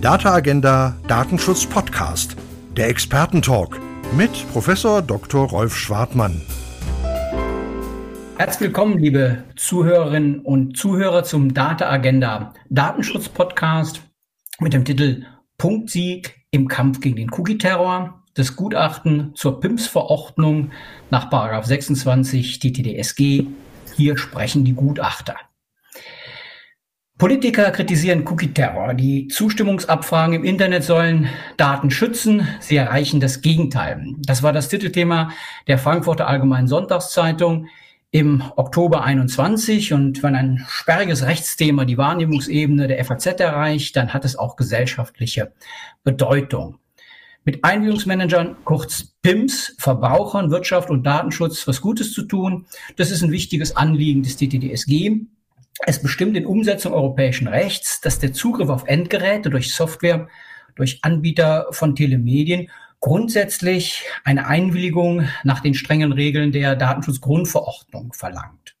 Data 0.00 0.32
Agenda 0.32 0.96
Datenschutz 1.08 1.66
Podcast, 1.66 2.34
der 2.74 2.88
Expertentalk 2.88 3.78
mit 4.16 4.30
Professor 4.50 5.02
Dr. 5.02 5.46
Rolf 5.46 5.76
Schwartmann. 5.76 6.40
Herzlich 8.38 8.68
willkommen, 8.68 8.96
liebe 8.96 9.44
Zuhörerinnen 9.56 10.40
und 10.40 10.78
Zuhörer 10.78 11.22
zum 11.24 11.52
Data 11.52 11.90
Agenda 11.90 12.54
Datenschutz 12.70 13.28
Podcast 13.28 14.00
mit 14.58 14.72
dem 14.72 14.86
Titel 14.86 15.26
Punktsieg 15.58 16.46
im 16.50 16.66
Kampf 16.66 17.00
gegen 17.00 17.16
den 17.16 17.30
Cookie-Terror. 17.30 18.22
Das 18.32 18.56
Gutachten 18.56 19.32
zur 19.34 19.60
PIMS-Verordnung 19.60 20.70
nach 21.10 21.28
26 21.66 22.58
TTDSG. 22.58 23.48
Hier 23.96 24.16
sprechen 24.16 24.64
die 24.64 24.72
Gutachter. 24.72 25.36
Politiker 27.20 27.70
kritisieren 27.70 28.26
Cookie-Terror. 28.26 28.94
Die 28.94 29.28
Zustimmungsabfragen 29.28 30.36
im 30.36 30.42
Internet 30.42 30.84
sollen 30.84 31.28
Daten 31.58 31.90
schützen. 31.90 32.48
Sie 32.60 32.76
erreichen 32.76 33.20
das 33.20 33.42
Gegenteil. 33.42 34.14
Das 34.20 34.42
war 34.42 34.54
das 34.54 34.70
Titelthema 34.70 35.30
der 35.66 35.76
Frankfurter 35.76 36.28
Allgemeinen 36.28 36.66
Sonntagszeitung 36.66 37.66
im 38.10 38.42
Oktober 38.56 39.04
21. 39.04 39.92
Und 39.92 40.22
wenn 40.22 40.34
ein 40.34 40.64
sperriges 40.66 41.26
Rechtsthema 41.26 41.84
die 41.84 41.98
Wahrnehmungsebene 41.98 42.88
der 42.88 43.04
FAZ 43.04 43.26
erreicht, 43.26 43.96
dann 43.96 44.14
hat 44.14 44.24
es 44.24 44.36
auch 44.36 44.56
gesellschaftliche 44.56 45.52
Bedeutung. 46.02 46.78
Mit 47.44 47.64
Einwilligungsmanagern, 47.64 48.56
kurz 48.64 49.12
PIMS, 49.20 49.74
Verbrauchern, 49.78 50.50
Wirtschaft 50.50 50.88
und 50.88 51.04
Datenschutz 51.04 51.68
was 51.68 51.82
Gutes 51.82 52.14
zu 52.14 52.22
tun, 52.22 52.64
das 52.96 53.10
ist 53.10 53.22
ein 53.22 53.30
wichtiges 53.30 53.76
Anliegen 53.76 54.22
des 54.22 54.38
TTDSG. 54.38 55.26
Es 55.86 56.02
bestimmt 56.02 56.36
in 56.36 56.46
Umsetzung 56.46 56.92
europäischen 56.92 57.48
Rechts, 57.48 58.00
dass 58.00 58.18
der 58.18 58.32
Zugriff 58.32 58.68
auf 58.68 58.86
Endgeräte 58.86 59.50
durch 59.50 59.74
Software, 59.74 60.28
durch 60.74 61.00
Anbieter 61.02 61.66
von 61.70 61.94
Telemedien 61.94 62.70
grundsätzlich 63.00 64.04
eine 64.24 64.46
Einwilligung 64.46 65.28
nach 65.42 65.60
den 65.60 65.74
strengen 65.74 66.12
Regeln 66.12 66.52
der 66.52 66.76
Datenschutzgrundverordnung 66.76 68.12
verlangt. 68.12 68.76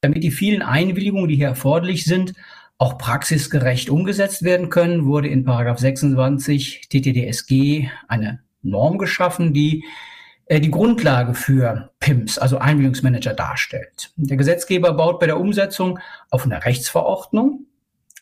Damit 0.00 0.24
die 0.24 0.32
vielen 0.32 0.62
Einwilligungen, 0.62 1.28
die 1.28 1.36
hier 1.36 1.48
erforderlich 1.48 2.04
sind, 2.04 2.34
auch 2.78 2.98
praxisgerecht 2.98 3.88
umgesetzt 3.88 4.42
werden 4.42 4.68
können, 4.68 5.06
wurde 5.06 5.28
in 5.28 5.46
26 5.46 6.88
TTDSG 6.88 7.88
eine 8.08 8.40
Norm 8.62 8.98
geschaffen, 8.98 9.54
die 9.54 9.84
die 10.50 10.70
Grundlage 10.70 11.34
für 11.34 11.90
PIMS, 12.00 12.38
also 12.38 12.58
Einwilligungsmanager, 12.58 13.34
darstellt. 13.34 14.12
Der 14.16 14.36
Gesetzgeber 14.36 14.92
baut 14.92 15.20
bei 15.20 15.26
der 15.26 15.40
Umsetzung 15.40 15.98
auf 16.30 16.44
eine 16.44 16.64
Rechtsverordnung 16.64 17.66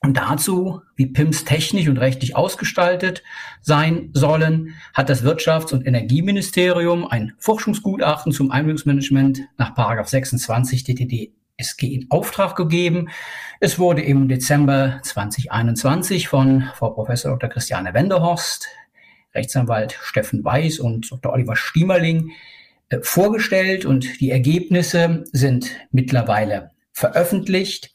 und 0.02 0.16
dazu, 0.16 0.82
wie 0.96 1.06
PIMS 1.06 1.44
technisch 1.44 1.88
und 1.88 1.98
rechtlich 1.98 2.34
ausgestaltet 2.34 3.22
sein 3.60 4.10
sollen, 4.14 4.74
hat 4.94 5.08
das 5.08 5.24
Wirtschafts- 5.24 5.72
und 5.72 5.86
Energieministerium 5.86 7.06
ein 7.06 7.34
Forschungsgutachten 7.38 8.32
zum 8.32 8.50
Einwilligungsmanagement 8.50 9.42
nach 9.58 9.74
26 10.04 10.84
TTD 10.84 11.32
SG 11.56 11.86
in 11.86 12.10
Auftrag 12.10 12.56
gegeben. 12.56 13.10
Es 13.60 13.78
wurde 13.78 14.02
im 14.02 14.28
Dezember 14.28 14.98
2021 15.02 16.26
von 16.26 16.68
Frau 16.74 16.90
Professor 16.90 17.30
Dr. 17.30 17.50
Christiane 17.50 17.94
Wenderhorst 17.94 18.66
Rechtsanwalt 19.34 19.98
Steffen 20.02 20.44
Weiß 20.44 20.78
und 20.78 21.10
Dr. 21.10 21.32
Oliver 21.32 21.56
Stiemerling 21.56 22.30
äh, 22.88 22.98
vorgestellt 23.02 23.84
und 23.84 24.20
die 24.20 24.30
Ergebnisse 24.30 25.24
sind 25.32 25.70
mittlerweile 25.90 26.70
veröffentlicht. 26.92 27.94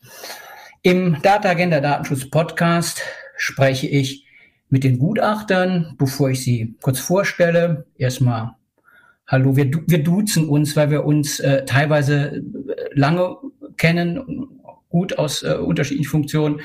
Im 0.81 1.21
Data 1.21 1.49
Agenda 1.49 1.79
Datenschutz 1.79 2.29
Podcast 2.29 3.01
spreche 3.35 3.87
ich 3.87 4.25
mit 4.69 4.83
den 4.83 4.99
Gutachtern, 4.99 5.95
bevor 5.97 6.29
ich 6.29 6.43
sie 6.43 6.75
kurz 6.81 6.99
vorstelle. 6.99 7.85
Erstmal 7.97 8.57
Hallo, 9.29 9.57
wir, 9.57 9.69
wir 9.87 10.03
duzen 10.03 10.47
uns, 10.47 10.77
weil 10.77 10.89
wir 10.89 11.03
uns 11.03 11.41
äh, 11.41 11.65
teilweise 11.65 12.37
äh, 12.37 12.41
lange 12.93 13.35
kennen, 13.75 14.47
gut 14.87 15.17
aus 15.17 15.43
äh, 15.43 15.55
unterschiedlichen 15.55 16.09
Funktionen. 16.09 16.61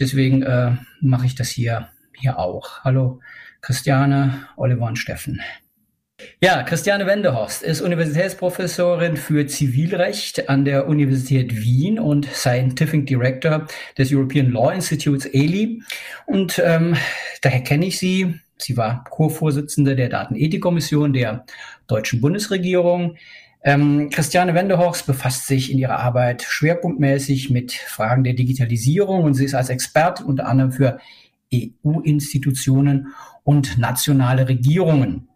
Deswegen 0.00 0.42
äh, 0.42 0.72
mache 1.00 1.26
ich 1.26 1.36
das 1.36 1.50
hier, 1.50 1.88
hier 2.18 2.36
auch. 2.36 2.82
Hallo, 2.82 3.20
Christiane, 3.60 4.46
Oliver 4.56 4.86
und 4.86 4.96
Steffen. 4.96 5.40
Ja, 6.42 6.62
Christiane 6.62 7.06
Wendehorst 7.06 7.62
ist 7.62 7.80
Universitätsprofessorin 7.80 9.16
für 9.16 9.46
Zivilrecht 9.46 10.48
an 10.48 10.64
der 10.64 10.86
Universität 10.86 11.56
Wien 11.62 11.98
und 11.98 12.26
Scientific 12.26 13.06
Director 13.06 13.66
des 13.96 14.12
European 14.12 14.50
Law 14.50 14.72
Institutes 14.72 15.26
ELI. 15.26 15.82
Und 16.26 16.60
ähm, 16.64 16.96
daher 17.42 17.60
kenne 17.60 17.86
ich 17.86 17.98
sie. 17.98 18.34
Sie 18.58 18.76
war 18.76 19.04
Co-Vorsitzende 19.08 19.96
der 19.96 20.08
Datenethikkommission 20.08 21.12
der 21.12 21.44
deutschen 21.86 22.20
Bundesregierung. 22.20 23.16
Ähm, 23.62 24.08
Christiane 24.10 24.54
Wendehorst 24.54 25.06
befasst 25.06 25.46
sich 25.46 25.70
in 25.70 25.78
ihrer 25.78 25.98
Arbeit 25.98 26.42
schwerpunktmäßig 26.42 27.50
mit 27.50 27.72
Fragen 27.72 28.24
der 28.24 28.32
Digitalisierung 28.32 29.24
und 29.24 29.34
sie 29.34 29.44
ist 29.44 29.54
als 29.54 29.68
Experte 29.68 30.24
unter 30.24 30.46
anderem 30.46 30.72
für 30.72 30.98
EU-Institutionen 31.52 33.08
und 33.44 33.78
nationale 33.78 34.48
Regierungen 34.48 35.28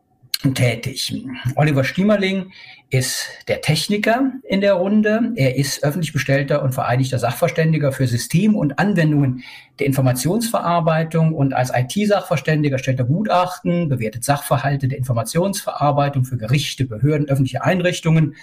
tätig. 0.52 1.14
Oliver 1.56 1.84
Stiemerling 1.84 2.52
ist 2.90 3.28
der 3.48 3.62
Techniker 3.62 4.32
in 4.44 4.60
der 4.60 4.74
Runde. 4.74 5.32
Er 5.36 5.56
ist 5.56 5.82
öffentlich 5.82 6.12
bestellter 6.12 6.62
und 6.62 6.74
vereidigter 6.74 7.18
Sachverständiger 7.18 7.92
für 7.92 8.06
System- 8.06 8.54
und 8.54 8.78
Anwendungen 8.78 9.42
der 9.78 9.86
Informationsverarbeitung 9.86 11.34
und 11.34 11.54
als 11.54 11.72
IT-Sachverständiger 11.74 12.78
stellt 12.78 12.98
er 12.98 13.06
Gutachten, 13.06 13.88
bewertet 13.88 14.24
Sachverhalte 14.24 14.86
der 14.86 14.98
Informationsverarbeitung 14.98 16.24
für 16.24 16.36
Gerichte, 16.36 16.84
Behörden, 16.84 17.28
öffentliche 17.28 17.64
Einrichtungen, 17.64 18.36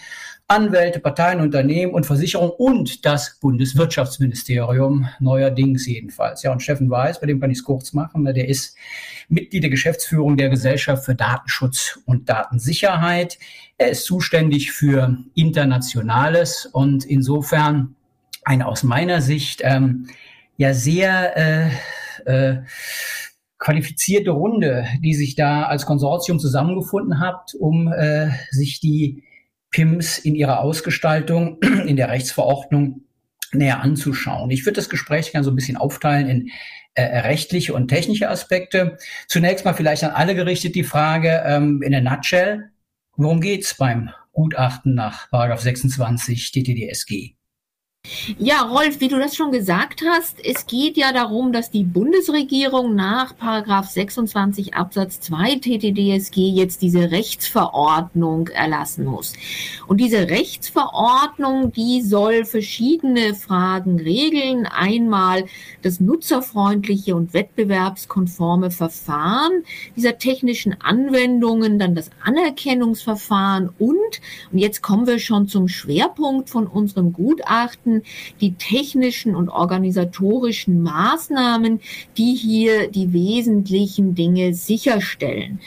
Anwälte, 0.51 0.99
Parteien, 0.99 1.39
Unternehmen 1.39 1.93
und 1.93 2.05
Versicherungen 2.05 2.51
und 2.57 3.05
das 3.05 3.39
Bundeswirtschaftsministerium, 3.39 5.07
neuerdings 5.21 5.87
jedenfalls. 5.87 6.43
Ja, 6.43 6.51
und 6.51 6.61
Steffen 6.61 6.89
Weiß, 6.89 7.21
bei 7.21 7.27
dem 7.27 7.39
kann 7.39 7.51
ich 7.51 7.59
es 7.59 7.63
kurz 7.63 7.93
machen, 7.93 8.25
der 8.25 8.49
ist 8.49 8.75
Mitglied 9.29 9.63
der 9.63 9.69
Geschäftsführung 9.69 10.35
der 10.35 10.49
Gesellschaft 10.49 11.05
für 11.05 11.15
Datenschutz 11.15 12.01
und 12.05 12.27
Datensicherheit. 12.27 13.39
Er 13.77 13.91
ist 13.91 14.03
zuständig 14.03 14.73
für 14.73 15.19
Internationales 15.35 16.65
und 16.65 17.05
insofern 17.05 17.95
eine 18.43 18.67
aus 18.67 18.83
meiner 18.83 19.21
Sicht 19.21 19.61
ähm, 19.63 20.09
ja 20.57 20.73
sehr 20.73 21.37
äh, 21.37 21.69
äh, 22.25 22.57
qualifizierte 23.57 24.31
Runde, 24.31 24.85
die 25.01 25.13
sich 25.13 25.35
da 25.35 25.63
als 25.63 25.85
Konsortium 25.85 26.39
zusammengefunden 26.39 27.21
hat, 27.21 27.53
um 27.57 27.87
äh, 27.87 28.31
sich 28.49 28.81
die 28.81 29.23
PIMS 29.71 30.19
in 30.19 30.35
ihrer 30.35 30.59
Ausgestaltung 30.59 31.59
in 31.85 31.95
der 31.95 32.09
Rechtsverordnung 32.09 33.01
näher 33.53 33.81
anzuschauen. 33.81 34.49
Ich 34.51 34.65
würde 34.65 34.77
das 34.77 34.89
Gespräch 34.89 35.31
gerne 35.31 35.43
so 35.43 35.51
ein 35.51 35.55
bisschen 35.55 35.77
aufteilen 35.77 36.29
in 36.29 36.51
äh, 36.93 37.19
rechtliche 37.19 37.73
und 37.73 37.87
technische 37.87 38.29
Aspekte. 38.29 38.97
Zunächst 39.27 39.65
mal 39.65 39.73
vielleicht 39.73 40.03
an 40.03 40.11
alle 40.11 40.35
gerichtet 40.35 40.75
die 40.75 40.83
Frage 40.83 41.41
ähm, 41.45 41.81
in 41.81 41.91
der 41.91 42.01
Nutshell, 42.01 42.71
worum 43.15 43.41
geht's 43.41 43.75
beim 43.75 44.09
Gutachten 44.33 44.93
nach 44.93 45.29
26 45.31 46.51
TTDSG? 46.51 47.35
Ja, 48.39 48.63
Rolf, 48.63 48.99
wie 48.99 49.07
du 49.07 49.19
das 49.19 49.35
schon 49.35 49.51
gesagt 49.51 50.03
hast, 50.07 50.43
es 50.43 50.65
geht 50.65 50.97
ja 50.97 51.13
darum, 51.13 51.53
dass 51.53 51.69
die 51.69 51.83
Bundesregierung 51.83 52.95
nach 52.95 53.37
Paragraph 53.37 53.89
26 53.89 54.73
Absatz 54.73 55.19
2 55.21 55.57
TTDSG 55.57 56.49
jetzt 56.49 56.81
diese 56.81 57.11
Rechtsverordnung 57.11 58.47
erlassen 58.47 59.05
muss. 59.05 59.33
Und 59.87 59.97
diese 59.97 60.29
Rechtsverordnung, 60.29 61.71
die 61.71 62.01
soll 62.01 62.45
verschiedene 62.45 63.35
Fragen 63.35 63.99
regeln. 63.99 64.65
Einmal 64.65 65.45
das 65.81 65.99
nutzerfreundliche 65.99 67.15
und 67.15 67.33
wettbewerbskonforme 67.33 68.71
Verfahren 68.71 69.63
dieser 69.95 70.17
technischen 70.17 70.79
Anwendungen, 70.81 71.77
dann 71.77 71.95
das 71.95 72.09
Anerkennungsverfahren 72.23 73.69
und, 73.77 74.21
und 74.51 74.57
jetzt 74.57 74.81
kommen 74.81 75.05
wir 75.05 75.19
schon 75.19 75.47
zum 75.47 75.67
Schwerpunkt 75.67 76.49
von 76.49 76.65
unserem 76.65 77.13
Gutachten, 77.13 77.90
beachten 77.91 78.03
die 78.39 78.53
technischen 78.53 79.35
und 79.35 79.49
organisatorischen 79.49 80.81
Maßnahmen, 80.81 81.81
die 82.17 82.35
hier 82.35 82.89
die 82.89 83.13
wesentlichen 83.13 84.15
Dinge 84.15 84.53
sicherstellen. 84.53 85.59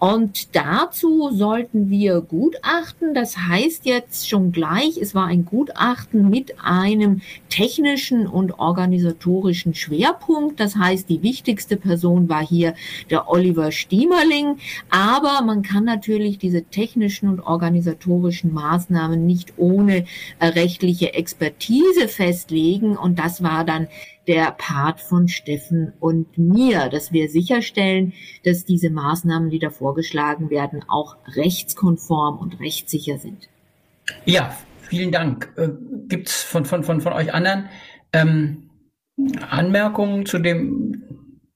Und 0.00 0.56
dazu 0.56 1.30
sollten 1.30 1.90
wir 1.90 2.22
Gutachten, 2.22 3.12
das 3.12 3.36
heißt 3.36 3.84
jetzt 3.84 4.26
schon 4.30 4.50
gleich, 4.50 4.96
es 4.96 5.14
war 5.14 5.26
ein 5.26 5.44
Gutachten 5.44 6.30
mit 6.30 6.54
einem 6.58 7.20
technischen 7.50 8.26
und 8.26 8.58
organisatorischen 8.58 9.74
Schwerpunkt. 9.74 10.58
Das 10.58 10.74
heißt, 10.74 11.10
die 11.10 11.22
wichtigste 11.22 11.76
Person 11.76 12.30
war 12.30 12.40
hier 12.44 12.74
der 13.10 13.28
Oliver 13.28 13.72
Stiemerling. 13.72 14.56
Aber 14.88 15.42
man 15.44 15.60
kann 15.60 15.84
natürlich 15.84 16.38
diese 16.38 16.62
technischen 16.64 17.28
und 17.28 17.40
organisatorischen 17.40 18.54
Maßnahmen 18.54 19.26
nicht 19.26 19.52
ohne 19.58 20.06
äh, 20.38 20.46
rechtliche 20.46 21.12
Expertise 21.12 22.08
festlegen. 22.08 22.96
Und 22.96 23.18
das 23.18 23.42
war 23.42 23.66
dann 23.66 23.86
der 24.30 24.52
Part 24.52 25.00
von 25.00 25.26
Steffen 25.26 25.92
und 25.98 26.38
mir, 26.38 26.88
dass 26.88 27.10
wir 27.10 27.28
sicherstellen, 27.28 28.12
dass 28.44 28.64
diese 28.64 28.88
Maßnahmen, 28.88 29.50
die 29.50 29.58
da 29.58 29.70
vorgeschlagen 29.70 30.50
werden, 30.50 30.84
auch 30.86 31.16
rechtskonform 31.34 32.38
und 32.38 32.60
rechtssicher 32.60 33.18
sind. 33.18 33.48
Ja, 34.26 34.56
vielen 34.82 35.10
Dank. 35.10 35.52
Äh, 35.56 35.70
Gibt 36.06 36.28
es 36.28 36.44
von, 36.44 36.64
von, 36.64 36.84
von, 36.84 37.00
von 37.00 37.12
euch 37.12 37.34
anderen 37.34 37.70
ähm, 38.12 38.70
Anmerkungen 39.50 40.24
zu 40.26 40.38
dem? 40.38 41.02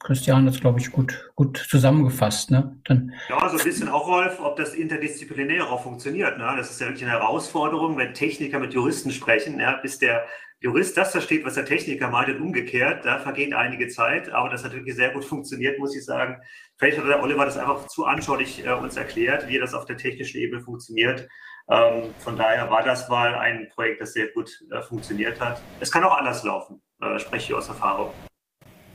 Christian 0.01 0.45
hat 0.45 0.53
es, 0.53 0.61
glaube 0.61 0.81
ich, 0.81 0.93
gut, 0.93 1.31
gut 1.35 1.57
zusammengefasst. 1.57 2.51
Ne? 2.51 2.79
Dann 2.85 3.15
ja, 3.31 3.49
so 3.49 3.57
ein 3.57 3.65
bisschen 3.65 3.89
auch, 3.89 4.07
Rolf, 4.07 4.39
ob 4.39 4.57
das 4.57 4.75
interdisziplinär 4.75 5.67
auch 5.67 5.83
funktioniert. 5.83 6.37
Ne? 6.37 6.55
Das 6.59 6.71
ist 6.71 6.81
ja 6.81 6.89
wirklich 6.89 7.05
eine 7.05 7.13
Herausforderung, 7.13 7.97
wenn 7.97 8.13
Techniker 8.13 8.59
mit 8.59 8.75
Juristen 8.75 9.13
sprechen, 9.13 9.59
ja, 9.61 9.77
bis 9.77 9.99
der 9.99 10.27
Jurist 10.65 10.97
das 10.97 11.13
versteht, 11.13 11.45
was 11.45 11.57
der 11.57 11.67
Techniker 11.67 12.09
meint 12.09 12.31
und 12.31 12.41
umgekehrt, 12.41 13.05
da 13.05 13.19
vergeht 13.19 13.53
einige 13.53 13.89
Zeit, 13.89 14.31
aber 14.31 14.49
das 14.49 14.65
hat 14.65 14.73
wirklich 14.73 14.95
sehr 14.95 15.11
gut 15.11 15.23
funktioniert, 15.23 15.79
muss 15.79 15.95
ich 15.95 16.03
sagen. 16.03 16.41
Vielleicht 16.79 16.97
hat 16.97 17.07
der 17.07 17.23
Oliver 17.23 17.45
das 17.45 17.59
einfach 17.59 17.87
zu 17.87 18.07
anschaulich 18.07 18.65
äh, 18.65 18.73
uns 18.73 18.97
erklärt, 18.97 19.47
wie 19.47 19.59
das 19.59 19.75
auf 19.75 19.85
der 19.85 19.99
technischen 19.99 20.41
Ebene 20.41 20.63
funktioniert. 20.63 21.29
Ähm, 21.69 22.15
von 22.19 22.39
daher 22.39 22.71
war 22.71 22.83
das 22.83 23.11
mal 23.11 23.35
ein 23.35 23.69
Projekt, 23.75 24.01
das 24.01 24.15
sehr 24.15 24.29
gut 24.29 24.51
äh, 24.71 24.81
funktioniert 24.81 25.39
hat. 25.39 25.61
Es 25.81 25.93
kann 25.93 26.03
auch 26.03 26.17
anders 26.17 26.43
laufen, 26.45 26.81
äh, 27.03 27.19
spreche 27.19 27.53
ich 27.53 27.55
aus 27.55 27.69
Erfahrung. 27.69 28.15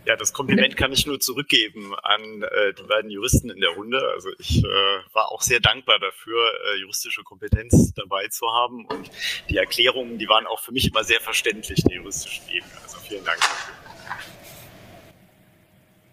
Ja, 0.09 0.15
das 0.15 0.33
Kompliment 0.33 0.75
kann 0.75 0.91
ich 0.91 1.06
nur 1.06 1.19
zurückgeben 1.19 1.94
an 2.01 2.41
äh, 2.41 2.73
die 2.73 2.81
beiden 2.81 3.11
Juristen 3.11 3.51
in 3.51 3.61
der 3.61 3.69
Runde. 3.69 4.01
Also 4.15 4.29
ich 4.39 4.57
äh, 4.57 4.67
war 5.13 5.31
auch 5.31 5.44
sehr 5.44 5.59
dankbar 5.59 6.00
dafür, 6.00 6.35
äh, 6.73 6.79
juristische 6.79 7.21
Kompetenz 7.21 7.94
dabei 7.94 8.27
zu 8.27 8.47
haben. 8.47 8.88
Und 8.88 9.11
die 9.51 9.57
Erklärungen, 9.57 10.17
die 10.17 10.27
waren 10.27 10.47
auch 10.47 10.61
für 10.61 10.71
mich 10.71 10.89
immer 10.89 11.03
sehr 11.03 11.21
verständlich, 11.21 11.83
die 11.88 11.94
juristischen 11.94 12.44
Ebene. 12.50 12.71
Also 12.81 12.97
vielen 12.97 13.23
Dank 13.23 13.38
dafür. 13.39 13.75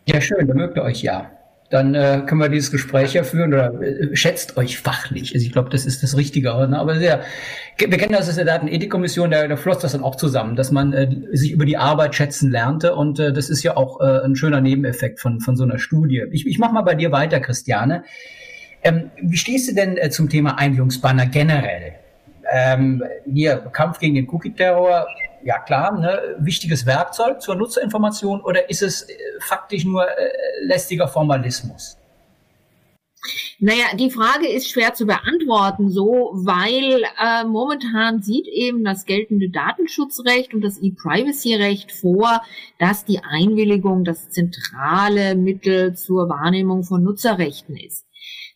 Ja, 0.05 0.21
schön, 0.21 0.47
da 0.47 0.53
mögt 0.53 0.77
ihr 0.77 0.83
euch 0.83 1.01
ja 1.01 1.31
dann 1.71 1.95
äh, 1.95 2.23
können 2.27 2.41
wir 2.41 2.49
dieses 2.49 2.71
Gespräch 2.71 3.15
ja 3.15 3.25
führen 3.25 3.53
oder 3.53 3.81
äh, 3.81 4.15
schätzt 4.15 4.57
euch 4.57 4.79
fachlich. 4.79 5.35
Also 5.35 5.45
ich 5.45 5.53
glaube, 5.53 5.71
das 5.71 5.85
ist 5.85 6.03
das 6.03 6.17
Richtige. 6.17 6.49
Ne? 6.69 6.79
Aber 6.79 6.97
sehr, 6.97 7.23
wir 7.79 7.89
kennen 7.89 8.13
das 8.13 8.29
aus 8.29 8.37
der 8.37 8.45
Datenethikkommission, 8.45 9.31
da, 9.31 9.47
da 9.49 9.57
floss 9.57 9.79
das 9.79 9.93
dann 9.93 10.03
auch 10.03 10.15
zusammen, 10.15 10.55
dass 10.57 10.71
man 10.71 10.93
äh, 10.93 11.09
sich 11.33 11.53
über 11.53 11.65
die 11.65 11.77
Arbeit 11.77 12.15
schätzen 12.15 12.51
lernte 12.51 12.95
und 12.95 13.19
äh, 13.19 13.33
das 13.33 13.51
ist 13.51 13.63
ja 13.63 13.77
auch 13.77 14.01
äh, 14.01 14.25
ein 14.25 14.37
schöner 14.37 14.61
Nebeneffekt 14.61 15.21
von, 15.21 15.41
von 15.41 15.57
so 15.57 15.65
einer 15.65 15.79
Studie. 15.79 16.25
Ich, 16.31 16.47
ich 16.47 16.59
mache 16.59 16.73
mal 16.73 16.83
bei 16.83 16.95
dir 16.95 17.11
weiter, 17.11 17.41
Christiane. 17.41 18.05
Ähm, 18.83 19.11
wie 19.21 19.37
stehst 19.37 19.69
du 19.69 19.75
denn 19.75 19.97
äh, 19.97 20.11
zum 20.11 20.29
Thema 20.29 20.59
Einwilligungsbanner 20.59 21.27
generell? 21.27 21.95
Ähm, 22.53 23.03
hier 23.27 23.57
Kampf 23.73 23.99
gegen 23.99 24.15
den 24.15 24.29
Cookie-Terror 24.29 25.09
ja 25.47 25.61
klar, 25.61 25.97
ne, 25.99 26.37
wichtiges 26.39 26.87
Werkzeug 26.87 27.41
zur 27.41 27.55
Nutzerinformation 27.55 28.41
oder 28.41 28.69
ist 28.69 28.83
es 28.83 29.03
äh, 29.03 29.15
faktisch 29.41 29.85
nur 29.85 30.05
äh, 30.05 30.33
lästiger 30.63 31.07
Formalismus? 31.07 31.97
Naja, 33.59 33.85
die 33.95 34.11
Frage 34.11 34.49
ist 34.49 34.69
schwer 34.71 34.95
zu 34.95 35.07
beantworten, 35.07 35.89
so, 35.89 36.33
weil 36.35 37.03
äh, 37.21 37.45
momentan 37.45 38.23
sieht 38.23 38.47
eben 38.49 38.85
das 38.85 39.05
geltende 39.05 39.49
Datenschutzrecht 39.49 40.53
und 40.53 40.63
das 40.63 40.79
E-Privacy-Recht 40.79 41.93
vor, 41.93 42.43
dass 42.79 43.05
die 43.05 43.21
Einwilligung 43.21 44.05
das 44.05 44.31
zentrale 44.31 45.37
Mittel 45.37 45.95
zur 45.95 46.29
Wahrnehmung 46.29 46.83
von 46.83 47.03
Nutzerrechten 47.03 47.77
ist. 47.77 48.05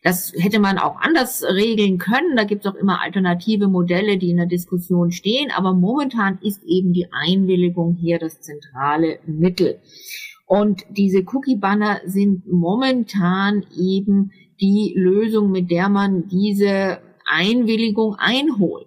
Das 0.03 0.33
hätte 0.35 0.61
man 0.61 0.79
auch 0.79 0.97
anders 1.01 1.45
regeln 1.45 1.99
können. 1.99 2.35
Da 2.35 2.45
gibt 2.45 2.65
es 2.65 2.73
auch 2.73 2.77
immer 2.77 3.03
alternative 3.03 3.69
Modelle, 3.69 4.17
die 4.17 4.31
in 4.31 4.39
der 4.39 4.47
Diskussion 4.47 5.13
stehen. 5.13 5.51
Aber 5.51 5.75
momentan 5.75 6.39
ist 6.43 6.63
eben 6.65 6.93
die 6.93 7.09
Einwilligung 7.13 7.97
hier 8.01 8.19
das 8.19 8.41
zentrale 8.41 9.19
Mittel. 9.27 9.81
Und 10.47 10.85
diese 10.91 11.23
Cookie-Banner 11.27 12.01
sind 12.07 12.51
momentan 12.51 13.65
eben 13.79 14.33
die 14.61 14.95
Lösung, 14.97 15.51
mit 15.51 15.71
der 15.71 15.89
man 15.89 16.29
diese 16.29 17.01
Einwilligung 17.27 18.17
einholt. 18.17 18.87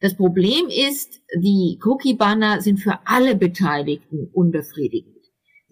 Das 0.00 0.16
Problem 0.16 0.66
ist, 0.68 1.20
die 1.40 1.78
Cookie-Banner 1.82 2.60
sind 2.60 2.78
für 2.78 2.98
alle 3.04 3.36
Beteiligten 3.36 4.28
unbefriedigend. 4.32 5.11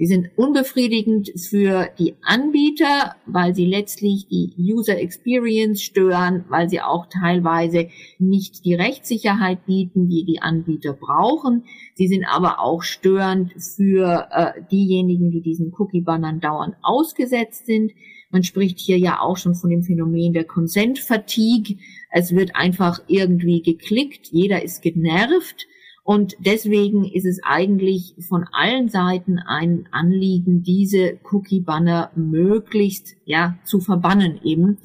Sie 0.01 0.07
sind 0.07 0.31
unbefriedigend 0.35 1.31
für 1.37 1.91
die 1.99 2.15
Anbieter, 2.23 3.17
weil 3.27 3.55
sie 3.55 3.67
letztlich 3.67 4.27
die 4.29 4.51
User 4.57 4.99
Experience 4.99 5.83
stören, 5.83 6.47
weil 6.49 6.71
sie 6.71 6.81
auch 6.81 7.05
teilweise 7.05 7.91
nicht 8.19 8.65
die 8.65 8.73
Rechtssicherheit 8.75 9.67
bieten, 9.67 10.09
die 10.09 10.25
die 10.25 10.41
Anbieter 10.41 10.95
brauchen. 10.95 11.65
Sie 11.97 12.09
sind 12.09 12.25
aber 12.25 12.61
auch 12.61 12.83
störend 12.83 13.53
für 13.77 14.27
äh, 14.31 14.63
diejenigen, 14.73 15.33
die 15.33 15.43
diesen 15.43 15.71
Cookie-Bannern 15.77 16.41
dauernd 16.41 16.77
ausgesetzt 16.81 17.67
sind. 17.67 17.93
Man 18.31 18.43
spricht 18.43 18.81
hier 18.81 18.97
ja 18.97 19.21
auch 19.21 19.37
schon 19.37 19.55
von 19.55 19.69
dem 19.69 19.83
Phänomen 19.83 20.33
der 20.33 20.45
Consent 20.45 20.99
Fatigue. 20.99 21.77
Es 22.11 22.35
wird 22.35 22.57
einfach 22.57 23.03
irgendwie 23.07 23.61
geklickt, 23.61 24.29
jeder 24.29 24.63
ist 24.63 24.81
genervt 24.81 25.67
und 26.11 26.35
deswegen 26.41 27.05
ist 27.05 27.25
es 27.25 27.39
eigentlich 27.45 28.17
von 28.29 28.45
allen 28.51 28.89
Seiten 28.89 29.39
ein 29.39 29.87
Anliegen, 29.93 30.61
diese 30.61 31.21
Cookie-Banner 31.31 32.11
möglichst 32.17 33.15
ja 33.27 33.61
zu 33.63 33.79
verbannen 33.79 34.41
eben 34.43 34.79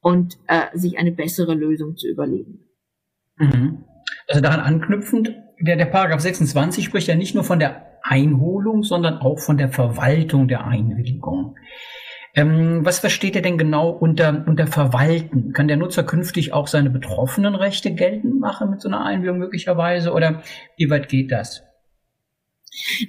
und 0.00 0.38
äh, 0.48 0.76
sich 0.76 0.98
eine 0.98 1.12
bessere 1.12 1.54
Lösung 1.54 1.96
zu 1.96 2.08
überlegen. 2.08 2.64
Mhm. 3.36 3.84
Also 4.26 4.42
daran 4.42 4.58
anknüpfend, 4.58 5.32
der, 5.60 5.76
der 5.76 5.84
Paragraph 5.84 6.18
26 6.18 6.84
spricht 6.84 7.06
ja 7.06 7.14
nicht 7.14 7.36
nur 7.36 7.44
von 7.44 7.60
der 7.60 8.00
Einholung, 8.02 8.82
sondern 8.82 9.18
auch 9.18 9.38
von 9.38 9.58
der 9.58 9.68
Verwaltung 9.68 10.48
der 10.48 10.66
Einwilligung. 10.66 11.54
Ähm, 12.34 12.84
was 12.84 12.98
versteht 12.98 13.36
er 13.36 13.42
denn 13.42 13.58
genau 13.58 13.90
unter, 13.90 14.44
unter 14.46 14.66
Verwalten? 14.66 15.52
Kann 15.52 15.68
der 15.68 15.76
Nutzer 15.76 16.02
künftig 16.02 16.52
auch 16.52 16.66
seine 16.66 16.88
betroffenen 16.88 17.54
Rechte 17.54 17.94
geltend 17.94 18.40
machen 18.40 18.70
mit 18.70 18.80
so 18.80 18.88
einer 18.88 19.04
Einwilligung 19.04 19.38
möglicherweise? 19.38 20.12
Oder 20.12 20.42
wie 20.76 20.88
weit 20.88 21.08
geht 21.08 21.30
das? 21.30 21.62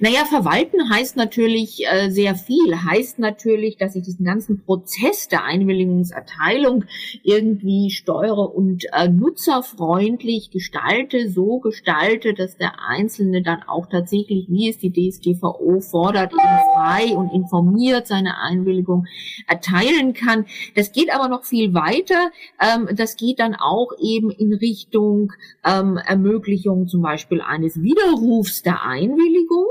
Naja, 0.00 0.26
verwalten 0.26 0.90
heißt 0.90 1.16
natürlich 1.16 1.86
äh, 1.86 2.10
sehr 2.10 2.34
viel. 2.34 2.84
Heißt 2.84 3.18
natürlich, 3.18 3.78
dass 3.78 3.96
ich 3.96 4.02
diesen 4.02 4.26
ganzen 4.26 4.62
Prozess 4.62 5.28
der 5.28 5.44
Einwilligungserteilung 5.44 6.84
irgendwie 7.22 7.90
steuere 7.90 8.54
und 8.54 8.84
äh, 8.92 9.08
nutzerfreundlich 9.08 10.50
gestalte, 10.50 11.30
so 11.30 11.60
gestalte, 11.60 12.34
dass 12.34 12.58
der 12.58 12.74
Einzelne 12.86 13.42
dann 13.42 13.62
auch 13.62 13.86
tatsächlich, 13.86 14.48
wie 14.50 14.68
es 14.68 14.76
die 14.76 14.92
DSGVO 14.92 15.80
fordert, 15.80 16.32
eben 16.32 16.58
frei 16.74 17.16
und 17.16 17.32
informiert 17.32 18.06
seine 18.06 18.38
Einwilligung 18.38 19.06
erteilen 19.46 20.12
kann. 20.12 20.44
Das 20.74 20.92
geht 20.92 21.10
aber 21.10 21.28
noch 21.28 21.44
viel 21.44 21.72
weiter. 21.72 22.30
Ähm, 22.60 22.90
das 22.94 23.16
geht 23.16 23.38
dann 23.38 23.54
auch 23.54 23.92
eben 23.98 24.30
in 24.30 24.52
Richtung 24.52 25.32
ähm, 25.64 25.96
Ermöglichung 25.96 26.86
zum 26.86 27.00
Beispiel 27.00 27.40
eines 27.40 27.80
Widerrufs 27.80 28.62
der 28.62 28.82
Einwilligung. 28.82 29.53
Beschäftigung 29.54 29.66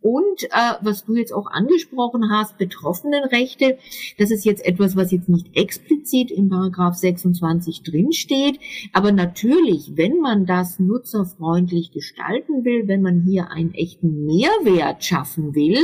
und 0.00 0.44
äh, 0.44 0.74
was 0.82 1.04
du 1.04 1.16
jetzt 1.16 1.32
auch 1.32 1.46
angesprochen 1.50 2.30
hast, 2.30 2.58
Betroffenenrechte. 2.58 3.78
Das 4.18 4.30
ist 4.30 4.44
jetzt 4.44 4.64
etwas, 4.64 4.96
was 4.96 5.12
jetzt 5.12 5.28
nicht 5.28 5.56
explizit 5.56 6.30
im 6.30 6.48
Paragraph 6.48 6.94
26 6.94 7.82
drinsteht, 7.82 8.58
aber 8.92 9.12
natürlich, 9.12 9.92
wenn 9.94 10.20
man 10.20 10.46
das 10.46 10.78
nutzerfreundlich 10.78 11.92
gestalten 11.92 12.64
will, 12.64 12.86
wenn 12.86 13.02
man 13.02 13.22
hier 13.22 13.50
einen 13.50 13.74
echten 13.74 14.24
Mehrwert 14.24 15.04
schaffen 15.04 15.54
will, 15.54 15.78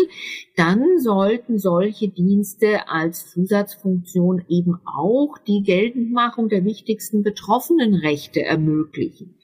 dann 0.56 0.98
sollten 0.98 1.58
solche 1.58 2.08
Dienste 2.08 2.88
als 2.88 3.30
Zusatzfunktion 3.30 4.44
eben 4.48 4.78
auch 4.84 5.38
die 5.46 5.62
Geltendmachung 5.62 6.48
der 6.48 6.64
wichtigsten 6.64 7.22
Betroffenenrechte 7.22 8.42
ermöglichen 8.42 9.34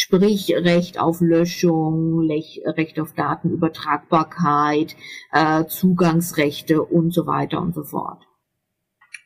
sprich 0.00 0.54
Recht 0.56 0.98
auf 0.98 1.20
Löschung, 1.20 2.26
Recht 2.30 2.98
auf 2.98 3.12
Datenübertragbarkeit, 3.12 4.96
äh, 5.32 5.64
Zugangsrechte 5.66 6.82
und 6.82 7.12
so 7.12 7.26
weiter 7.26 7.60
und 7.60 7.74
so 7.74 7.84
fort. 7.84 8.22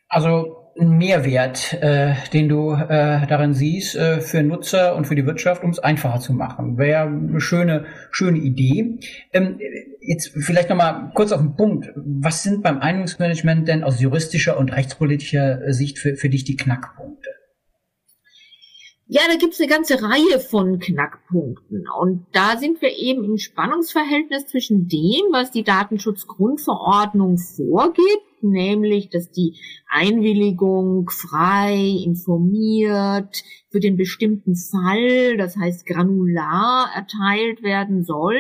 Also 0.09 0.57
ein 0.77 0.99
Mehrwert, 0.99 1.75
äh, 1.75 2.15
den 2.33 2.49
du 2.49 2.73
äh, 2.73 3.25
darin 3.29 3.55
siehst 3.55 3.97
für 3.97 4.43
Nutzer 4.43 4.97
und 4.97 5.07
für 5.07 5.15
die 5.15 5.25
Wirtschaft, 5.25 5.63
um 5.63 5.71
es 5.71 5.79
einfacher 5.79 6.19
zu 6.19 6.33
machen. 6.33 6.77
Wäre 6.77 7.07
eine 7.07 7.41
schöne, 7.41 7.85
schöne 8.11 8.39
Idee. 8.39 8.99
Ähm, 9.33 9.61
jetzt 10.01 10.33
vielleicht 10.37 10.71
noch 10.71 10.77
mal 10.77 11.13
kurz 11.15 11.31
auf 11.31 11.41
den 11.41 11.55
Punkt. 11.55 11.93
Was 11.95 12.43
sind 12.43 12.65
beim 12.65 12.81
Einigungsmanagement 12.81 13.69
denn 13.69 13.85
aus 13.85 14.01
juristischer 14.01 14.59
und 14.59 14.73
rechtspolitischer 14.73 15.73
Sicht 15.73 16.01
für, 16.01 16.17
für 16.17 16.29
dich 16.29 16.43
die 16.43 16.57
Knackpunkte? 16.57 17.34
Ja, 19.07 19.21
da 19.29 19.37
gibt's 19.37 19.61
eine 19.61 19.69
ganze 19.69 20.03
Reihe 20.03 20.41
von 20.41 20.79
Knackpunkten. 20.79 21.85
Und 22.01 22.27
da 22.33 22.57
sind 22.57 22.81
wir 22.81 22.97
eben 22.97 23.23
im 23.25 23.37
Spannungsverhältnis 23.37 24.47
zwischen 24.47 24.89
dem, 24.89 25.31
was 25.31 25.51
die 25.51 25.63
Datenschutzgrundverordnung 25.63 27.37
vorgibt, 27.37 28.43
nämlich, 28.43 29.11
dass 29.11 29.31
die 29.31 29.59
Einwilligung 29.91 31.11
frei, 31.11 31.77
informiert, 32.05 33.45
für 33.71 33.81
den 33.81 33.99
bestimmten 33.99 34.57
Fall, 34.57 35.37
das 35.37 35.57
heißt 35.57 35.85
granular 35.85 36.89
erteilt 36.95 37.63
werden 37.63 38.05
soll, 38.05 38.39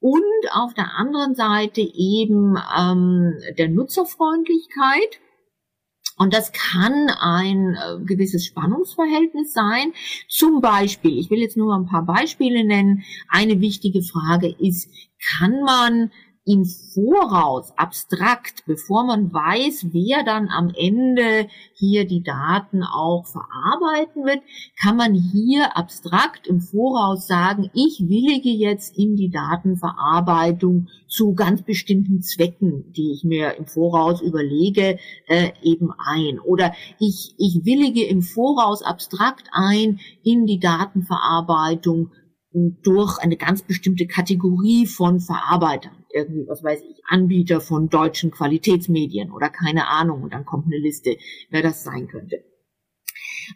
und 0.00 0.22
auf 0.52 0.74
der 0.74 0.96
anderen 0.96 1.34
Seite 1.34 1.80
eben 1.80 2.56
ähm, 2.78 3.34
der 3.56 3.68
Nutzerfreundlichkeit. 3.68 5.20
Und 6.18 6.34
das 6.34 6.52
kann 6.52 7.08
ein 7.20 7.76
äh, 7.76 8.04
gewisses 8.04 8.44
Spannungsverhältnis 8.44 9.52
sein. 9.52 9.92
Zum 10.28 10.60
Beispiel, 10.60 11.18
ich 11.18 11.30
will 11.30 11.38
jetzt 11.38 11.56
nur 11.56 11.74
ein 11.74 11.86
paar 11.86 12.04
Beispiele 12.04 12.64
nennen. 12.64 13.04
Eine 13.28 13.60
wichtige 13.60 14.02
Frage 14.02 14.54
ist, 14.58 14.90
kann 15.38 15.62
man 15.62 16.10
im 16.48 16.64
Voraus 16.64 17.74
abstrakt, 17.76 18.64
bevor 18.64 19.04
man 19.04 19.30
weiß, 19.34 19.88
wer 19.92 20.24
dann 20.24 20.48
am 20.48 20.72
Ende 20.74 21.46
hier 21.74 22.06
die 22.06 22.22
Daten 22.22 22.82
auch 22.82 23.26
verarbeiten 23.26 24.24
wird, 24.24 24.40
kann 24.80 24.96
man 24.96 25.12
hier 25.12 25.76
abstrakt 25.76 26.46
im 26.46 26.60
Voraus 26.60 27.26
sagen, 27.26 27.68
ich 27.74 28.00
willige 28.08 28.48
jetzt 28.48 28.96
in 28.96 29.14
die 29.14 29.28
Datenverarbeitung 29.28 30.88
zu 31.06 31.34
ganz 31.34 31.60
bestimmten 31.60 32.22
Zwecken, 32.22 32.94
die 32.94 33.12
ich 33.12 33.24
mir 33.24 33.56
im 33.56 33.66
Voraus 33.66 34.22
überlege, 34.22 34.98
äh, 35.26 35.50
eben 35.62 35.90
ein. 35.98 36.40
Oder 36.40 36.72
ich, 36.98 37.34
ich 37.36 37.66
willige 37.66 38.06
im 38.06 38.22
Voraus 38.22 38.82
abstrakt 38.82 39.50
ein 39.52 40.00
in 40.22 40.46
die 40.46 40.60
Datenverarbeitung 40.60 42.10
durch 42.52 43.18
eine 43.18 43.36
ganz 43.36 43.62
bestimmte 43.62 44.06
Kategorie 44.06 44.86
von 44.86 45.20
Verarbeitern. 45.20 46.04
Irgendwie, 46.12 46.46
was 46.48 46.64
weiß 46.64 46.80
ich, 46.80 47.02
Anbieter 47.06 47.60
von 47.60 47.88
deutschen 47.88 48.30
Qualitätsmedien 48.30 49.30
oder 49.30 49.50
keine 49.50 49.88
Ahnung. 49.88 50.22
Und 50.22 50.32
dann 50.32 50.46
kommt 50.46 50.66
eine 50.66 50.78
Liste, 50.78 51.16
wer 51.50 51.62
das 51.62 51.84
sein 51.84 52.08
könnte. 52.08 52.44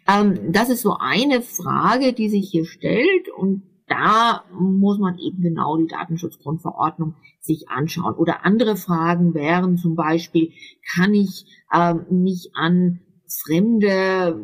Ähm, 0.07 0.51
das 0.51 0.69
ist 0.69 0.81
so 0.81 0.95
eine 0.99 1.41
Frage, 1.41 2.13
die 2.13 2.29
sich 2.29 2.49
hier 2.49 2.65
stellt. 2.65 3.29
Und 3.35 3.63
da 3.87 4.45
muss 4.51 4.99
man 4.99 5.17
eben 5.17 5.41
genau 5.41 5.77
die 5.77 5.87
Datenschutzgrundverordnung 5.87 7.15
sich 7.39 7.69
anschauen. 7.69 8.15
Oder 8.15 8.45
andere 8.45 8.75
Fragen 8.75 9.33
wären 9.33 9.77
zum 9.77 9.95
Beispiel, 9.95 10.51
kann 10.95 11.13
ich 11.13 11.45
ähm, 11.73 12.05
mich 12.09 12.51
an 12.53 13.01
fremde 13.41 14.39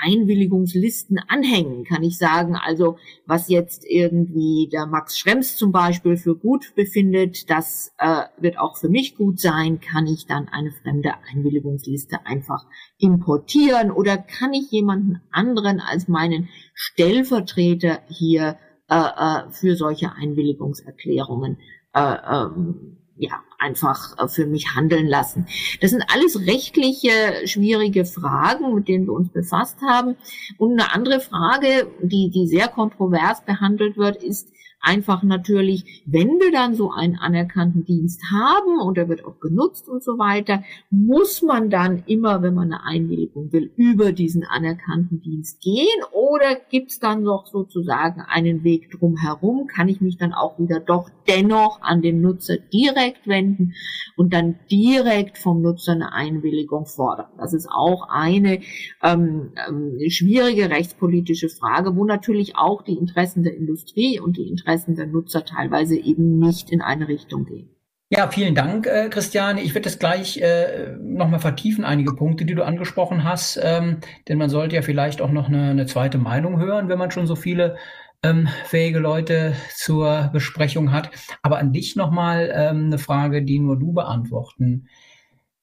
Einwilligungslisten 0.00 1.18
anhängen, 1.28 1.84
kann 1.84 2.02
ich 2.02 2.18
sagen. 2.18 2.56
Also 2.56 2.98
was 3.26 3.48
jetzt 3.48 3.84
irgendwie 3.88 4.68
der 4.70 4.86
Max 4.86 5.18
Schrems 5.18 5.56
zum 5.56 5.72
Beispiel 5.72 6.16
für 6.16 6.36
gut 6.36 6.74
befindet, 6.74 7.50
das 7.50 7.92
äh, 7.98 8.22
wird 8.38 8.58
auch 8.58 8.76
für 8.76 8.88
mich 8.88 9.16
gut 9.16 9.40
sein, 9.40 9.80
kann 9.80 10.06
ich 10.06 10.26
dann 10.26 10.48
eine 10.48 10.72
fremde 10.72 11.12
Einwilligungsliste 11.30 12.26
einfach 12.26 12.66
importieren 12.98 13.90
oder 13.90 14.16
kann 14.16 14.52
ich 14.52 14.70
jemanden 14.70 15.20
anderen 15.30 15.80
als 15.80 16.08
meinen 16.08 16.48
Stellvertreter 16.74 18.00
hier 18.08 18.58
äh, 18.88 18.96
äh, 18.96 19.50
für 19.50 19.76
solche 19.76 20.12
Einwilligungserklärungen 20.12 21.58
äh, 21.92 22.16
ähm, 22.30 22.98
ja, 23.18 23.42
einfach 23.58 24.18
äh, 24.18 24.28
für 24.28 24.46
mich 24.46 24.74
handeln 24.74 25.06
lassen. 25.06 25.46
Das 25.80 25.90
sind 25.90 26.04
alles 26.12 26.46
rechtliche 26.46 27.46
schwierige 27.46 28.04
Fragen, 28.04 28.74
mit 28.74 28.88
denen 28.88 29.06
wir 29.06 29.12
uns 29.14 29.30
befasst 29.30 29.78
haben. 29.82 30.16
Und 30.58 30.72
eine 30.72 30.92
andere 30.92 31.20
Frage, 31.20 31.90
die, 32.00 32.30
die 32.30 32.46
sehr 32.46 32.68
kontrovers 32.68 33.44
behandelt 33.44 33.96
wird, 33.96 34.22
ist, 34.22 34.52
einfach 34.80 35.22
natürlich, 35.22 36.04
wenn 36.06 36.28
wir 36.38 36.52
dann 36.52 36.74
so 36.74 36.90
einen 36.92 37.16
anerkannten 37.16 37.84
Dienst 37.84 38.22
haben 38.30 38.80
und 38.80 38.96
er 38.98 39.08
wird 39.08 39.24
auch 39.24 39.40
genutzt 39.40 39.88
und 39.88 40.02
so 40.02 40.18
weiter, 40.18 40.62
muss 40.90 41.42
man 41.42 41.70
dann 41.70 42.04
immer, 42.06 42.42
wenn 42.42 42.54
man 42.54 42.72
eine 42.72 42.84
Einwilligung 42.84 43.52
will, 43.52 43.72
über 43.76 44.12
diesen 44.12 44.44
anerkannten 44.44 45.20
Dienst 45.20 45.60
gehen 45.60 45.86
oder 46.12 46.56
gibt 46.70 46.90
es 46.90 47.00
dann 47.00 47.22
noch 47.22 47.46
sozusagen 47.46 48.20
einen 48.20 48.62
Weg 48.62 48.90
drumherum? 48.92 49.66
Kann 49.66 49.88
ich 49.88 50.00
mich 50.00 50.18
dann 50.18 50.32
auch 50.32 50.58
wieder 50.58 50.78
doch 50.78 51.10
dennoch 51.28 51.80
an 51.82 52.02
den 52.02 52.20
Nutzer 52.20 52.56
direkt 52.72 53.26
wenden 53.26 53.74
und 54.16 54.32
dann 54.32 54.56
direkt 54.70 55.38
vom 55.38 55.62
Nutzer 55.62 55.92
eine 55.92 56.12
Einwilligung 56.12 56.86
fordern? 56.86 57.26
Das 57.38 57.52
ist 57.52 57.68
auch 57.68 58.08
eine 58.08 58.60
ähm, 59.02 59.52
ähm, 59.68 59.98
schwierige 60.08 60.70
rechtspolitische 60.70 61.48
Frage, 61.48 61.96
wo 61.96 62.04
natürlich 62.04 62.56
auch 62.56 62.82
die 62.82 62.96
Interessen 62.96 63.42
der 63.42 63.56
Industrie 63.56 64.20
und 64.20 64.36
die 64.36 64.48
Interessen 64.48 64.65
Interessen 64.66 65.12
Nutzer 65.12 65.44
teilweise 65.44 65.96
eben 65.96 66.38
nicht 66.38 66.70
in 66.70 66.82
eine 66.82 67.06
Richtung 67.08 67.44
gehen. 67.44 67.70
Ja, 68.08 68.28
vielen 68.28 68.54
Dank, 68.54 68.86
äh, 68.86 69.08
Christiane. 69.08 69.62
Ich 69.62 69.74
werde 69.74 69.84
das 69.84 69.98
gleich 69.98 70.38
äh, 70.38 70.96
nochmal 71.00 71.40
vertiefen, 71.40 71.84
einige 71.84 72.14
Punkte, 72.14 72.44
die 72.44 72.54
du 72.54 72.64
angesprochen 72.64 73.24
hast, 73.24 73.60
ähm, 73.62 73.98
denn 74.28 74.38
man 74.38 74.48
sollte 74.48 74.76
ja 74.76 74.82
vielleicht 74.82 75.20
auch 75.20 75.30
noch 75.30 75.48
eine, 75.48 75.70
eine 75.70 75.86
zweite 75.86 76.18
Meinung 76.18 76.60
hören, 76.60 76.88
wenn 76.88 76.98
man 76.98 77.10
schon 77.10 77.26
so 77.26 77.34
viele 77.34 77.76
ähm, 78.22 78.48
fähige 78.64 79.00
Leute 79.00 79.54
zur 79.74 80.30
Besprechung 80.32 80.92
hat. 80.92 81.10
Aber 81.42 81.58
an 81.58 81.72
dich 81.72 81.96
nochmal 81.96 82.52
ähm, 82.54 82.86
eine 82.86 82.98
Frage, 82.98 83.42
die 83.42 83.58
nur 83.58 83.76
du 83.76 83.92
beantworten 83.92 84.88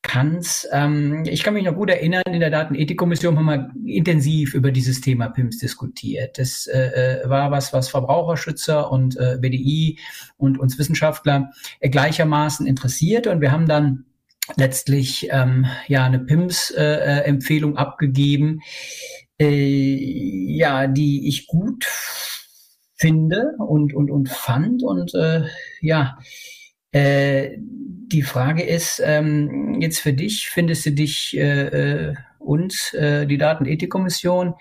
kannst. 0.04 0.68
Ähm, 0.72 1.24
ich 1.26 1.44
kann 1.44 1.56
mich 1.56 1.64
noch 1.64 1.74
gut 1.74 1.90
erinnern, 1.90 2.24
in 2.28 2.40
der 2.42 2.52
Datenethikkommission 2.52 3.38
haben 3.38 3.46
wir 3.46 3.72
intensiv 3.86 4.54
über 4.54 4.72
dieses 4.72 5.02
Thema 5.02 5.30
PIMS 5.30 5.58
diskutiert. 5.58 6.38
Das 6.38 6.68
äh, 6.68 7.22
äh, 7.24 7.30
war 7.30 7.50
was, 7.50 7.74
was 7.74 7.90
Verbraucherschützer 7.90 8.92
und 8.92 9.18
äh, 9.18 9.38
BDI 9.40 9.98
und 10.38 10.60
uns 10.60 10.78
Wissenschaftler 10.78 11.52
äh, 11.80 11.90
gleichermaßen 11.90 12.68
interessiert. 12.68 13.26
Und 13.26 13.42
wir 13.42 13.52
haben 13.52 13.66
dann 13.66 14.06
letztlich 14.58 15.30
ähm, 15.32 15.66
ja 15.88 16.06
eine 16.06 16.20
PIMS-Empfehlung 16.20 17.76
äh, 17.76 17.78
abgegeben, 17.78 18.60
äh, 19.40 19.96
ja, 20.56 20.88
die 20.88 21.28
ich 21.28 21.48
gut 21.48 21.88
finde 22.96 23.56
und 23.58 23.94
und 23.94 24.12
und 24.12 24.30
fand 24.30 24.84
und 24.84 25.14
äh, 25.16 25.44
ja 25.82 26.18
äh, 26.94 27.58
die 27.58 28.22
Frage 28.22 28.64
ist 28.64 29.02
ähm, 29.04 29.82
jetzt 29.82 30.00
für 30.00 30.14
dich, 30.14 30.50
findest 30.50 30.86
du 30.86 30.92
dich 30.92 31.36
äh, 31.38 32.10
äh 32.10 32.16
und 32.40 32.94
äh, 32.94 33.26
die 33.26 33.38
Datenethikkommission 33.38 34.54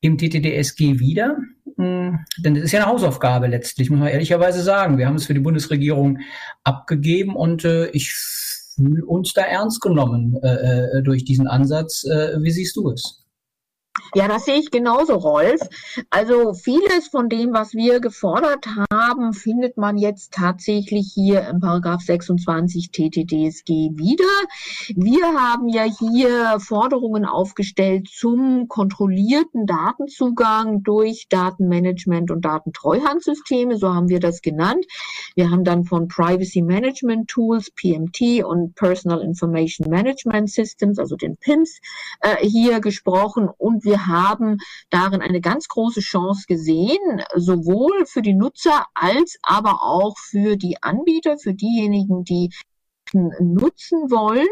im 0.00 0.16
TTDSG 0.16 0.98
wieder? 0.98 1.36
Hm, 1.76 2.20
denn 2.38 2.54
das 2.54 2.64
ist 2.64 2.72
ja 2.72 2.82
eine 2.82 2.90
Hausaufgabe 2.90 3.46
letztlich, 3.46 3.90
muss 3.90 4.00
man 4.00 4.08
ehrlicherweise 4.08 4.62
sagen. 4.62 4.96
Wir 4.96 5.06
haben 5.06 5.16
es 5.16 5.26
für 5.26 5.34
die 5.34 5.40
Bundesregierung 5.40 6.18
abgegeben 6.64 7.36
und 7.36 7.64
äh, 7.64 7.88
ich 7.90 8.14
fühle 8.14 9.04
uns 9.04 9.32
da 9.34 9.42
ernst 9.42 9.80
genommen 9.80 10.38
äh, 10.42 10.98
äh, 10.98 11.02
durch 11.02 11.24
diesen 11.24 11.46
Ansatz. 11.46 12.04
Äh, 12.04 12.42
wie 12.42 12.50
siehst 12.50 12.76
du 12.76 12.90
es? 12.90 13.25
Ja, 14.16 14.28
das 14.28 14.46
sehe 14.46 14.56
ich 14.56 14.70
genauso, 14.70 15.12
Rolf. 15.12 15.60
Also 16.08 16.54
vieles 16.54 17.08
von 17.08 17.28
dem, 17.28 17.52
was 17.52 17.74
wir 17.74 18.00
gefordert 18.00 18.66
haben, 18.90 19.34
findet 19.34 19.76
man 19.76 19.98
jetzt 19.98 20.32
tatsächlich 20.32 21.12
hier 21.12 21.46
im 21.46 21.60
Paragraph 21.60 22.00
26 22.00 22.92
TTDSG 22.92 23.90
wieder. 23.92 24.24
Wir 24.94 25.22
haben 25.38 25.68
ja 25.68 25.82
hier 25.82 26.58
Forderungen 26.60 27.26
aufgestellt 27.26 28.08
zum 28.08 28.68
kontrollierten 28.68 29.66
Datenzugang 29.66 30.82
durch 30.82 31.26
Datenmanagement 31.28 32.30
und 32.30 32.42
Datentreuhandsysteme, 32.42 33.76
so 33.76 33.92
haben 33.92 34.08
wir 34.08 34.20
das 34.20 34.40
genannt. 34.40 34.86
Wir 35.34 35.50
haben 35.50 35.62
dann 35.62 35.84
von 35.84 36.08
Privacy 36.08 36.62
Management 36.62 37.28
Tools, 37.28 37.70
PMT 37.70 38.44
und 38.46 38.76
Personal 38.76 39.20
Information 39.20 39.90
Management 39.90 40.48
Systems, 40.48 40.98
also 40.98 41.16
den 41.16 41.36
PIMS, 41.36 41.80
äh, 42.22 42.36
hier 42.40 42.80
gesprochen 42.80 43.50
und 43.58 43.84
wir 43.84 44.05
haben 44.06 44.58
darin 44.90 45.20
eine 45.22 45.40
ganz 45.40 45.68
große 45.68 46.00
Chance 46.00 46.44
gesehen, 46.46 47.22
sowohl 47.34 48.06
für 48.06 48.22
die 48.22 48.34
Nutzer 48.34 48.86
als 48.94 49.38
aber 49.42 49.82
auch 49.82 50.16
für 50.18 50.56
die 50.56 50.82
Anbieter, 50.82 51.38
für 51.38 51.54
diejenigen, 51.54 52.24
die 52.24 52.50
nutzen 53.14 54.10
wollen. 54.10 54.46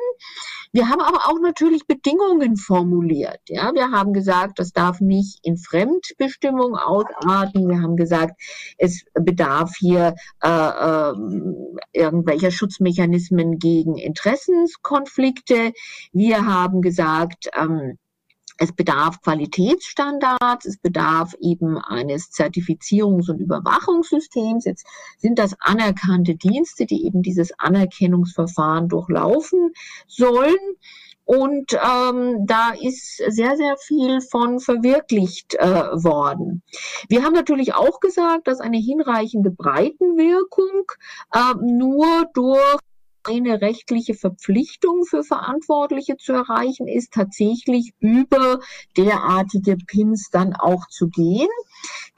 Wir 0.72 0.88
haben 0.88 1.00
aber 1.00 1.26
auch 1.26 1.38
natürlich 1.40 1.86
Bedingungen 1.86 2.56
formuliert. 2.56 3.40
Ja, 3.48 3.72
wir 3.74 3.90
haben 3.90 4.12
gesagt, 4.12 4.58
das 4.58 4.72
darf 4.72 5.00
nicht 5.00 5.38
in 5.42 5.56
Fremdbestimmung 5.56 6.76
ausarten. 6.76 7.68
Wir 7.68 7.80
haben 7.80 7.96
gesagt, 7.96 8.40
es 8.78 9.04
bedarf 9.14 9.72
hier 9.78 10.14
äh, 10.42 10.48
äh, 10.48 11.12
irgendwelcher 11.92 12.50
Schutzmechanismen 12.50 13.58
gegen 13.58 13.96
Interessenskonflikte. 13.96 15.72
Wir 16.12 16.44
haben 16.44 16.82
gesagt, 16.82 17.48
ähm, 17.54 17.98
es 18.58 18.72
bedarf 18.72 19.20
Qualitätsstandards, 19.22 20.66
es 20.66 20.78
bedarf 20.78 21.34
eben 21.40 21.78
eines 21.78 22.30
Zertifizierungs- 22.30 23.30
und 23.30 23.40
Überwachungssystems. 23.40 24.64
Jetzt 24.64 24.86
sind 25.18 25.38
das 25.38 25.56
anerkannte 25.60 26.36
Dienste, 26.36 26.86
die 26.86 27.04
eben 27.04 27.22
dieses 27.22 27.58
Anerkennungsverfahren 27.58 28.88
durchlaufen 28.88 29.72
sollen. 30.06 30.56
Und 31.24 31.72
ähm, 31.72 32.46
da 32.46 32.72
ist 32.78 33.16
sehr, 33.16 33.56
sehr 33.56 33.76
viel 33.78 34.20
von 34.20 34.60
verwirklicht 34.60 35.54
äh, 35.54 35.64
worden. 35.64 36.62
Wir 37.08 37.24
haben 37.24 37.32
natürlich 37.32 37.74
auch 37.74 37.98
gesagt, 38.00 38.46
dass 38.46 38.60
eine 38.60 38.76
hinreichende 38.76 39.50
Breitenwirkung 39.50 40.92
äh, 41.32 41.54
nur 41.62 42.26
durch 42.34 42.78
eine 43.26 43.60
rechtliche 43.60 44.14
Verpflichtung 44.14 45.04
für 45.04 45.24
Verantwortliche 45.24 46.16
zu 46.16 46.32
erreichen 46.32 46.88
ist, 46.88 47.12
tatsächlich 47.12 47.92
über 47.98 48.60
derartige 48.96 49.76
Pins 49.76 50.30
dann 50.30 50.54
auch 50.54 50.86
zu 50.88 51.08
gehen. 51.08 51.48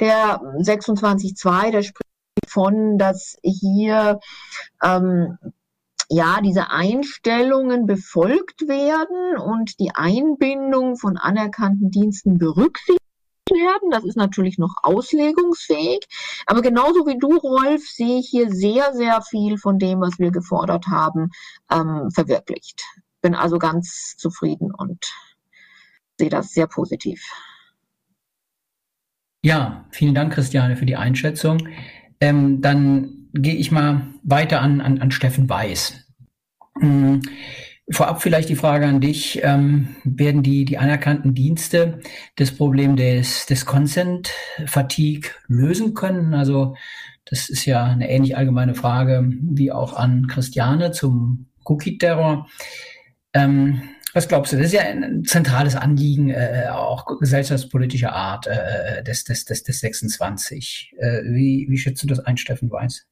Der 0.01 0.41
26.2, 0.59 1.71
der 1.71 1.83
spricht 1.83 2.03
davon, 2.43 2.99
dass 2.99 3.37
hier 3.43 4.21
ähm, 4.83 5.39
ja, 6.09 6.41
diese 6.41 6.71
Einstellungen 6.71 7.87
befolgt 7.87 8.69
werden 8.69 9.39
und 9.39 9.81
die 9.81 9.91
Einbindung 9.95 10.97
von 10.97 11.17
anerkannten 11.17 11.91
Diensten 11.91 12.39
berücksichtigt 12.39 13.06
werden. 13.51 13.91
Das 13.91 14.05
ist 14.05 14.17
natürlich 14.17 14.59
noch 14.59 14.75
auslegungsfähig. 14.83 16.07
Aber 16.47 16.63
genauso 16.63 17.07
wie 17.07 17.19
du, 17.19 17.37
Rolf, 17.37 17.83
sehe 17.89 18.19
ich 18.19 18.29
hier 18.29 18.51
sehr, 18.51 18.93
sehr 18.95 19.23
viel 19.23 19.59
von 19.59 19.79
dem, 19.79 20.01
was 20.01 20.19
wir 20.19 20.31
gefordert 20.31 20.87
haben, 20.89 21.31
ähm, 21.71 22.11
verwirklicht. 22.11 22.83
Bin 23.23 23.35
also 23.35 23.59
ganz 23.59 24.17
zufrieden 24.17 24.73
und 24.73 25.05
sehe 26.19 26.31
das 26.31 26.53
sehr 26.53 26.67
positiv. 26.67 27.23
Ja, 29.43 29.85
vielen 29.91 30.15
Dank, 30.15 30.33
Christiane, 30.33 30.77
für 30.77 30.87
die 30.87 30.97
Einschätzung. 30.97 31.69
Ähm, 32.21 32.61
dann 32.63 33.29
gehe 33.33 33.55
ich 33.55 33.71
mal 33.71 34.09
weiter 34.23 34.61
an, 34.61 34.81
an, 34.81 35.01
an 35.01 35.11
Steffen 35.11 35.49
Weiß. 35.49 36.05
Hm, 36.81 37.23
vorab 37.91 38.23
vielleicht 38.23 38.49
die 38.49 38.57
Frage 38.57 38.87
an 38.87 39.01
dich. 39.01 39.41
Ähm, 39.43 39.97
werden 40.05 40.43
die, 40.43 40.65
die 40.65 40.79
anerkannten 40.79 41.35
Dienste 41.35 42.01
das 42.37 42.51
Problem 42.51 42.97
des, 42.97 43.47
des 43.47 43.67
Consent 43.67 44.33
Fatigue 44.67 45.31
lösen 45.47 45.95
können? 45.95 46.35
Also 46.35 46.75
das 47.25 47.49
ist 47.49 47.65
ja 47.65 47.85
eine 47.85 48.09
ähnlich 48.09 48.37
allgemeine 48.37 48.75
Frage 48.75 49.29
wie 49.41 49.73
auch 49.73 49.95
an 49.95 50.27
Christiane 50.29 50.93
zum 50.93 51.47
Cookie-Terror. 51.65 52.47
Ähm, 53.33 53.83
was 54.15 54.29
glaubst 54.29 54.53
du? 54.53 54.57
Das 54.57 54.67
ist 54.67 54.73
ja 54.73 54.81
ein 54.81 55.25
zentrales 55.25 55.77
Anliegen, 55.77 56.31
äh, 56.31 56.69
auch 56.71 57.19
gesellschaftspolitischer 57.19 58.15
Art 58.15 58.47
äh, 58.47 59.03
des, 59.05 59.25
des, 59.25 59.45
des, 59.45 59.63
des 59.63 59.81
26. 59.81 60.95
Äh, 60.97 61.23
wie, 61.25 61.67
wie 61.69 61.77
schätzt 61.77 62.03
du 62.03 62.07
das 62.07 62.21
ein, 62.21 62.39
Steffen 62.39 62.71
Weiß? 62.71 63.07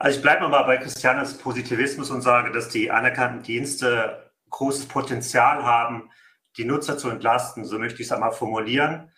Also 0.00 0.16
ich 0.16 0.22
bleibe 0.22 0.42
nochmal 0.42 0.64
bei 0.64 0.76
Christianes 0.76 1.38
Positivismus 1.38 2.10
und 2.10 2.22
sage, 2.22 2.52
dass 2.52 2.68
die 2.68 2.90
anerkannten 2.90 3.42
Dienste 3.42 4.30
großes 4.50 4.86
Potenzial 4.86 5.64
haben, 5.64 6.10
die 6.56 6.64
Nutzer 6.64 6.96
zu 6.96 7.10
entlasten. 7.10 7.64
So 7.64 7.80
möchte 7.80 8.00
ich 8.00 8.06
es 8.06 8.12
einmal 8.12 8.30
formulieren. 8.30 9.10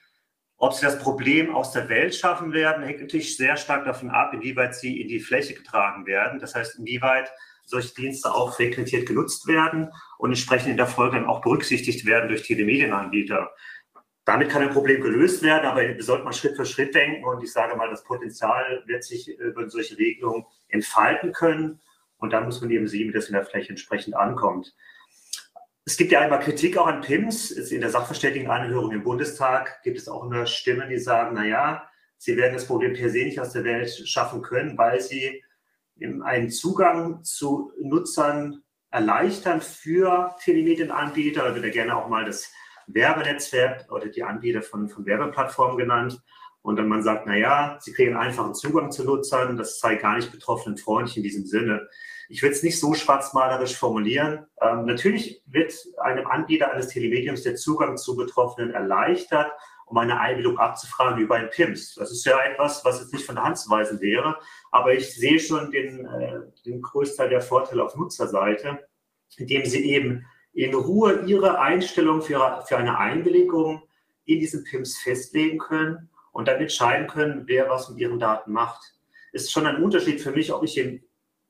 Ob 0.56 0.72
sie 0.72 0.86
das 0.86 0.98
Problem 0.98 1.54
aus 1.54 1.72
der 1.72 1.88
Welt 1.90 2.14
schaffen 2.14 2.52
werden, 2.52 2.82
hängt 2.82 3.00
natürlich 3.00 3.36
sehr 3.36 3.56
stark 3.56 3.84
davon 3.84 4.10
ab, 4.10 4.32
inwieweit 4.32 4.74
sie 4.74 5.00
in 5.00 5.08
die 5.08 5.20
Fläche 5.20 5.54
getragen 5.54 6.06
werden. 6.06 6.38
Das 6.38 6.54
heißt, 6.54 6.78
inwieweit 6.78 7.30
solche 7.66 7.94
Dienste 7.94 8.34
auch 8.34 8.56
frequentiert 8.56 9.06
genutzt 9.06 9.46
werden 9.46 9.90
und 10.18 10.30
entsprechend 10.30 10.70
in 10.70 10.76
der 10.76 10.86
Folge 10.86 11.16
dann 11.16 11.26
auch 11.26 11.40
berücksichtigt 11.42 12.06
werden 12.06 12.28
durch 12.28 12.42
Telemedienanbieter. 12.42 13.50
Damit 14.30 14.48
kann 14.48 14.62
ein 14.62 14.70
Problem 14.70 15.00
gelöst 15.00 15.42
werden, 15.42 15.66
aber 15.66 15.80
wir 15.80 16.00
sollten 16.04 16.22
mal 16.22 16.32
Schritt 16.32 16.54
für 16.54 16.64
Schritt 16.64 16.94
denken 16.94 17.24
und 17.24 17.42
ich 17.42 17.52
sage 17.52 17.74
mal, 17.74 17.90
das 17.90 18.04
Potenzial 18.04 18.80
wird 18.86 19.02
sich 19.02 19.26
über 19.26 19.68
solche 19.68 19.98
Regelungen 19.98 20.46
entfalten 20.68 21.32
können 21.32 21.80
und 22.18 22.32
dann 22.32 22.44
muss 22.44 22.60
man 22.60 22.70
eben 22.70 22.86
sehen, 22.86 23.08
wie 23.08 23.12
das 23.12 23.26
in 23.26 23.32
der 23.32 23.44
Fläche 23.44 23.70
entsprechend 23.70 24.14
ankommt. 24.14 24.72
Es 25.84 25.96
gibt 25.96 26.12
ja 26.12 26.20
einmal 26.20 26.38
Kritik 26.38 26.78
auch 26.78 26.86
an 26.86 27.00
PIMS. 27.00 27.50
In 27.72 27.80
der 27.80 27.90
Sachverständigenanhörung 27.90 28.92
im 28.92 29.02
Bundestag 29.02 29.82
gibt 29.82 29.98
es 29.98 30.08
auch 30.08 30.22
immer 30.22 30.46
Stimmen, 30.46 30.88
die 30.90 31.00
sagen, 31.00 31.32
na 31.34 31.44
ja, 31.44 31.90
sie 32.16 32.36
werden 32.36 32.54
das 32.54 32.66
Problem 32.66 32.92
per 32.92 33.10
se 33.10 33.24
nicht 33.24 33.40
aus 33.40 33.52
der 33.52 33.64
Welt 33.64 33.90
schaffen 33.90 34.42
können, 34.42 34.78
weil 34.78 35.00
sie 35.00 35.42
einen 36.22 36.50
Zugang 36.50 37.24
zu 37.24 37.72
Nutzern 37.82 38.62
erleichtern 38.92 39.60
für 39.60 40.36
Telemedienanbieter. 40.44 41.42
Da 41.42 41.54
wird 41.56 41.64
ja 41.64 41.72
gerne 41.72 41.96
auch 41.96 42.08
mal 42.08 42.24
das 42.24 42.52
Werbenetzwerk 42.94 43.90
oder 43.90 44.06
die 44.08 44.22
Anbieter 44.22 44.62
von, 44.62 44.88
von 44.88 45.06
Werbeplattformen 45.06 45.78
genannt. 45.78 46.20
Und 46.62 46.76
dann 46.76 46.88
man 46.88 47.02
sagt, 47.02 47.26
na 47.26 47.36
ja, 47.36 47.78
sie 47.80 47.92
kriegen 47.92 48.16
einfachen 48.16 48.54
Zugang 48.54 48.90
zu 48.90 49.04
Nutzern, 49.04 49.56
das 49.56 49.80
sei 49.80 49.94
gar 49.94 50.16
nicht 50.16 50.30
betroffenen 50.30 50.76
freundlich 50.76 51.16
in 51.16 51.22
diesem 51.22 51.46
Sinne. 51.46 51.88
Ich 52.28 52.42
will 52.42 52.50
es 52.50 52.62
nicht 52.62 52.78
so 52.78 52.94
schwarzmalerisch 52.94 53.76
formulieren. 53.76 54.46
Ähm, 54.60 54.84
natürlich 54.84 55.42
wird 55.46 55.74
einem 56.02 56.26
Anbieter 56.26 56.70
eines 56.70 56.88
Telemediums 56.88 57.42
der 57.42 57.56
Zugang 57.56 57.96
zu 57.96 58.14
Betroffenen 58.14 58.72
erleichtert, 58.72 59.50
um 59.86 59.98
eine 59.98 60.20
Einbildung 60.20 60.58
abzufragen 60.58 61.18
über 61.20 61.34
ein 61.34 61.50
PIMS. 61.50 61.94
Das 61.94 62.12
ist 62.12 62.24
ja 62.24 62.38
etwas, 62.42 62.84
was 62.84 63.00
jetzt 63.00 63.12
nicht 63.12 63.26
von 63.26 63.34
der 63.34 63.44
Hand 63.44 63.58
zu 63.58 63.68
weisen 63.70 64.00
wäre. 64.00 64.36
Aber 64.70 64.92
ich 64.92 65.14
sehe 65.16 65.40
schon 65.40 65.70
den, 65.72 66.06
äh, 66.06 66.40
den 66.64 66.80
Großteil 66.80 67.30
der 67.30 67.40
Vorteile 67.40 67.82
auf 67.82 67.96
Nutzerseite, 67.96 68.86
indem 69.36 69.64
sie 69.64 69.84
eben 69.90 70.26
in 70.64 70.74
Ruhe 70.74 71.24
ihre 71.26 71.58
Einstellung 71.58 72.20
für, 72.20 72.62
für 72.68 72.76
eine 72.76 72.98
Einwilligung 72.98 73.82
in 74.26 74.40
diesen 74.40 74.62
PIMS 74.62 74.98
festlegen 74.98 75.58
können 75.58 76.10
und 76.32 76.48
dann 76.48 76.60
entscheiden 76.60 77.06
können, 77.06 77.44
wer 77.46 77.70
was 77.70 77.88
mit 77.88 77.98
ihren 77.98 78.18
Daten 78.18 78.52
macht. 78.52 78.94
Ist 79.32 79.50
schon 79.50 79.66
ein 79.66 79.82
Unterschied 79.82 80.20
für 80.20 80.32
mich, 80.32 80.52
ob 80.52 80.62
ich 80.62 80.76
im 80.76 81.02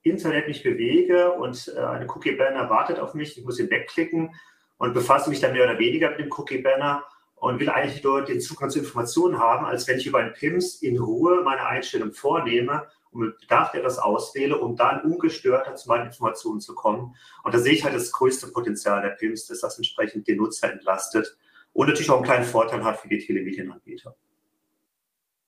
Internet 0.03 0.47
mich 0.47 0.63
bewege 0.63 1.33
und 1.33 1.73
äh, 1.77 1.81
eine 1.81 2.07
Cookie-Banner 2.07 2.71
wartet 2.71 3.01
auf 3.01 3.15
mich, 3.15 3.37
ich 3.37 3.45
muss 3.45 3.59
ihn 3.59 3.69
wegklicken 3.69 4.33
und 4.79 4.95
befasse 4.95 5.29
mich 5.29 5.41
dann 5.41 5.55
mehr 5.55 5.65
oder 5.65 5.79
weniger 5.81 6.11
mit 6.11 6.21
dem 6.21 6.31
Cookie-Banner 6.31 7.05
und 7.35 7.59
will 7.59 7.69
eigentlich 7.69 8.05
nur 8.05 8.23
den 8.23 8.41
Zugang 8.41 8.71
zu 8.71 8.79
Informationen 8.79 9.41
haben, 9.41 9.67
als 9.67 9.89
wenn 9.89 9.99
ich 9.99 10.07
über 10.07 10.21
ein 10.21 10.35
PIMS 10.35 10.83
in 10.83 10.99
Ruhe 10.99 11.43
meine 11.43 11.67
Einstellung 11.67 12.13
vornehme 12.13 12.87
und 13.13 13.21
mit 13.21 13.41
Bedacht 13.41 13.75
etwas 13.75 13.99
auswähle, 13.99 14.59
um 14.59 14.77
dann 14.77 15.03
ungestört 15.03 15.79
zu 15.79 15.89
meinen 15.89 16.07
Informationen 16.07 16.61
zu 16.61 16.75
kommen. 16.75 17.15
Und 17.43 17.55
da 17.55 17.59
sehe 17.59 17.73
ich 17.73 17.85
halt 17.85 17.95
das 17.95 18.13
größte 18.13 18.49
Potenzial 18.49 19.03
der 19.03 19.11
PIMS, 19.11 19.47
dass 19.47 19.61
das 19.61 19.77
entsprechend 19.77 20.29
den 20.29 20.39
Nutzer 20.39 20.73
entlastet 20.73 21.37
und 21.73 21.89
natürlich 21.89 22.11
auch 22.11 22.17
einen 22.17 22.25
kleinen 22.25 22.45
Vorteil 22.45 22.85
hat 22.85 22.99
für 22.99 23.09
die 23.09 23.19
Telemedienanbieter. 23.19 24.15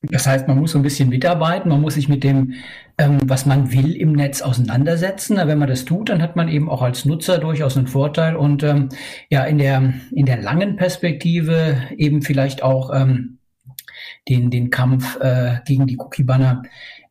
Das 0.05 0.27
heißt, 0.27 0.49
man 0.49 0.59
muss 0.59 0.73
so 0.73 0.79
ein 0.79 0.83
bisschen 0.83 1.09
mitarbeiten, 1.09 1.69
man 1.69 1.81
muss 1.81 1.95
sich 1.95 2.09
mit 2.09 2.25
dem, 2.25 2.55
ähm, 2.99 3.19
was 3.25 3.47
man 3.47 3.73
will, 3.73 3.95
im 3.95 4.13
Netz 4.13 4.43
auseinandersetzen. 4.43 5.37
Wenn 5.37 5.59
man 5.59 5.69
das 5.69 5.85
tut, 5.85 6.09
dann 6.09 6.21
hat 6.21 6.35
man 6.35 6.49
eben 6.49 6.69
auch 6.69 6.83
als 6.83 7.05
Nutzer 7.05 7.39
durchaus 7.39 7.77
einen 7.77 7.87
Vorteil 7.87 8.35
und 8.35 8.65
ähm, 8.65 8.89
ja, 9.31 9.45
in 9.45 9.59
der, 9.59 9.95
in 10.11 10.27
der 10.27 10.43
langen 10.43 10.75
Perspektive 10.75 11.83
eben 11.97 12.23
vielleicht 12.23 12.65
auch 12.65 12.91
ähm, 12.93 13.39
den, 14.29 14.51
den 14.51 14.71
Kampf 14.71 15.21
äh, 15.21 15.61
gegen 15.67 15.87
die 15.87 15.99
Cookie-Banner 15.99 16.63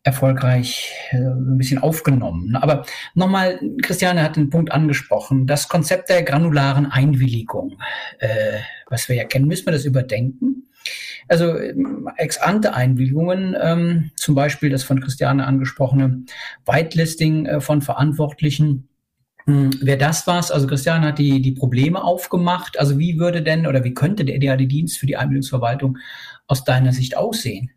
erfolgreich 0.03 0.91
äh, 1.11 1.17
ein 1.17 1.57
bisschen 1.57 1.79
aufgenommen. 1.79 2.55
Aber 2.55 2.85
nochmal, 3.13 3.59
Christiane 3.81 4.23
hat 4.23 4.35
den 4.35 4.49
Punkt 4.49 4.71
angesprochen, 4.71 5.45
das 5.47 5.67
Konzept 5.67 6.09
der 6.09 6.23
granularen 6.23 6.87
Einwilligung, 6.87 7.77
äh, 8.19 8.59
was 8.89 9.09
wir 9.09 9.15
ja 9.15 9.25
kennen, 9.25 9.47
müssen 9.47 9.65
wir 9.65 9.73
das 9.73 9.85
überdenken. 9.85 10.67
Also 11.27 11.55
Ex-ante-Einwilligungen, 12.17 13.55
ähm, 13.61 14.11
zum 14.15 14.33
Beispiel 14.35 14.69
das 14.69 14.83
von 14.83 14.99
Christiane 14.99 15.45
angesprochene 15.45 16.23
Whitelisting 16.65 17.45
äh, 17.45 17.61
von 17.61 17.81
Verantwortlichen, 17.81 18.87
hm, 19.45 19.71
Wäre 19.81 19.97
das 19.97 20.27
was? 20.27 20.51
Also 20.51 20.67
Christiane 20.67 21.07
hat 21.07 21.19
die, 21.19 21.41
die 21.41 21.53
Probleme 21.53 22.03
aufgemacht. 22.03 22.79
Also 22.79 22.99
wie 22.99 23.17
würde 23.17 23.41
denn 23.41 23.65
oder 23.65 23.83
wie 23.83 23.93
könnte 23.93 24.23
der 24.23 24.39
DAD-Dienst 24.39 24.99
für 24.99 25.07
die 25.07 25.17
Einbildungsverwaltung 25.17 25.97
aus 26.47 26.63
deiner 26.63 26.91
Sicht 26.91 27.17
aussehen? 27.17 27.71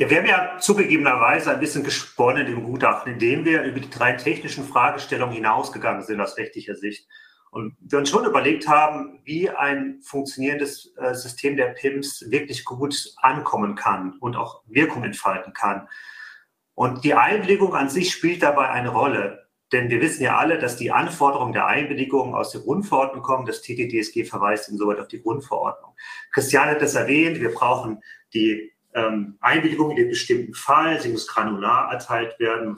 Ja, 0.00 0.08
wir 0.08 0.16
haben 0.16 0.26
ja 0.26 0.56
zugegebenerweise 0.58 1.50
ein 1.50 1.60
bisschen 1.60 1.84
gesponnen 1.84 2.46
im 2.46 2.64
Gutachten, 2.64 3.12
indem 3.12 3.44
wir 3.44 3.64
über 3.64 3.80
die 3.80 3.90
drei 3.90 4.14
technischen 4.14 4.64
Fragestellungen 4.64 5.34
hinausgegangen 5.34 6.02
sind 6.02 6.22
aus 6.22 6.38
rechtlicher 6.38 6.74
Sicht. 6.74 7.06
Und 7.50 7.76
wir 7.80 7.98
uns 7.98 8.08
schon 8.08 8.24
überlegt 8.24 8.66
haben, 8.66 9.20
wie 9.24 9.50
ein 9.50 10.00
funktionierendes 10.00 10.94
äh, 10.96 11.12
System 11.12 11.58
der 11.58 11.74
PIMS 11.74 12.30
wirklich 12.30 12.64
gut 12.64 13.12
ankommen 13.18 13.74
kann 13.74 14.16
und 14.20 14.36
auch 14.36 14.62
Wirkung 14.66 15.04
entfalten 15.04 15.52
kann. 15.52 15.86
Und 16.72 17.04
die 17.04 17.12
Einwilligung 17.12 17.74
an 17.74 17.90
sich 17.90 18.10
spielt 18.10 18.42
dabei 18.42 18.70
eine 18.70 18.88
Rolle. 18.88 19.50
Denn 19.70 19.90
wir 19.90 20.00
wissen 20.00 20.22
ja 20.22 20.38
alle, 20.38 20.58
dass 20.58 20.78
die 20.78 20.92
Anforderungen 20.92 21.52
der 21.52 21.66
Einwilligung 21.66 22.34
aus 22.34 22.52
der 22.52 22.62
Grundverordnung 22.62 23.22
kommen. 23.22 23.44
Das 23.44 23.60
TTDSG 23.60 24.24
verweist 24.24 24.70
insoweit 24.70 24.98
auf 24.98 25.08
die 25.08 25.20
Grundverordnung. 25.20 25.94
Christian 26.32 26.70
hat 26.70 26.80
das 26.80 26.94
erwähnt. 26.94 27.38
Wir 27.38 27.52
brauchen 27.52 28.02
die 28.32 28.72
ähm, 28.94 29.36
Einwilligung 29.40 29.90
in 29.90 29.96
dem 29.96 30.08
bestimmten 30.08 30.54
Fall. 30.54 31.00
Sie 31.00 31.08
muss 31.08 31.26
granular 31.26 31.92
erteilt 31.92 32.38
werden, 32.38 32.76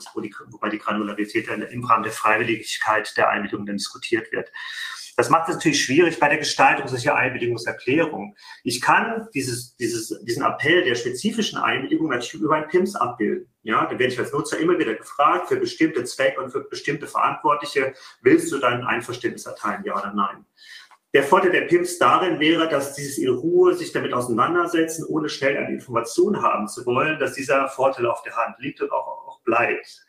wobei 0.51 0.69
die 0.69 0.79
Granularität 0.79 1.49
dann 1.49 1.61
im 1.61 1.83
Rahmen 1.83 2.03
der 2.03 2.11
Freiwilligkeit 2.11 3.15
der 3.17 3.29
Einwilligung 3.29 3.65
dann 3.65 3.77
diskutiert 3.77 4.31
wird. 4.31 4.51
Das 5.15 5.29
macht 5.29 5.47
es 5.47 5.55
natürlich 5.55 5.83
schwierig 5.83 6.19
bei 6.19 6.27
der 6.27 6.39
Gestaltung 6.39 6.87
solcher 6.87 7.15
Einwilligungserklärungen. 7.15 8.35
Ich 8.63 8.81
kann 8.81 9.27
dieses, 9.33 9.75
dieses, 9.75 10.19
diesen 10.23 10.43
Appell 10.43 10.83
der 10.83 10.95
spezifischen 10.95 11.59
Einwilligung 11.59 12.09
natürlich 12.09 12.43
über 12.43 12.55
ein 12.55 12.67
PIMS 12.67 12.95
abbilden. 12.95 13.47
Ja, 13.61 13.85
dann 13.85 13.99
werde 13.99 14.11
ich 14.11 14.19
als 14.19 14.33
Nutzer 14.33 14.57
immer 14.57 14.77
wieder 14.77 14.95
gefragt, 14.95 15.49
für 15.49 15.57
bestimmte 15.57 16.03
Zwecke 16.03 16.41
und 16.41 16.51
für 16.51 16.61
bestimmte 16.61 17.07
Verantwortliche, 17.07 17.93
willst 18.21 18.51
du 18.51 18.57
dein 18.57 18.83
Einverständnis 18.83 19.45
erteilen, 19.45 19.83
ja 19.85 19.93
oder 19.93 20.13
nein? 20.13 20.45
Der 21.13 21.23
Vorteil 21.23 21.51
der 21.51 21.61
PIMS 21.61 21.99
darin 21.99 22.39
wäre, 22.39 22.67
dass 22.67 22.95
dieses 22.95 23.19
in 23.19 23.29
Ruhe 23.29 23.75
sich 23.75 23.91
damit 23.91 24.13
auseinandersetzen, 24.13 25.05
ohne 25.05 25.29
schnell 25.29 25.57
eine 25.57 25.73
Information 25.73 26.41
haben 26.41 26.67
zu 26.67 26.85
wollen, 26.87 27.19
dass 27.19 27.33
dieser 27.33 27.67
Vorteil 27.67 28.07
auf 28.07 28.23
der 28.23 28.35
Hand 28.35 28.55
liegt 28.59 28.81
und 28.81 28.91
auch, 28.91 29.27
auch 29.27 29.39
bleibt. 29.41 30.03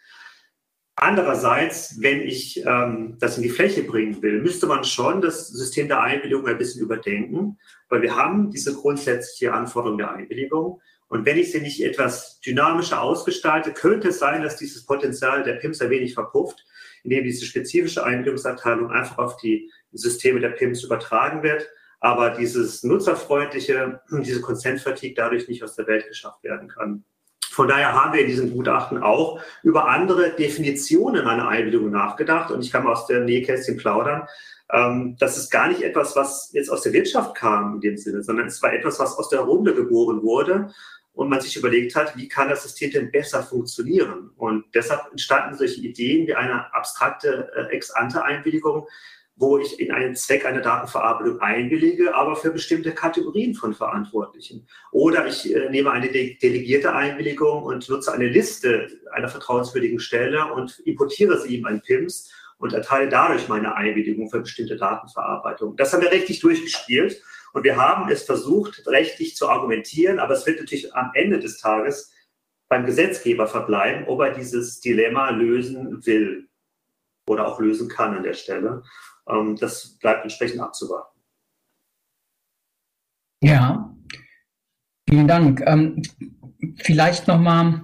Andererseits, 0.97 2.01
wenn 2.01 2.21
ich 2.21 2.65
ähm, 2.65 3.19
das 3.21 3.37
in 3.37 3.43
die 3.43 3.51
Fläche 3.51 3.83
bringen 3.83 4.23
will, 4.23 4.41
müsste 4.41 4.67
man 4.67 4.85
schon 4.85 5.21
das 5.21 5.49
System 5.49 5.89
der 5.89 6.01
Einwilligung 6.01 6.47
ein 6.47 6.57
bisschen 6.57 6.81
überdenken, 6.81 7.59
weil 7.91 8.01
wir 8.01 8.17
haben 8.17 8.51
diese 8.51 8.75
grundsätzliche 8.75 9.53
Anforderung 9.53 9.99
der 9.99 10.13
Einwilligung 10.13 10.81
Und 11.09 11.27
wenn 11.27 11.37
ich 11.37 11.53
sie 11.53 11.61
nicht 11.61 11.83
etwas 11.83 12.41
dynamischer 12.41 13.03
ausgestalte, 13.03 13.73
könnte 13.73 14.09
es 14.09 14.21
sein, 14.21 14.43
dass 14.43 14.57
dieses 14.57 14.87
Potenzial 14.87 15.43
der 15.43 15.55
PIMS 15.55 15.83
ein 15.83 15.91
wenig 15.91 16.15
verpufft, 16.15 16.65
indem 17.03 17.25
diese 17.25 17.45
spezifische 17.45 18.05
Einbildungsabteilung 18.05 18.91
einfach 18.91 19.19
auf 19.19 19.37
die 19.37 19.71
Systeme 19.95 20.41
der 20.41 20.51
PIMS 20.51 20.83
übertragen 20.85 21.43
wird, 21.43 21.69
aber 22.01 22.31
dieses 22.31 22.83
nutzerfreundliche, 22.83 24.01
diese 24.11 24.41
Consent-Fatigue 24.41 25.15
dadurch 25.17 25.49
nicht 25.49 25.63
aus 25.65 25.75
der 25.75 25.87
Welt 25.87 26.07
geschafft 26.09 26.43
werden 26.45 26.69
kann. 26.69 27.05
Von 27.51 27.69
daher 27.69 27.93
haben 27.93 28.13
wir 28.13 28.21
in 28.21 28.27
diesem 28.27 28.53
Gutachten 28.53 29.01
auch 29.01 29.41
über 29.63 29.89
andere 29.89 30.31
Definitionen 30.31 31.27
einer 31.27 31.47
Einbildung 31.47 31.89
nachgedacht. 31.91 32.51
Und 32.51 32.65
ich 32.65 32.73
kann 32.73 32.83
mal 32.83 32.93
aus 32.93 33.07
der 33.07 33.21
Nähkästchen 33.21 33.77
plaudern. 33.77 34.27
Ähm, 34.73 35.17
das 35.21 35.39
ist 35.39 35.51
gar 35.51 35.69
nicht 35.69 35.83
etwas, 35.83 36.17
was 36.17 36.51
jetzt 36.53 36.69
aus 36.69 36.83
der 36.83 36.93
Wirtschaft 36.93 37.37
kam 37.37 37.77
in 37.77 37.81
dem 37.81 37.97
Sinne, 37.97 38.25
sondern 38.25 38.49
es 38.49 38.61
war 38.61 38.73
etwas, 38.73 38.99
was 38.99 39.17
aus 39.17 39.29
der 39.29 39.41
Runde 39.41 39.73
geboren 39.73 40.23
wurde 40.23 40.73
und 41.13 41.29
man 41.29 41.41
sich 41.41 41.57
überlegt 41.57 41.95
hat, 41.95 42.17
wie 42.17 42.29
kann 42.29 42.49
das 42.49 42.65
System 42.65 42.91
denn 42.91 43.13
besser 43.13 43.43
funktionieren? 43.43 44.31
Und 44.37 44.65
deshalb 44.75 45.11
entstanden 45.13 45.57
solche 45.57 45.81
Ideen 45.81 46.27
wie 46.27 46.35
eine 46.35 46.75
abstrakte 46.75 47.53
äh, 47.55 47.75
Ex-ante-Einwilligung, 47.75 48.89
wo 49.37 49.59
ich 49.59 49.81
in 49.81 49.91
einen 49.91 50.15
Zweck 50.15 50.47
einer 50.47 50.61
Datenverarbeitung 50.61 51.41
einwillige, 51.41 52.15
aber 52.15 52.37
für 52.37 52.51
bestimmte 52.51 52.93
Kategorien 52.93 53.55
von 53.55 53.75
Verantwortlichen. 53.75 54.69
Oder 54.93 55.27
ich 55.27 55.53
äh, 55.53 55.69
nehme 55.71 55.91
eine 55.91 56.11
de 56.11 56.39
delegierte 56.39 56.95
Einwilligung 56.95 57.65
und 57.65 57.89
nutze 57.89 58.13
eine 58.13 58.29
Liste 58.29 58.89
einer 59.13 59.29
vertrauenswürdigen 59.29 59.99
Stelle 59.99 60.53
und 60.53 60.79
importiere 60.81 61.41
sie 61.41 61.57
in 61.57 61.67
ein 61.67 61.83
PIMS 61.83 62.33
und 62.59 62.73
erteile 62.73 63.09
dadurch 63.09 63.49
meine 63.49 63.75
Einwilligung 63.75 64.31
für 64.31 64.41
bestimmte 64.41 64.77
Datenverarbeitung. 64.77 65.77
Das 65.77 65.93
haben 65.93 66.03
wir 66.03 66.13
rechtlich 66.13 66.39
durchgespielt 66.41 67.21
und 67.53 67.65
wir 67.65 67.77
haben 67.77 68.11
es 68.11 68.23
versucht, 68.23 68.87
rechtlich 68.87 69.37
zu 69.37 69.49
argumentieren, 69.49 70.21
aber 70.21 70.35
es 70.35 70.47
wird 70.47 70.61
natürlich 70.61 70.95
am 70.95 71.11
Ende 71.15 71.41
des 71.41 71.59
Tages 71.59 72.13
beim 72.69 72.87
Gesetzgeber 72.87 73.47
verbleiben, 73.47 74.07
ob 74.07 74.21
er 74.21 74.33
dieses 74.33 74.81
Dilemma 74.81 75.31
lösen 75.31 76.07
will 76.07 76.49
oder 77.29 77.47
auch 77.49 77.61
lösen 77.61 77.89
kann 77.89 78.17
an 78.17 78.23
der 78.23 78.35
Stelle. 78.35 78.83
Ähm, 79.29 79.57
das 79.57 79.99
bleibt 79.99 80.23
entsprechend 80.23 80.61
abzuwarten. 80.61 81.21
Ja, 83.43 83.95
vielen 85.09 85.29
Dank. 85.29 85.63
Ähm, 85.67 86.03
vielleicht 86.77 87.29
nochmal 87.29 87.83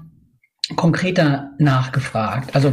konkreter 0.76 1.52
nachgefragt. 1.58 2.54
Also 2.54 2.72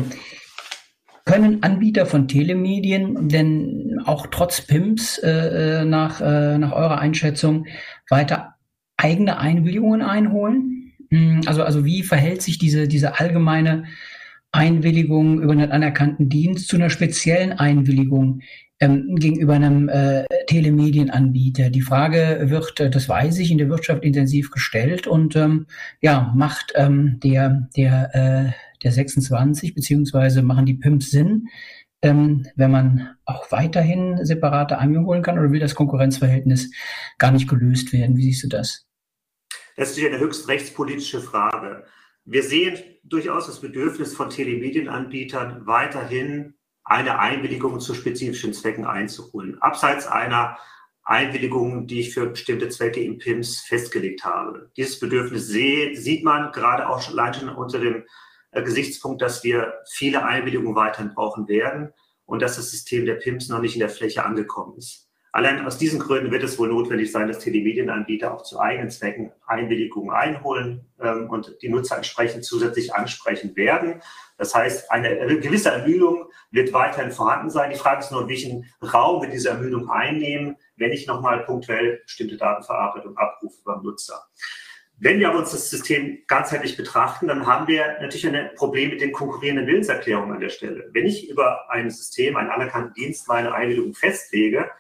können 1.26 1.62
Anbieter 1.62 2.06
von 2.06 2.30
Telemedien 2.30 3.28
denn 3.28 4.02
auch 4.06 4.28
trotz 4.28 4.62
PIMS 4.62 5.18
äh, 5.18 5.84
nach, 5.84 6.22
äh, 6.22 6.58
nach 6.58 6.72
eurer 6.72 7.00
Einschätzung 7.00 7.68
weiter 8.10 8.56
eigene 8.96 9.38
Einwilligungen 9.38 10.02
einholen? 10.02 10.94
Hm, 11.10 11.42
also, 11.46 11.64
also 11.64 11.84
wie 11.84 12.04
verhält 12.04 12.42
sich 12.42 12.58
diese, 12.58 12.88
diese 12.88 13.20
allgemeine 13.20 13.86
Einwilligung 14.58 15.40
über 15.40 15.52
einen 15.52 15.72
anerkannten 15.72 16.30
Dienst 16.30 16.68
zu 16.68 16.78
einer 16.78 16.90
speziellen 16.90 17.54
Einwilligung 17.54 18.42
ähm, 18.80 19.16
gegenüber 19.16 19.54
einem 19.54 19.88
äh, 19.88 20.26
Telemedienanbieter. 20.48 21.70
Die 21.70 21.82
Frage 21.82 22.50
wird, 22.50 22.80
äh, 22.80 22.90
das 22.90 23.08
weiß 23.08 23.38
ich, 23.38 23.52
in 23.52 23.60
der 23.60 23.70
Wirtschaft 23.70 24.04
intensiv 24.04 24.50
gestellt 24.50 25.06
und 25.06 25.36
ähm, 25.36 25.68
ja, 26.02 26.34
macht 26.36 26.74
ähm, 26.76 27.20
der, 27.24 27.70
der, 27.78 28.16
äh, 28.16 28.52
der 28.84 28.92
26 28.92 29.76
beziehungsweise 29.76 30.42
machen 30.42 30.66
die 30.66 30.74
PIMPs 30.74 31.12
Sinn, 31.12 31.50
ähm, 32.02 32.48
wenn 32.56 32.72
man 32.72 33.16
auch 33.26 33.52
weiterhin 33.52 34.26
separate 34.26 34.80
Einwilligungen 34.80 35.08
holen 35.08 35.24
kann 35.24 35.38
oder 35.38 35.52
will 35.52 35.60
das 35.60 35.76
Konkurrenzverhältnis 35.76 36.72
gar 37.20 37.32
nicht 37.32 37.48
gelöst 37.48 37.94
werden? 37.94 38.18
Wie 38.18 38.24
siehst 38.24 38.44
du 38.44 38.48
das? 38.48 38.88
Das 39.76 39.96
ist 39.96 40.04
eine 40.04 40.18
höchst 40.18 40.48
rechtspolitische 40.48 41.22
Frage. 41.22 41.86
Wir 42.30 42.44
sehen 42.44 42.78
durchaus 43.06 43.48
das 43.48 43.62
Bedürfnis 43.62 44.14
von 44.14 44.30
Telemedienanbietern, 44.30 45.66
weiterhin 45.66 46.56
eine 46.84 47.20
Einwilligung 47.20 47.80
zu 47.80 47.94
spezifischen 47.94 48.54
Zwecken 48.54 48.84
einzuholen. 48.84 49.62
Abseits 49.62 50.08
einer 50.08 50.58
Einwilligung, 51.04 51.88
die 51.88 52.02
ich 52.02 52.14
für 52.14 52.26
bestimmte 52.28 52.68
Zwecke 52.68 53.02
im 53.02 53.18
PIMS 53.18 53.62
festgelegt 53.62 54.26
habe. 54.26 54.70
Dieses 54.76 55.00
Bedürfnis 55.00 55.48
sehe, 55.48 55.96
sieht 55.96 56.26
man 56.26 56.52
gerade 56.52 56.90
auch 56.90 57.08
allein 57.08 57.34
schon 57.34 57.48
unter 57.48 57.80
dem 57.80 58.04
äh, 58.52 58.62
Gesichtspunkt, 58.62 59.22
dass 59.22 59.46
wir 59.46 59.76
viele 59.90 60.26
Einwilligungen 60.26 60.76
weiterhin 60.76 61.14
brauchen 61.14 61.48
werden 61.48 61.94
und 62.26 62.42
dass 62.42 62.58
das 62.58 62.72
System 62.72 63.06
der 63.06 63.16
PIMS 63.16 63.48
noch 63.48 63.62
nicht 63.62 63.76
in 63.76 63.80
der 63.80 63.90
Fläche 63.90 64.26
angekommen 64.26 64.78
ist. 64.78 65.07
Allein 65.32 65.66
aus 65.66 65.78
diesen 65.78 66.00
Gründen 66.00 66.32
wird 66.32 66.44
es 66.44 66.58
wohl 66.58 66.70
notwendig 66.70 67.12
sein, 67.12 67.28
dass 67.28 67.40
Telemedienanbieter 67.40 68.34
auch 68.34 68.44
zu 68.44 68.60
eigenen 68.60 68.90
Zwecken 68.90 69.32
Einwilligungen 69.46 70.12
einholen 70.12 70.86
ähm, 71.02 71.30
und 71.30 71.58
die 71.62 71.70
Nutzer 71.70 71.98
entsprechend 71.98 72.46
zusätzlich 72.46 72.96
ansprechen 72.96 73.56
werden. 73.56 74.02
Das 74.38 74.56
heißt, 74.56 74.92
eine 74.92 75.40
gewisse 75.40 75.70
Ermüdung 75.72 76.26
wird 76.52 76.74
weiterhin 76.74 77.12
vorhanden 77.12 77.50
sein. 77.50 77.72
Die 77.72 77.78
Frage 77.78 78.00
ist 78.00 78.12
nur, 78.12 78.30
welchen 78.30 78.66
Raum 78.82 79.22
wird 79.22 79.34
diese 79.34 79.50
Ermüdung 79.50 79.90
einnehmen, 79.90 80.56
wenn 80.78 80.92
ich 80.92 81.08
nochmal 81.08 81.44
punktuell 81.44 82.02
bestimmte 82.04 82.38
Datenverarbeitung 82.38 83.18
abrufe 83.18 83.62
beim 83.66 83.84
Nutzer. 83.84 84.28
Wenn 85.00 85.20
wir 85.20 85.32
uns 85.32 85.52
das 85.52 85.70
System 85.70 86.24
ganzheitlich 86.26 86.76
betrachten, 86.76 87.28
dann 87.28 87.46
haben 87.46 87.68
wir 87.68 88.00
natürlich 88.02 88.28
ein 88.28 88.50
Problem 88.56 88.90
mit 88.90 89.02
den 89.02 89.12
konkurrierenden 89.12 89.68
Willenserklärungen 89.68 90.34
an 90.34 90.40
der 90.40 90.50
Stelle. 90.50 90.90
Wenn 90.92 91.06
ich 91.06 91.30
über 91.30 91.70
ein 91.70 91.92
System, 91.92 92.36
einen 92.36 92.50
anerkannten 92.50 92.96
Dienst 92.96 93.28
meine 93.28 93.54
Einwilligung 93.54 93.94
festlege, 93.94 94.72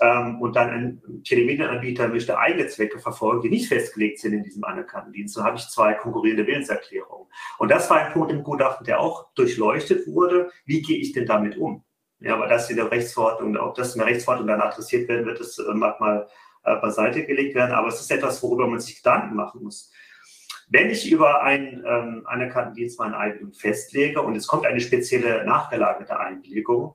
ähm, 0.00 0.40
und 0.40 0.56
dann 0.56 0.70
ein 0.70 1.22
Telemedienanbieter 1.24 2.08
möchte 2.08 2.38
eigene 2.38 2.66
Zwecke 2.68 2.98
verfolgen, 2.98 3.42
die 3.42 3.50
nicht 3.50 3.68
festgelegt 3.68 4.18
sind 4.18 4.32
in 4.32 4.42
diesem 4.42 4.64
anerkannten 4.64 5.12
Dienst, 5.12 5.34
so 5.34 5.44
habe 5.44 5.56
ich 5.56 5.68
zwei 5.68 5.92
konkurrierende 5.94 6.46
Willenserklärungen. 6.46 7.28
Und 7.58 7.70
das 7.70 7.90
war 7.90 7.98
ein 7.98 8.12
Punkt 8.12 8.32
im 8.32 8.42
Gutachten, 8.42 8.86
der 8.86 9.00
auch 9.00 9.32
durchleuchtet 9.34 10.06
wurde. 10.06 10.50
Wie 10.64 10.82
gehe 10.82 10.98
ich 10.98 11.12
denn 11.12 11.26
damit 11.26 11.56
um? 11.58 11.84
Ja, 12.20 12.34
aber 12.34 12.48
das 12.48 12.68
in 12.70 12.76
der 12.76 12.90
Rechtsverordnung, 12.90 13.56
ob 13.56 13.74
das 13.74 13.94
in 13.94 13.98
der 13.98 14.08
Rechtsverordnung 14.08 14.48
dann 14.48 14.60
adressiert 14.60 15.08
werden 15.08 15.26
wird, 15.26 15.40
das 15.40 15.58
äh, 15.58 15.74
mag 15.74 16.00
mal 16.00 16.28
äh, 16.64 16.76
beiseite 16.76 17.24
gelegt 17.24 17.54
werden. 17.54 17.72
Aber 17.72 17.88
es 17.88 18.00
ist 18.00 18.10
etwas, 18.10 18.42
worüber 18.42 18.66
man 18.66 18.80
sich 18.80 18.96
Gedanken 18.96 19.36
machen 19.36 19.62
muss. 19.62 19.92
Wenn 20.68 20.90
ich 20.90 21.10
über 21.10 21.42
einen 21.42 21.82
ähm, 21.84 22.22
anerkannten 22.26 22.74
Dienst 22.74 22.98
meine 22.98 23.16
Einwilligung 23.16 23.52
festlege 23.52 24.22
und 24.22 24.36
es 24.36 24.46
kommt 24.46 24.66
eine 24.66 24.80
spezielle 24.80 25.44
nachgelagerte 25.44 26.18
Einwilligung, 26.18 26.94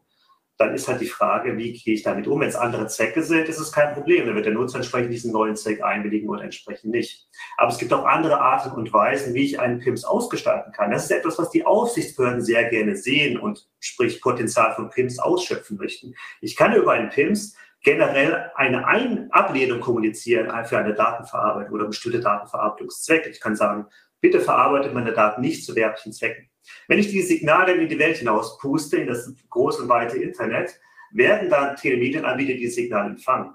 dann 0.58 0.74
ist 0.74 0.88
halt 0.88 1.02
die 1.02 1.08
Frage, 1.08 1.58
wie 1.58 1.74
gehe 1.74 1.94
ich 1.94 2.04
damit 2.04 2.28
um? 2.28 2.40
Wenn 2.40 2.48
es 2.48 2.56
andere 2.56 2.88
Zwecke 2.88 3.24
sind, 3.24 3.50
ist 3.50 3.60
es 3.60 3.74
kein 3.74 3.94
Problem. 3.94 4.26
Dann 4.26 4.36
wird 4.36 4.46
der 4.46 4.54
Nutzer 4.54 4.78
entsprechend 4.78 5.12
diesen 5.12 5.34
neuen 5.34 5.58
Zweck 5.58 5.84
einwilligen 5.84 6.30
oder 6.30 6.44
entsprechend 6.44 6.92
nicht. 6.92 7.28
Aber 7.58 7.72
es 7.72 7.78
gibt 7.78 7.92
auch 7.92 8.06
andere 8.06 8.40
Arten 8.40 8.72
und 8.72 8.94
Weisen, 8.94 9.34
wie 9.34 9.44
ich 9.44 9.60
einen 9.60 9.80
PIMS 9.80 10.06
ausgestalten 10.06 10.72
kann. 10.72 10.92
Das 10.92 11.06
ist 11.06 11.12
etwas, 11.12 11.38
was 11.38 11.50
die 11.50 11.66
Aufsichtsbehörden 11.66 12.42
sehr 12.42 12.70
gerne 12.70 12.96
sehen 12.96 13.38
und 13.38 13.68
sprich 13.80 14.22
Potenzial 14.22 14.74
von 14.76 14.90
PIMS 14.90 15.20
ausschöpfen 15.20 15.78
möchten. 15.78 16.16
Ich 16.40 16.56
kann 16.56 16.74
über 16.74 16.94
einen 16.94 17.10
PIMS 17.10 17.58
generell 17.82 18.52
eine 18.56 18.88
Ein 18.88 19.32
Ablehnung 19.32 19.82
kommunizieren 19.82 20.50
für 20.66 20.78
eine 20.78 20.94
Datenverarbeitung 20.94 21.74
oder 21.74 21.86
bestimmte 21.86 22.22
Datenverarbeitungszwecke. 22.22 23.30
Ich 23.30 23.42
kann 23.42 23.56
sagen, 23.56 23.88
bitte 24.22 24.40
verarbeitet 24.40 24.94
meine 24.94 25.12
Daten 25.12 25.42
nicht 25.42 25.66
zu 25.66 25.76
werblichen 25.76 26.14
Zwecken. 26.14 26.50
Wenn 26.88 27.00
ich 27.00 27.10
dieses 27.10 27.30
Signal 27.30 27.66
dann 27.66 27.80
in 27.80 27.90
die 27.90 28.00
Welt 28.00 28.18
hinaus 28.18 28.58
puste, 28.58 28.98
in 28.98 29.08
das 29.08 29.32
große 29.50 29.84
und 29.84 29.90
weite 29.90 30.18
Internet, 30.18 30.80
werden 31.12 31.50
dann 31.50 31.76
Telemedienanbieter 31.76 32.54
dieses 32.54 32.76
Signal 32.76 33.08
empfangen. 33.08 33.54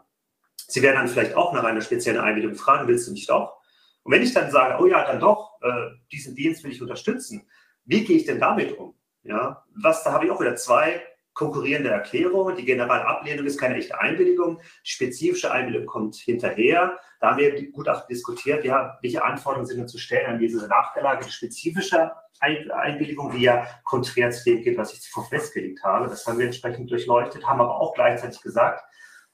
Sie 0.57 0.83
werden 0.83 0.97
dann 0.97 1.09
vielleicht 1.09 1.35
auch 1.35 1.53
nach 1.53 1.65
einer 1.65 1.81
speziellen 1.81 2.21
Einwilligung 2.21 2.57
fragen, 2.57 2.87
willst 2.89 3.09
du 3.09 3.13
nicht 3.13 3.29
doch? 3.29 3.61
Und 4.03 4.13
wenn 4.13 4.23
ich 4.23 4.33
dann 4.33 4.51
sage, 4.51 4.83
oh 4.83 4.87
ja, 4.87 5.05
dann 5.05 5.21
doch, 5.21 5.61
äh, 5.63 5.91
diesen 6.13 6.35
Dienst 6.35 6.65
will 6.65 6.71
ich 6.71 6.81
unterstützen, 6.81 7.47
wie 7.85 8.05
gehe 8.05 8.17
ich 8.17 8.25
denn 8.25 8.41
damit 8.41 8.79
um? 8.79 8.95
Ja, 9.23 9.65
was, 9.75 10.05
da 10.05 10.13
habe 10.13 10.25
ich 10.25 10.31
auch 10.31 10.41
wieder 10.41 10.57
zwei 10.57 11.03
konkurrierende 11.41 11.89
Erklärungen. 11.89 12.55
Die 12.55 12.67
Generalablehnung 12.67 13.47
ist 13.47 13.59
keine 13.59 13.77
echte 13.77 13.99
Einwilligung. 13.99 14.61
Die 14.85 14.91
spezifische 14.91 15.51
Einwilligung 15.51 15.87
kommt 15.87 16.17
hinterher. 16.17 16.99
Da 17.19 17.31
haben 17.31 17.39
wir 17.39 17.71
gut 17.73 17.89
auch 17.89 18.07
diskutiert, 18.07 18.63
ja, 18.63 18.99
welche 19.01 19.25
Anforderungen 19.25 19.67
sind 19.67 19.79
denn 19.79 19.89
zu 19.89 19.97
stellen 19.97 20.27
an 20.27 20.39
diese 20.39 20.69
nachgelagerte 20.69 21.33
spezifische 21.33 22.13
Einwilligung, 22.41 23.33
die 23.33 23.43
ja 23.45 23.67
konträr 23.85 24.31
zu 24.31 24.45
dem 24.45 24.63
geht, 24.63 24.77
was 24.77 24.93
ich 24.93 25.01
zuvor 25.01 25.25
festgelegt 25.31 25.83
habe. 25.83 26.09
Das 26.09 26.27
haben 26.27 26.39
wir 26.39 26.45
entsprechend 26.45 26.91
durchleuchtet, 26.91 27.47
haben 27.47 27.61
aber 27.63 27.81
auch 27.81 27.95
gleichzeitig 27.95 28.43
gesagt, 28.43 28.85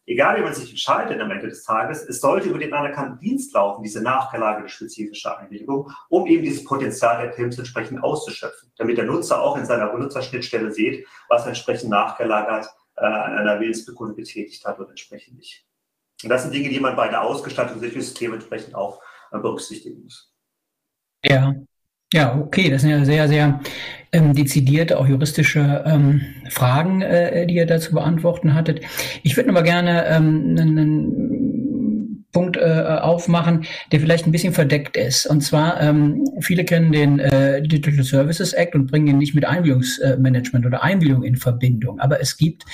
egal 0.06 0.38
wie 0.38 0.42
man 0.42 0.54
sich 0.54 0.70
entscheidet 0.70 1.20
am 1.20 1.30
Ende 1.30 1.48
des 1.48 1.64
Tages, 1.64 2.02
es 2.02 2.20
sollte 2.20 2.48
über 2.48 2.58
den 2.58 2.72
anerkannten 2.72 3.18
Dienst 3.18 3.52
laufen, 3.52 3.82
diese 3.82 4.02
nachgelagerte 4.02 4.68
spezifische 4.68 5.36
Einwilligung, 5.36 5.90
um 6.08 6.26
eben 6.26 6.42
dieses 6.42 6.64
Potenzial 6.64 7.22
der 7.22 7.32
PIMS 7.32 7.58
entsprechend 7.58 8.02
auszuschöpfen, 8.02 8.70
damit 8.76 8.96
der 8.98 9.04
Nutzer 9.04 9.42
auch 9.42 9.56
in 9.56 9.66
seiner 9.66 9.88
Benutzerschnittstelle 9.88 10.70
sieht, 10.70 11.06
was 11.28 11.46
entsprechend 11.46 11.90
nachgelagert 11.90 12.66
äh, 12.96 13.04
an 13.04 13.38
einer 13.38 13.60
Willensbekundung 13.60 14.16
getätigt 14.16 14.64
hat 14.64 14.78
und 14.78 14.88
entsprechend 14.88 15.36
nicht. 15.36 15.66
Und 16.22 16.30
das 16.30 16.44
sind 16.44 16.54
Dinge, 16.54 16.70
die 16.70 16.80
man 16.80 16.96
bei 16.96 17.08
der 17.08 17.22
Ausgestaltung 17.22 17.80
des 17.80 17.92
Systems 17.92 18.34
entsprechend 18.34 18.74
auch 18.74 19.02
äh, 19.32 19.38
berücksichtigen 19.38 20.02
muss. 20.02 20.32
Ja, 21.24 21.54
ja, 22.12 22.38
okay, 22.38 22.70
das 22.70 22.82
sind 22.82 22.90
ja 22.90 23.04
sehr, 23.04 23.28
sehr 23.28 23.60
ähm, 24.12 24.34
dezidierte, 24.34 24.98
auch 24.98 25.06
juristische 25.06 25.84
ähm, 25.86 26.22
Fragen, 26.48 27.02
äh, 27.02 27.46
die 27.46 27.54
ihr 27.54 27.66
dazu 27.66 27.92
beantworten 27.92 28.54
hattet. 28.54 28.80
Ich 29.22 29.36
würde 29.36 29.50
aber 29.50 29.62
gerne 29.62 30.06
ähm, 30.06 30.56
einen, 30.58 31.46
Punkt 32.36 32.58
äh, 32.58 32.98
aufmachen, 33.00 33.64
der 33.92 34.00
vielleicht 34.00 34.26
ein 34.26 34.30
bisschen 34.30 34.52
verdeckt 34.52 34.98
ist. 34.98 35.24
Und 35.24 35.40
zwar, 35.40 35.80
ähm, 35.80 36.22
viele 36.40 36.66
kennen 36.66 36.92
den 36.92 37.18
äh, 37.18 37.62
Digital 37.62 38.04
Services 38.04 38.52
Act 38.52 38.74
und 38.74 38.90
bringen 38.90 39.06
ihn 39.06 39.16
nicht 39.16 39.34
mit 39.34 39.46
Einwilligungsmanagement 39.46 40.66
oder 40.66 40.82
Einwilligung 40.82 41.22
in 41.22 41.36
Verbindung. 41.36 41.98
Aber 41.98 42.20
es 42.20 42.36
gibt 42.36 42.66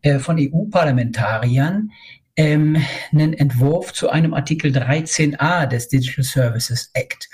äh, 0.00 0.18
von 0.18 0.38
EU-Parlamentariern 0.40 1.90
ähm, 2.36 2.76
einen 3.12 3.32
Entwurf 3.32 3.92
zu 3.92 4.10
einem 4.10 4.34
Artikel 4.34 4.72
13a 4.72 5.66
des 5.66 5.88
Digital 5.88 6.24
Services 6.24 6.90
Act. 6.94 7.28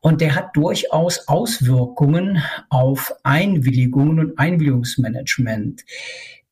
Und 0.00 0.20
der 0.20 0.34
hat 0.34 0.56
durchaus 0.56 1.28
Auswirkungen 1.28 2.42
auf 2.68 3.12
Einwilligungen 3.22 4.18
und 4.18 4.38
Einwilligungsmanagement. 4.38 5.84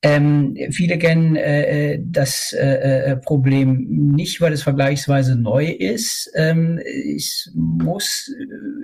Ähm, 0.00 0.56
viele 0.70 0.96
kennen 0.96 1.34
äh, 1.34 1.94
äh, 1.94 2.00
das 2.00 2.52
äh, 2.52 3.10
äh, 3.10 3.16
Problem 3.16 3.84
nicht, 3.88 4.40
weil 4.40 4.52
es 4.52 4.62
vergleichsweise 4.62 5.34
neu 5.34 5.66
ist. 5.66 6.30
Ähm, 6.36 6.78
es 6.78 7.50
muss 7.54 8.32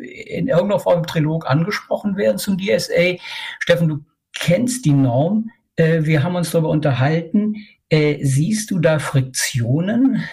in 0.02 0.48
irgendeiner 0.48 0.80
Form 0.80 0.98
im 0.98 1.06
Trilog 1.06 1.48
angesprochen 1.48 2.16
werden 2.16 2.38
zum 2.38 2.58
DSA. 2.58 3.16
Steffen, 3.60 3.88
du 3.88 3.98
kennst 4.34 4.84
die 4.84 4.92
Norm. 4.92 5.50
Äh, 5.76 6.02
wir 6.02 6.24
haben 6.24 6.34
uns 6.34 6.50
darüber 6.50 6.70
unterhalten. 6.70 7.54
Äh, 7.88 8.24
siehst 8.24 8.70
du 8.70 8.78
da 8.78 8.98
Friktionen, 8.98 10.24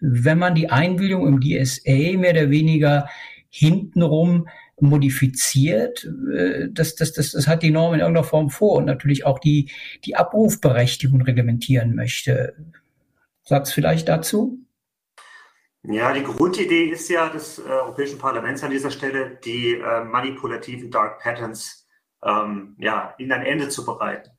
wenn 0.00 0.38
man 0.38 0.54
die 0.54 0.70
Einwilligung 0.70 1.26
im 1.26 1.40
DSA 1.40 2.18
mehr 2.18 2.32
oder 2.32 2.50
weniger 2.50 3.08
hintenrum 3.50 4.48
modifiziert. 4.80 6.04
Äh, 6.32 6.68
das, 6.70 6.94
das, 6.94 7.12
das, 7.12 7.32
das 7.32 7.46
hat 7.46 7.62
die 7.62 7.70
Norm 7.70 7.94
in 7.94 8.00
irgendeiner 8.00 8.26
Form 8.26 8.50
vor 8.50 8.76
und 8.76 8.84
natürlich 8.84 9.24
auch 9.24 9.38
die, 9.38 9.70
die 10.04 10.16
Abrufberechtigung 10.16 11.22
reglementieren 11.22 11.94
möchte. 11.94 12.54
Satz 13.42 13.72
vielleicht 13.72 14.08
dazu? 14.08 14.58
Ja, 15.82 16.12
die 16.12 16.24
Grundidee 16.24 16.86
ist 16.86 17.08
ja 17.08 17.28
des 17.28 17.58
äh, 17.58 17.62
Europäischen 17.62 18.18
Parlaments 18.18 18.62
an 18.64 18.70
dieser 18.70 18.90
Stelle, 18.90 19.38
die 19.44 19.74
äh, 19.74 20.04
manipulativen 20.04 20.90
Dark 20.90 21.20
Patterns 21.20 21.86
ähm, 22.24 22.74
ja, 22.78 23.14
ihnen 23.18 23.32
ein 23.32 23.46
Ende 23.46 23.68
zu 23.68 23.84
bereiten. 23.84 24.30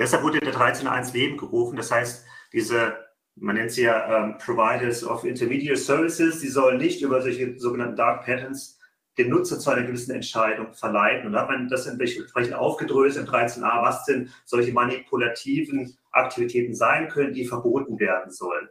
Deshalb 0.00 0.22
wurde 0.22 0.40
der 0.40 0.54
13.1 0.54 1.12
Leben 1.12 1.36
gerufen. 1.36 1.76
Das 1.76 1.90
heißt, 1.90 2.24
diese, 2.54 2.96
man 3.36 3.56
nennt 3.56 3.70
sie 3.70 3.82
ja 3.82 4.24
ähm, 4.24 4.38
Providers 4.38 5.04
of 5.04 5.24
Intermediate 5.24 5.76
Services, 5.76 6.40
die 6.40 6.48
sollen 6.48 6.78
nicht 6.78 7.02
über 7.02 7.20
solche 7.20 7.58
sogenannten 7.60 7.96
Dark 7.96 8.24
Patterns 8.24 8.78
den 9.18 9.28
Nutzer 9.28 9.58
zu 9.58 9.70
einer 9.70 9.86
gewissen 9.86 10.14
Entscheidung 10.14 10.72
verleiten. 10.72 11.26
Und 11.26 11.34
da 11.34 11.42
hat 11.42 11.50
man 11.50 11.68
das 11.68 11.86
entsprechend 11.86 12.54
aufgedröselt 12.54 13.26
in 13.26 13.32
13a, 13.32 13.82
was 13.82 14.04
denn 14.06 14.30
solche 14.46 14.72
manipulativen 14.72 15.94
Aktivitäten 16.12 16.74
sein 16.74 17.08
können, 17.08 17.34
die 17.34 17.44
verboten 17.44 17.98
werden 17.98 18.32
sollen. 18.32 18.68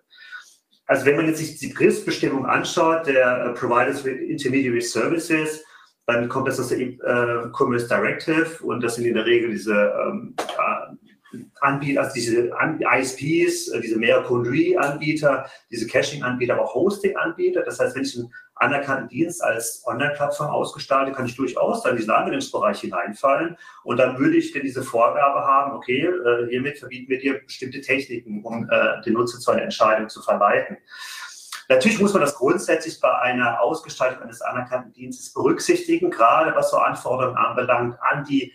Also 0.87 1.05
wenn 1.05 1.17
man 1.17 1.27
jetzt 1.27 1.37
sich 1.37 1.59
die 1.59 1.67
Begriffsbestimmung 1.67 2.47
anschaut, 2.47 3.05
der 3.05 3.45
äh, 3.45 3.53
Providers 3.53 4.03
with 4.03 4.17
Intermediary 4.17 4.81
Services, 4.81 5.63
dann 6.07 6.27
kommt 6.27 6.47
das 6.47 6.59
aus 6.59 6.69
der 6.69 6.79
äh, 6.79 7.51
Commerce 7.55 7.87
Directive 7.87 8.63
und 8.63 8.81
das 8.81 8.95
sind 8.95 9.05
in 9.05 9.13
der 9.13 9.27
Regel 9.27 9.51
diese 9.51 9.93
ähm, 10.03 10.35
Anbieter, 11.61 12.01
also 12.01 12.13
diese 12.13 12.51
ISPs, 12.97 13.69
äh, 13.69 13.81
diese 13.81 13.97
Mehrkundenanbieter, 13.97 15.49
diese 15.69 15.87
Caching-Anbieter, 15.87 16.53
aber 16.53 16.63
auch 16.63 16.75
Hosting-Anbieter. 16.75 17.63
Das 17.63 17.79
heißt, 17.79 17.95
wenn 17.95 18.03
ich 18.03 18.17
einen 18.17 18.33
anerkannten 18.55 19.07
Dienst 19.09 19.43
als 19.43 19.83
Online-Plattform 19.85 20.49
ausgestalte, 20.49 21.11
kann 21.11 21.25
ich 21.25 21.35
durchaus 21.35 21.83
dann 21.83 21.91
in 21.91 21.97
diesen 21.97 22.11
Anwendungsbereich 22.11 22.81
hineinfallen. 22.81 23.57
Und 23.83 23.97
dann 23.97 24.17
würde 24.17 24.37
ich 24.37 24.51
dann 24.51 24.63
diese 24.63 24.83
Vorgabe 24.83 25.41
haben, 25.41 25.73
okay, 25.73 26.05
äh, 26.05 26.47
hiermit 26.49 26.79
verbieten 26.79 27.09
wir 27.09 27.19
dir 27.19 27.39
bestimmte 27.45 27.81
Techniken, 27.81 28.43
um 28.43 28.69
äh, 28.69 29.01
den 29.03 29.13
Nutzer 29.13 29.39
zu 29.39 29.51
einer 29.51 29.63
Entscheidung 29.63 30.09
zu 30.09 30.21
verleiten. 30.21 30.77
Natürlich 31.69 31.99
muss 32.01 32.13
man 32.13 32.21
das 32.21 32.33
grundsätzlich 32.33 32.99
bei 32.99 33.15
einer 33.19 33.61
Ausgestaltung 33.61 34.23
eines 34.23 34.41
anerkannten 34.41 34.91
Dienstes 34.91 35.31
berücksichtigen, 35.31 36.09
gerade 36.09 36.55
was 36.55 36.71
so 36.71 36.77
Anforderungen 36.77 37.37
anbelangt 37.37 37.95
an 38.01 38.25
die 38.25 38.53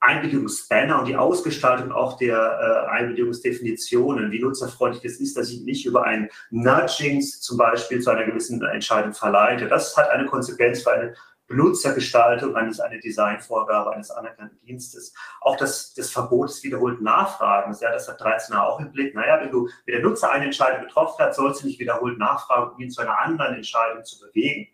Einwilligungsbanner 0.00 1.00
und 1.00 1.06
die 1.06 1.16
Ausgestaltung 1.16 1.90
auch 1.92 2.16
der 2.18 2.36
äh, 2.36 2.90
Einwilligungsdefinitionen, 2.90 4.30
wie 4.30 4.40
nutzerfreundlich 4.40 5.04
es 5.04 5.20
ist, 5.20 5.36
dass 5.36 5.50
ich 5.50 5.62
nicht 5.62 5.86
über 5.86 6.04
ein 6.04 6.28
Nudgings 6.50 7.40
zum 7.40 7.56
Beispiel 7.56 8.00
zu 8.00 8.10
einer 8.10 8.24
gewissen 8.24 8.62
Entscheidung 8.62 9.14
verleite. 9.14 9.68
Das 9.68 9.96
hat 9.96 10.10
eine 10.10 10.26
Konsequenz 10.26 10.82
für 10.82 10.92
eine 10.92 11.14
Benutzergestaltung 11.48 12.56
eines, 12.56 12.80
eine 12.80 12.98
Designvorgabe 12.98 13.92
eines 13.92 14.10
anerkannten 14.10 14.58
Dienstes. 14.66 15.14
Auch 15.40 15.56
das, 15.56 15.94
das 15.94 16.10
Verbot 16.10 16.48
des 16.48 16.62
wiederholten 16.64 17.04
Nachfragens, 17.04 17.80
ja, 17.80 17.92
das 17.92 18.08
hat 18.08 18.20
13a 18.20 18.58
auch 18.58 18.80
im 18.80 18.90
Blick. 18.90 19.14
Naja, 19.14 19.40
wenn 19.40 19.50
du, 19.50 19.68
wenn 19.84 19.94
der 19.94 20.02
Nutzer 20.02 20.30
eine 20.30 20.46
Entscheidung 20.46 20.86
getroffen 20.86 21.22
hat, 21.22 21.34
sollst 21.34 21.62
du 21.62 21.66
nicht 21.66 21.78
wiederholt 21.78 22.18
nachfragen, 22.18 22.72
um 22.74 22.80
ihn 22.80 22.90
zu 22.90 23.00
einer 23.00 23.20
anderen 23.20 23.54
Entscheidung 23.54 24.04
zu 24.04 24.20
bewegen. 24.20 24.68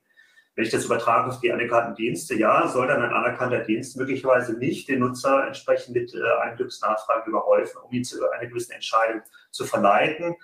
Wenn 0.55 0.65
ich 0.65 0.71
das 0.71 0.85
übertrage 0.85 1.31
auf 1.31 1.41
die 1.41 1.51
anerkannten 1.51 1.95
Dienste, 1.95 2.35
ja, 2.35 2.69
soll 2.69 2.87
dann 2.87 3.03
ein 3.03 3.13
anerkannter 3.13 3.61
Dienst 3.61 3.97
möglicherweise 3.97 4.53
nicht 4.59 4.89
den 4.89 5.01
Nutzer 5.01 5.47
entsprechend 5.47 5.95
mit 5.95 6.15
äh, 6.15 6.19
Einglücksnachfragen 6.43 7.31
überhäufen, 7.33 7.81
um 7.83 7.91
ihn 7.91 8.05
zu 8.05 8.19
einer 8.31 8.47
gewissen 8.47 8.73
Entscheidung 8.73 9.23
zu 9.51 9.65
verleiten. 9.65 10.37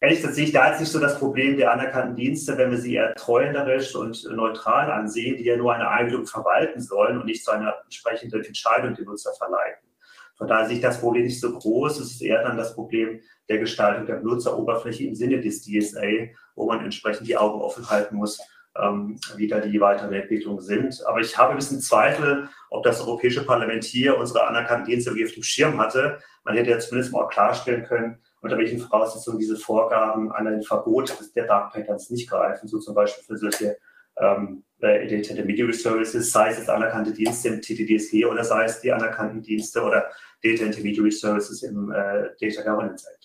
Ehrlich 0.00 0.18
gesagt 0.18 0.34
sehe 0.34 0.44
ich 0.44 0.52
da 0.52 0.68
jetzt 0.68 0.80
nicht 0.80 0.92
so 0.92 1.00
das 1.00 1.18
Problem 1.18 1.56
der 1.56 1.72
anerkannten 1.72 2.14
Dienste, 2.14 2.58
wenn 2.58 2.70
wir 2.70 2.78
sie 2.78 2.94
eher 2.94 3.14
treuenderisch 3.14 3.96
und 3.96 4.22
neutral 4.30 4.90
ansehen, 4.90 5.36
die 5.36 5.44
ja 5.44 5.56
nur 5.56 5.72
eine 5.72 5.88
Einwilligung 5.88 6.26
verwalten 6.26 6.80
sollen 6.80 7.18
und 7.18 7.26
nicht 7.26 7.44
zu 7.44 7.50
einer 7.50 7.74
entsprechenden 7.84 8.44
Entscheidung 8.44 8.94
den 8.94 9.06
Nutzer 9.06 9.32
verleiten. 9.32 9.88
Von 10.36 10.48
daher 10.48 10.66
sehe 10.66 10.76
ich 10.76 10.82
das 10.82 11.00
Problem 11.00 11.24
nicht 11.24 11.40
so 11.40 11.58
groß. 11.58 12.00
Es 12.00 12.12
ist 12.12 12.22
eher 12.22 12.42
dann 12.42 12.56
das 12.56 12.74
Problem 12.74 13.20
der 13.48 13.58
Gestaltung 13.58 14.06
der 14.06 14.16
Benutzeroberfläche 14.16 15.04
im 15.04 15.14
Sinne 15.14 15.40
des 15.40 15.62
DSA, 15.62 16.28
wo 16.54 16.66
man 16.66 16.84
entsprechend 16.84 17.26
die 17.26 17.36
Augen 17.36 17.60
offen 17.60 17.88
halten 17.88 18.16
muss, 18.16 18.40
ähm, 18.80 19.18
wie 19.36 19.48
da 19.48 19.60
die 19.60 19.80
weiteren 19.80 20.12
Entwicklungen 20.12 20.60
sind. 20.60 21.04
Aber 21.06 21.20
ich 21.20 21.36
habe 21.36 21.50
ein 21.50 21.56
bisschen 21.56 21.80
Zweifel, 21.80 22.48
ob 22.70 22.84
das 22.84 23.00
Europäische 23.00 23.44
Parlament 23.44 23.84
hier 23.84 24.18
unsere 24.18 24.46
anerkannten 24.46 24.86
Dienste 24.86 25.12
auf 25.12 25.32
dem 25.32 25.42
Schirm 25.42 25.80
hatte. 25.80 26.18
Man 26.44 26.56
hätte 26.56 26.70
ja 26.70 26.78
zumindest 26.78 27.12
mal 27.12 27.28
klarstellen 27.28 27.84
können, 27.84 28.18
unter 28.40 28.58
welchen 28.58 28.78
Voraussetzungen 28.78 29.38
diese 29.38 29.56
Vorgaben 29.56 30.32
an 30.32 30.46
ein 30.46 30.62
Verbot 30.62 31.16
der 31.34 31.46
Dark 31.46 31.72
Patterns 31.72 32.10
nicht 32.10 32.28
greifen, 32.28 32.68
so 32.68 32.78
zum 32.78 32.94
Beispiel 32.94 33.24
für 33.24 33.38
solche 33.38 33.76
ähm, 34.18 34.64
äh, 34.82 35.08
Intermediary 35.08 35.72
Services, 35.72 36.30
sei 36.30 36.50
es 36.50 36.58
jetzt 36.58 36.70
anerkannte 36.70 37.12
Dienste 37.12 37.48
im 37.48 37.60
TTDSG 37.60 38.26
oder 38.26 38.44
sei 38.44 38.64
es 38.64 38.80
die 38.80 38.92
anerkannten 38.92 39.42
Dienste 39.42 39.82
oder 39.82 40.10
Data 40.42 40.64
Intermediary 40.64 41.10
Services 41.10 41.62
im 41.62 41.90
äh, 41.90 42.30
Data 42.40 42.62
Governance 42.62 43.06
Act. 43.12 43.23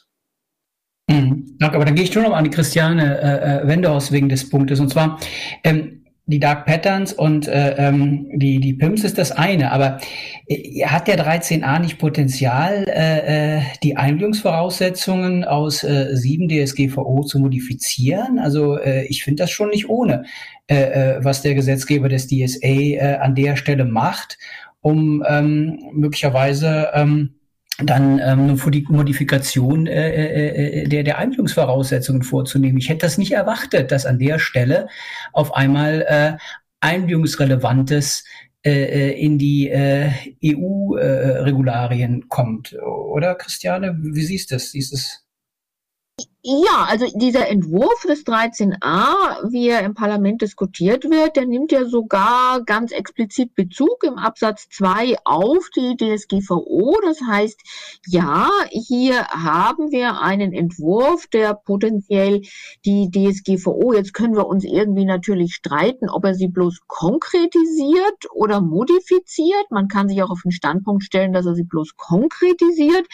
Mhm. 1.09 1.57
Aber 1.59 1.85
dann 1.85 1.95
gehe 1.95 2.03
ich 2.03 2.13
schon 2.13 2.23
noch 2.23 2.33
an 2.33 2.43
die 2.43 2.49
Christiane 2.49 3.19
äh, 3.19 3.63
äh, 3.63 3.67
Wendehaus 3.67 4.11
wegen 4.11 4.29
des 4.29 4.49
Punktes. 4.49 4.79
Und 4.79 4.89
zwar, 4.89 5.19
ähm, 5.63 5.99
die 6.29 6.39
Dark 6.39 6.67
Patterns 6.67 7.11
und 7.11 7.47
äh, 7.47 7.75
ähm, 7.77 8.27
die, 8.35 8.59
die 8.59 8.75
PIMS 8.75 9.03
ist 9.03 9.17
das 9.17 9.31
eine, 9.31 9.71
aber 9.71 9.97
äh, 10.47 10.85
hat 10.85 11.07
der 11.07 11.17
13a 11.17 11.79
nicht 11.79 11.97
Potenzial, 11.97 12.85
äh, 12.87 13.57
äh, 13.57 13.61
die 13.81 13.97
Einwilligungsvoraussetzungen 13.97 15.43
aus 15.43 15.83
äh, 15.83 16.09
7 16.11 16.47
DSGVO 16.47 17.23
zu 17.23 17.39
modifizieren? 17.39 18.37
Also 18.37 18.77
äh, 18.77 19.05
ich 19.05 19.23
finde 19.23 19.43
das 19.43 19.49
schon 19.49 19.69
nicht 19.69 19.89
ohne, 19.89 20.23
äh, 20.67 20.75
äh, 21.15 21.23
was 21.23 21.41
der 21.41 21.55
Gesetzgeber 21.55 22.09
des 22.09 22.27
DSA 22.27 22.67
äh, 22.67 23.17
an 23.19 23.33
der 23.33 23.55
Stelle 23.55 23.85
macht, 23.85 24.37
um 24.81 25.25
ähm, 25.27 25.79
möglicherweise 25.93 26.89
ähm, 26.93 27.38
dann 27.83 28.19
ähm, 28.19 28.57
für 28.57 28.71
die 28.71 28.85
Modifikation 28.89 29.87
äh, 29.87 30.09
äh, 30.09 30.83
äh, 30.83 30.87
der, 30.87 31.03
der 31.03 31.17
Einwilligungsvoraussetzungen 31.17 32.23
vorzunehmen. 32.23 32.77
Ich 32.77 32.89
hätte 32.89 33.05
das 33.05 33.17
nicht 33.17 33.31
erwartet, 33.31 33.91
dass 33.91 34.05
an 34.05 34.19
der 34.19 34.39
Stelle 34.39 34.87
auf 35.33 35.53
einmal 35.55 36.05
äh, 36.07 36.37
einwilligungsrelevantes 36.81 38.23
äh, 38.65 38.71
äh 38.71 39.11
in 39.19 39.37
die 39.37 39.69
äh, 39.69 40.11
EU-Regularien 40.43 42.21
äh, 42.21 42.25
kommt. 42.27 42.75
Oder, 42.79 43.35
Christiane? 43.35 43.97
Wie 44.01 44.23
siehst 44.23 44.51
du 44.51 44.55
das? 44.55 44.71
Siehst 44.71 44.91
du 44.91 44.95
es? 44.95 45.28
Ja, 46.41 46.86
also 46.88 47.06
dieser 47.15 47.49
Entwurf 47.49 48.04
des 48.04 48.25
13a, 48.25 49.52
wie 49.52 49.67
er 49.67 49.82
im 49.82 49.93
Parlament 49.93 50.41
diskutiert 50.41 51.04
wird, 51.04 51.36
der 51.36 51.45
nimmt 51.45 51.73
ja 51.73 51.84
sogar 51.84 52.63
ganz 52.63 52.93
explizit 52.93 53.56
Bezug 53.56 54.06
im 54.06 54.13
Absatz 54.13 54.69
2 54.69 55.17
auf 55.25 55.69
die 55.75 55.97
DSGVO. 55.97 56.97
Das 57.04 57.19
heißt, 57.28 57.60
ja, 58.08 58.49
hier 58.69 59.28
haben 59.28 59.91
wir 59.91 60.21
einen 60.21 60.54
Entwurf, 60.54 61.28
der 61.28 61.56
potenziell 61.56 62.43
die 62.86 63.12
DSGVO, 63.12 63.91
jetzt 63.91 64.13
können 64.13 64.38
wir 64.38 64.47
uns 64.47 64.63
irgendwie 64.63 65.04
natürlich 65.04 65.56
streiten, 65.56 66.10
ob 66.10 66.23
er 66.23 66.36
sie 66.36 66.47
bloß 66.47 66.88
konkretisiert 66.88 68.28
oder 68.34 68.62
modifiziert. 68.62 69.71
Man 69.71 69.89
kann 69.89 70.08
sich 70.08 70.23
auch 70.23 70.30
auf 70.30 70.43
den 70.43 70.54
Standpunkt 70.54 71.04
stellen, 71.04 71.34
dass 71.34 71.45
er 71.45 71.56
sie 71.56 71.65
bloß 71.65 71.97
konkretisiert. 71.97 73.08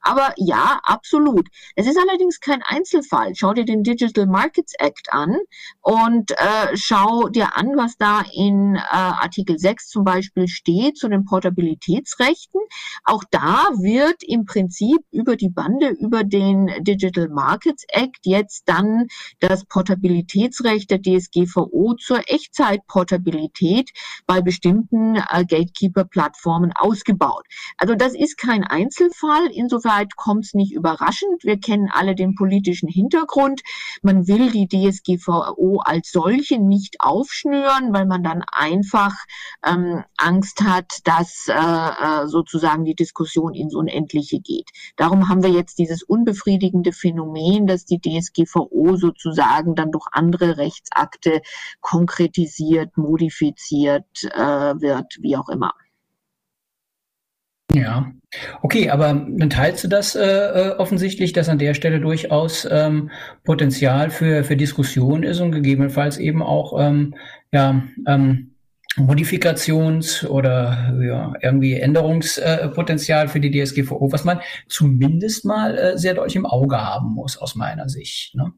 Aber 0.00 0.34
ja, 0.36 0.80
absolut. 0.82 1.46
Es 1.76 1.86
ist 1.86 1.96
allerdings 1.96 2.40
kein 2.40 2.60
Einzelfall. 2.72 3.34
Schau 3.34 3.52
dir 3.52 3.64
den 3.64 3.82
Digital 3.82 4.26
Markets 4.26 4.72
Act 4.78 5.12
an 5.12 5.36
und 5.82 6.30
äh, 6.32 6.74
schau 6.74 7.28
dir 7.28 7.56
an, 7.56 7.76
was 7.76 7.98
da 7.98 8.22
in 8.32 8.76
äh, 8.76 8.80
Artikel 8.90 9.58
6 9.58 9.88
zum 9.88 10.04
Beispiel 10.04 10.48
steht 10.48 10.96
zu 10.96 11.08
den 11.08 11.24
Portabilitätsrechten. 11.26 12.60
Auch 13.04 13.24
da 13.30 13.68
wird 13.74 14.22
im 14.22 14.46
Prinzip 14.46 15.00
über 15.10 15.36
die 15.36 15.50
Bande, 15.50 15.90
über 15.90 16.24
den 16.24 16.70
Digital 16.80 17.28
Markets 17.28 17.84
Act 17.88 18.20
jetzt 18.24 18.62
dann 18.66 19.08
das 19.40 19.66
Portabilitätsrecht 19.66 20.90
der 20.90 21.02
DSGVO 21.02 21.94
zur 21.98 22.20
Echtzeitportabilität 22.26 23.90
bei 24.26 24.40
bestimmten 24.40 25.16
äh, 25.16 25.44
Gatekeeper-Plattformen 25.44 26.72
ausgebaut. 26.74 27.44
Also 27.76 27.94
das 27.94 28.14
ist 28.14 28.38
kein 28.38 28.64
Einzelfall. 28.64 29.48
Insoweit 29.52 30.16
kommt 30.16 30.46
es 30.46 30.54
nicht 30.54 30.72
überraschend. 30.72 31.44
Wir 31.44 31.60
kennen 31.60 31.90
alle 31.92 32.14
den 32.14 32.34
politischen 32.34 32.61
Hintergrund. 32.88 33.62
Man 34.02 34.26
will 34.26 34.50
die 34.50 34.68
DSGVO 34.68 35.80
als 35.84 36.12
solche 36.12 36.58
nicht 36.58 36.96
aufschnüren, 37.00 37.92
weil 37.92 38.06
man 38.06 38.22
dann 38.22 38.42
einfach 38.50 39.14
ähm, 39.64 40.04
Angst 40.16 40.62
hat, 40.62 41.00
dass 41.04 41.46
äh, 41.48 41.52
äh 41.54 42.26
sozusagen 42.26 42.84
die 42.84 42.94
Diskussion 42.94 43.54
ins 43.54 43.74
Unendliche 43.74 44.40
geht. 44.40 44.70
Darum 44.96 45.28
haben 45.28 45.42
wir 45.42 45.50
jetzt 45.50 45.78
dieses 45.78 46.02
unbefriedigende 46.02 46.92
Phänomen, 46.92 47.66
dass 47.66 47.84
die 47.84 48.00
DSGVO 48.00 48.96
sozusagen 48.96 49.74
dann 49.74 49.90
durch 49.90 50.06
andere 50.12 50.56
Rechtsakte 50.56 51.42
konkretisiert, 51.80 52.96
modifiziert 52.96 54.06
äh, 54.22 54.40
wird, 54.80 55.18
wie 55.20 55.36
auch 55.36 55.48
immer. 55.48 55.72
Ja, 57.70 58.12
okay, 58.62 58.90
aber 58.90 59.14
dann 59.14 59.50
teilst 59.50 59.84
du 59.84 59.88
das 59.88 60.14
äh, 60.14 60.22
äh, 60.22 60.70
offensichtlich, 60.76 61.32
dass 61.32 61.48
an 61.48 61.58
der 61.58 61.74
Stelle 61.74 62.00
durchaus 62.00 62.66
ähm, 62.70 63.10
Potenzial 63.44 64.10
für, 64.10 64.44
für 64.44 64.56
Diskussion 64.56 65.22
ist 65.22 65.40
und 65.40 65.52
gegebenenfalls 65.52 66.18
eben 66.18 66.42
auch 66.42 66.78
ähm, 66.78 67.14
ja, 67.50 67.82
ähm, 68.06 68.52
Modifikations- 68.96 70.26
oder 70.26 70.94
ja, 71.00 71.32
irgendwie 71.40 71.74
Änderungspotenzial 71.74 73.28
für 73.28 73.40
die 73.40 73.50
DSGVO, 73.50 74.12
was 74.12 74.24
man 74.24 74.40
zumindest 74.68 75.46
mal 75.46 75.78
äh, 75.78 75.98
sehr 75.98 76.14
deutlich 76.14 76.36
im 76.36 76.46
Auge 76.46 76.78
haben 76.78 77.14
muss, 77.14 77.38
aus 77.38 77.54
meiner 77.54 77.88
Sicht. 77.88 78.34
Ne? 78.34 78.52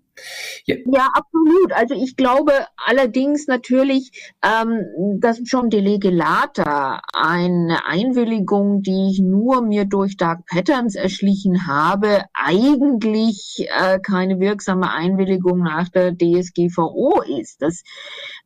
Ja. 0.66 0.76
ja, 0.86 1.08
absolut. 1.12 1.72
Also 1.72 1.94
ich 1.94 2.16
glaube 2.16 2.52
allerdings 2.76 3.46
natürlich, 3.46 4.32
ähm, 4.42 4.84
dass 5.20 5.40
John 5.44 5.70
de 5.70 5.80
Legelata 5.80 7.00
eine 7.12 7.86
Einwilligung, 7.86 8.82
die 8.82 9.10
ich 9.10 9.20
nur 9.20 9.62
mir 9.62 9.84
durch 9.84 10.16
Dark 10.16 10.46
Patterns 10.46 10.94
erschlichen 10.94 11.66
habe, 11.66 12.24
eigentlich 12.32 13.66
äh, 13.68 13.98
keine 14.00 14.40
wirksame 14.40 14.90
Einwilligung 14.90 15.58
nach 15.60 15.88
der 15.88 16.16
DSGVO 16.16 17.22
ist. 17.40 17.60
Das 17.60 17.82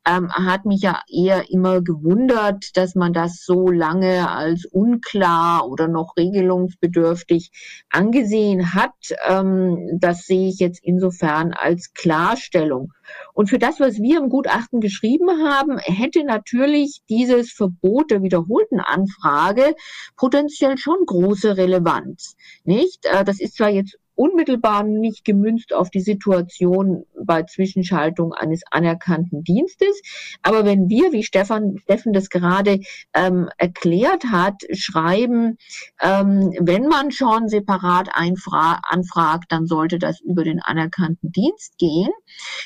ähm, 0.07 0.33
hat 0.33 0.65
mich 0.65 0.83
ja 0.83 1.03
eher 1.09 1.51
immer 1.51 1.83
gewundert, 1.83 2.77
dass 2.77 2.95
man 2.95 3.13
das 3.13 3.45
so 3.45 3.69
lange 3.69 4.31
als 4.31 4.65
unklar 4.65 5.69
oder 5.69 5.89
noch 5.89 6.17
regelungsbedürftig 6.17 7.51
angesehen 7.91 8.75
hat. 8.75 8.95
Ähm, 9.29 9.99
das 10.01 10.25
sehe 10.27 10.49
ich 10.49 10.59
jetzt 10.59 10.81
insofern 10.83 11.53
als 11.59 11.93
Klarstellung. 11.95 12.93
Und 13.35 13.49
für 13.49 13.59
das, 13.59 13.81
was 13.81 13.97
wir 13.97 14.19
im 14.19 14.29
Gutachten 14.29 14.81
geschrieben 14.81 15.29
haben, 15.45 15.79
hätte 15.79 16.25
natürlich 16.25 17.03
dieses 17.09 17.53
Verbot 17.53 18.11
der 18.11 18.23
wiederholten 18.23 18.81
Anfrage 18.81 19.75
potenziell 20.17 20.79
schon 20.79 20.99
große 21.07 21.57
Relevanz. 21.57 22.37
Nicht? 22.65 23.07
Äh, 23.07 23.25
das 23.25 23.41
ist 23.41 23.57
zwar 23.57 23.71
jetzt 23.71 23.99
unmittelbar 24.19 24.83
nicht 24.83 25.25
gemünzt 25.25 25.73
auf 25.73 25.91
die 25.91 26.01
Situation 26.01 27.05
bei 27.25 27.45
Zwischenschaltung 27.45 28.33
eines 28.35 28.63
anerkannten 28.71 29.45
Dienstes. 29.45 30.03
Aber 30.43 30.65
wenn 30.65 30.89
wir, 30.89 31.13
wie 31.13 31.23
Stefan, 31.23 31.79
Steffen 31.85 32.13
das 32.13 32.29
gerade 32.29 32.81
ähm, 33.15 33.49
erklärt 33.59 34.25
hat, 34.25 34.55
schreiben, 34.73 35.57
ähm, 36.01 36.53
wenn 36.61 36.89
man 36.89 37.13
schon 37.13 37.49
separat 37.49 38.09
anfragt, 38.13 39.53
dann 39.53 39.67
sollte 39.67 40.01
das 40.01 40.21
über 40.21 40.43
den 40.43 40.61
anerkannten 40.61 41.31
Dienst 41.31 41.79
gehen, 41.79 42.11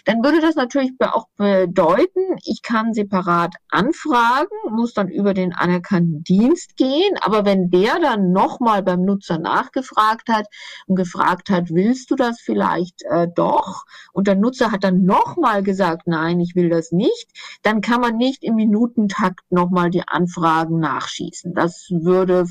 dann 0.06 0.24
würde 0.24 0.40
das 0.40 0.54
natürlich 0.54 0.92
auch 1.00 1.26
bedeuten, 1.36 2.38
ich 2.44 2.62
kann 2.62 2.94
separat 2.94 3.54
anfragen, 3.68 4.56
muss 4.70 4.94
dann 4.94 5.08
über 5.08 5.34
den 5.34 5.52
anerkannten 5.52 6.24
Dienst 6.24 6.76
gehen, 6.76 7.14
aber 7.20 7.44
wenn 7.44 7.68
der 7.70 8.00
dann 8.00 8.32
nochmal 8.32 8.82
beim 8.82 9.04
Nutzer 9.04 9.38
nachgefragt 9.38 10.30
hat 10.30 10.46
und 10.86 10.96
gefragt 10.96 11.41
gefragt 11.42 11.50
hat, 11.50 11.74
willst 11.74 12.10
du 12.10 12.16
das 12.16 12.40
vielleicht 12.40 13.02
äh, 13.10 13.28
doch? 13.34 13.84
Und 14.12 14.26
der 14.26 14.34
Nutzer 14.34 14.70
hat 14.70 14.84
dann 14.84 15.04
nochmal 15.04 15.62
gesagt, 15.62 16.06
nein, 16.06 16.40
ich 16.40 16.54
will 16.54 16.68
das 16.68 16.92
nicht. 16.92 17.28
Dann 17.62 17.80
kann 17.80 18.00
man 18.00 18.16
nicht 18.16 18.42
im 18.44 18.56
Minutentakt 18.56 19.40
nochmal 19.50 19.90
die 19.90 20.06
Anfragen 20.06 20.78
nachschießen. 20.78 21.54
Das 21.54 21.88
würde 21.90 22.46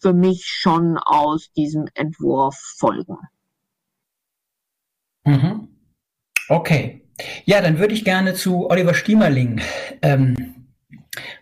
für 0.00 0.12
mich 0.12 0.46
schon 0.46 0.98
aus 0.98 1.50
diesem 1.52 1.86
Entwurf 1.94 2.56
folgen. 2.76 3.16
Mhm. 5.24 5.68
Okay. 6.48 7.00
Ja, 7.44 7.60
dann 7.60 7.78
würde 7.78 7.94
ich 7.94 8.04
gerne 8.04 8.34
zu 8.34 8.68
Oliver 8.68 8.92
Stiemerling 8.92 9.60
ähm, 10.02 10.66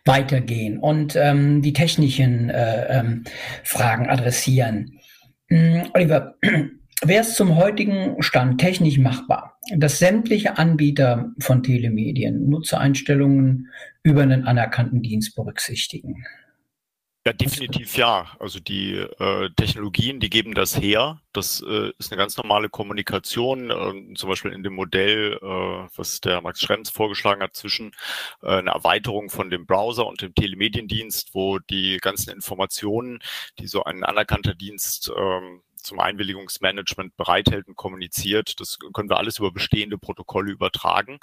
weitergehen 0.04 0.78
und 0.78 1.16
ähm, 1.16 1.62
die 1.62 1.72
technischen 1.72 2.50
äh, 2.50 2.98
ähm, 2.98 3.24
Fragen 3.64 4.08
adressieren. 4.08 5.00
Ähm, 5.48 5.88
Oliver, 5.94 6.34
wäre 7.02 7.22
es 7.22 7.34
zum 7.34 7.56
heutigen 7.56 8.22
Stand 8.22 8.60
technisch 8.60 8.98
machbar, 8.98 9.58
dass 9.76 9.98
sämtliche 9.98 10.58
Anbieter 10.58 11.32
von 11.38 11.62
Telemedien 11.62 12.48
Nutzereinstellungen 12.48 13.68
über 14.02 14.22
einen 14.22 14.44
anerkannten 14.46 15.02
Dienst 15.02 15.34
berücksichtigen? 15.34 16.24
Ja, 17.24 17.32
definitiv 17.32 17.96
ja. 17.96 18.26
Also 18.40 18.58
die 18.58 18.94
äh, 18.94 19.48
Technologien, 19.56 20.18
die 20.18 20.28
geben 20.28 20.54
das 20.54 20.76
her. 20.80 21.20
Das 21.32 21.62
äh, 21.62 21.92
ist 21.96 22.10
eine 22.10 22.18
ganz 22.18 22.36
normale 22.36 22.68
Kommunikation, 22.68 23.70
äh, 23.70 24.14
zum 24.14 24.28
Beispiel 24.28 24.52
in 24.52 24.64
dem 24.64 24.74
Modell, 24.74 25.38
äh, 25.40 25.88
was 25.96 26.20
der 26.20 26.40
Max 26.40 26.60
Schrems 26.60 26.90
vorgeschlagen 26.90 27.40
hat, 27.40 27.54
zwischen 27.54 27.92
äh, 28.42 28.56
einer 28.56 28.72
Erweiterung 28.72 29.30
von 29.30 29.50
dem 29.50 29.66
Browser 29.66 30.04
und 30.04 30.20
dem 30.20 30.34
Telemediendienst, 30.34 31.32
wo 31.32 31.60
die 31.60 31.98
ganzen 31.98 32.30
Informationen, 32.30 33.20
die 33.60 33.68
so 33.68 33.84
ein 33.84 34.02
anerkannter 34.02 34.54
Dienst 34.54 35.12
ähm, 35.16 35.62
zum 35.82 36.00
Einwilligungsmanagement 36.00 37.16
bereithält 37.16 37.68
und 37.68 37.76
kommuniziert. 37.76 38.60
Das 38.60 38.78
können 38.92 39.08
wir 39.08 39.18
alles 39.18 39.38
über 39.38 39.52
bestehende 39.52 39.98
Protokolle 39.98 40.52
übertragen. 40.52 41.18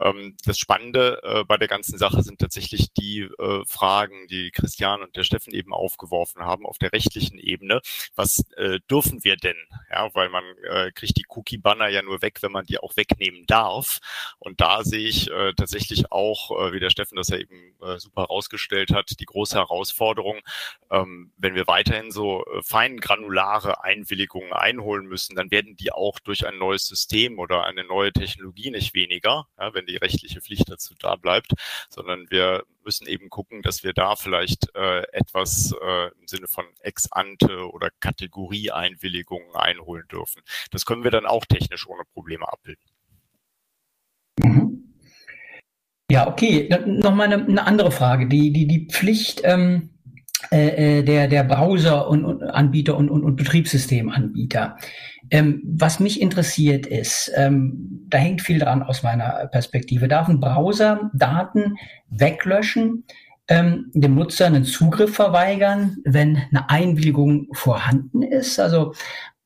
Ähm, 0.00 0.36
das 0.44 0.58
Spannende 0.58 1.20
äh, 1.22 1.44
bei 1.44 1.56
der 1.56 1.68
ganzen 1.68 1.98
Sache 1.98 2.22
sind 2.22 2.40
tatsächlich 2.40 2.92
die 2.92 3.20
äh, 3.20 3.64
Fragen, 3.66 4.26
die 4.28 4.50
Christian 4.50 5.02
und 5.02 5.16
der 5.16 5.24
Steffen 5.24 5.52
eben 5.54 5.72
aufgeworfen 5.72 6.42
haben 6.42 6.66
auf 6.66 6.78
der 6.78 6.92
rechtlichen 6.92 7.38
Ebene. 7.38 7.80
Was 8.14 8.44
äh, 8.56 8.80
dürfen 8.90 9.24
wir 9.24 9.36
denn? 9.36 9.56
Ja, 9.90 10.14
weil 10.14 10.28
man 10.28 10.44
äh, 10.68 10.92
kriegt 10.92 11.16
die 11.16 11.26
Cookie-Banner 11.28 11.88
ja 11.88 12.02
nur 12.02 12.22
weg, 12.22 12.42
wenn 12.42 12.52
man 12.52 12.66
die 12.66 12.78
auch 12.78 12.96
wegnehmen 12.96 13.46
darf. 13.46 14.00
Und 14.38 14.60
da 14.60 14.84
sehe 14.84 15.08
ich 15.08 15.30
äh, 15.30 15.52
tatsächlich 15.54 16.12
auch, 16.12 16.50
äh, 16.50 16.72
wie 16.72 16.80
der 16.80 16.90
Steffen 16.90 17.16
das 17.16 17.28
ja 17.28 17.38
eben 17.38 17.74
super 17.96 18.22
herausgestellt 18.22 18.92
hat, 18.92 19.18
die 19.20 19.24
große 19.24 19.56
Herausforderung, 19.56 20.40
ähm, 20.90 21.32
wenn 21.38 21.54
wir 21.54 21.66
weiterhin 21.66 22.10
so 22.10 22.44
fein 22.62 22.98
granulare 22.98 23.82
Ein 23.82 23.99
Einwilligungen 24.00 24.52
einholen 24.52 25.06
müssen, 25.06 25.36
dann 25.36 25.50
werden 25.50 25.76
die 25.76 25.92
auch 25.92 26.18
durch 26.20 26.46
ein 26.46 26.58
neues 26.58 26.86
System 26.86 27.38
oder 27.38 27.64
eine 27.64 27.84
neue 27.84 28.12
Technologie 28.12 28.70
nicht 28.70 28.94
weniger, 28.94 29.46
ja, 29.58 29.74
wenn 29.74 29.86
die 29.86 29.96
rechtliche 29.96 30.40
Pflicht 30.40 30.70
dazu 30.70 30.94
da 30.98 31.16
bleibt, 31.16 31.52
sondern 31.88 32.30
wir 32.30 32.64
müssen 32.84 33.06
eben 33.06 33.28
gucken, 33.28 33.62
dass 33.62 33.84
wir 33.84 33.92
da 33.92 34.16
vielleicht 34.16 34.74
äh, 34.74 35.02
etwas 35.12 35.72
äh, 35.72 36.06
im 36.20 36.26
Sinne 36.26 36.48
von 36.48 36.64
Ex-ante 36.80 37.70
oder 37.70 37.90
Kategorieeinwilligungen 38.00 39.54
einholen 39.54 40.06
dürfen. 40.10 40.42
Das 40.70 40.84
können 40.84 41.04
wir 41.04 41.10
dann 41.10 41.26
auch 41.26 41.44
technisch 41.44 41.86
ohne 41.86 42.04
Probleme 42.12 42.50
abbilden. 42.50 42.84
Mhm. 44.38 44.94
Ja, 46.10 46.26
okay. 46.26 46.68
Nochmal 46.86 47.32
eine, 47.32 47.44
eine 47.44 47.66
andere 47.66 47.92
Frage. 47.92 48.26
Die, 48.26 48.52
die, 48.52 48.66
die 48.66 48.86
Pflicht, 48.86 49.42
ähm, 49.44 49.90
äh, 50.50 50.98
äh, 50.98 51.02
der, 51.02 51.28
der 51.28 51.44
Browser 51.44 52.08
und, 52.08 52.24
und 52.24 52.42
Anbieter 52.42 52.96
und, 52.96 53.10
und, 53.10 53.22
und 53.22 53.36
Betriebssystemanbieter. 53.36 54.76
Ähm, 55.30 55.62
was 55.64 56.00
mich 56.00 56.20
interessiert 56.20 56.86
ist, 56.86 57.30
ähm, 57.36 58.06
da 58.08 58.18
hängt 58.18 58.42
viel 58.42 58.58
dran 58.58 58.82
aus 58.82 59.02
meiner 59.02 59.48
Perspektive. 59.52 60.08
Darf 60.08 60.28
ein 60.28 60.40
Browser 60.40 61.10
Daten 61.14 61.76
weglöschen, 62.08 63.04
ähm, 63.48 63.90
dem 63.94 64.14
Nutzer 64.14 64.46
einen 64.46 64.64
Zugriff 64.64 65.14
verweigern, 65.14 65.98
wenn 66.04 66.36
eine 66.50 66.68
Einwilligung 66.68 67.48
vorhanden 67.52 68.22
ist? 68.22 68.58
Also 68.58 68.94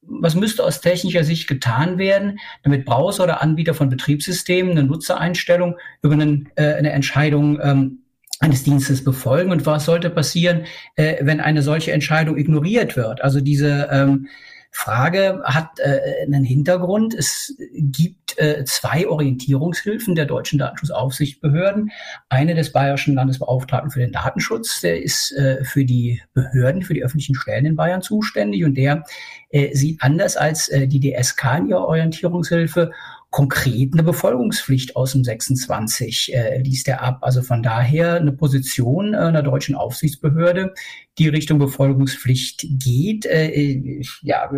was 0.07 0.35
müsste 0.35 0.65
aus 0.65 0.81
technischer 0.81 1.25
Sicht 1.25 1.49
getan 1.49 1.99
werden, 1.99 2.39
damit 2.63 2.85
Browser 2.85 3.25
oder 3.25 3.43
Anbieter 3.43 3.75
von 3.75 3.89
Betriebssystemen 3.89 4.73
eine 4.73 4.85
Nutzereinstellung 4.85 5.77
über 6.03 6.15
einen, 6.15 6.49
äh, 6.57 6.75
eine 6.75 6.93
Entscheidung 6.93 7.59
ähm, 7.63 8.04
eines 8.41 8.65
Dienstes 8.65 9.05
befolgen 9.05 9.51
und 9.51 9.67
was 9.67 9.85
sollte 9.85 10.11
passieren, 10.11 10.65
äh, 10.97 11.17
wenn 11.21 11.41
eine 11.41 11.63
solche 11.63 11.93
Entscheidung 11.93 12.37
ignoriert 12.37 12.97
wird. 12.97 13.23
Also 13.23 13.41
diese 13.41 13.89
ähm, 13.91 14.29
Frage 14.77 15.41
hat 15.45 15.79
äh, 15.79 16.25
einen 16.27 16.43
Hintergrund. 16.43 17.15
Es 17.15 17.57
gibt 17.73 18.37
äh, 18.39 18.65
zwei 18.65 19.07
Orientierungshilfen 19.07 20.17
der 20.17 20.27
deutschen 20.27 20.59
Datenschutzaufsichtsbehörden. 20.59 21.93
Eine 22.29 22.57
des 22.57 22.73
Bayerischen 22.73 23.15
Landesbeauftragten 23.15 23.93
für 23.93 24.01
den 24.01 24.11
Datenschutz, 24.11 24.81
der 24.81 25.01
ist 25.01 25.31
äh, 25.33 25.63
für 25.65 25.85
die 25.85 26.21
Behörden, 26.35 26.83
für 26.83 26.93
die 26.93 27.05
öffentlichen 27.05 27.37
Stellen 27.37 27.67
in 27.67 27.77
Bayern 27.77 28.03
zuständig 28.03 28.65
und 28.65 28.75
der 28.75 29.05
äh, 29.51 29.73
sieht 29.77 30.03
anders 30.03 30.37
als 30.37 30.69
äh, 30.69 30.89
die 30.89 30.99
DSK 30.99 31.59
in 31.59 31.69
ihrer 31.69 31.87
Orientierungshilfe 31.87 32.91
konkret 33.35 33.95
eine 33.95 34.05
Befolgungspflicht 34.05 34.95
aus 34.95 35.11
dem 35.11 35.25
26 35.25 36.33
äh, 36.33 36.59
liest 36.59 36.87
er 36.87 37.03
ab. 37.03 37.19
Also 37.23 37.43
von 37.43 37.65
daher 37.65 38.15
eine 38.15 38.31
Position 38.31 39.13
äh, 39.13 39.17
einer 39.17 39.43
deutschen 39.43 39.75
Aufsichtsbehörde, 39.75 40.73
die 41.19 41.27
Richtung 41.27 41.59
Befolgungspflicht 41.59 42.65
geht. 42.79 43.27
Äh, 43.27 44.03
ja, 44.23 44.53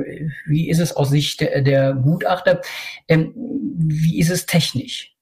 wie 0.45 0.69
ist 0.69 0.81
es 0.81 0.95
aus 0.95 1.09
Sicht 1.09 1.41
der, 1.41 1.63
der 1.63 1.95
Gutachter? 1.95 2.61
Ähm, 3.09 3.33
wie 3.79 4.19
ist 4.19 4.29
es 4.29 4.45
technisch? 4.45 5.17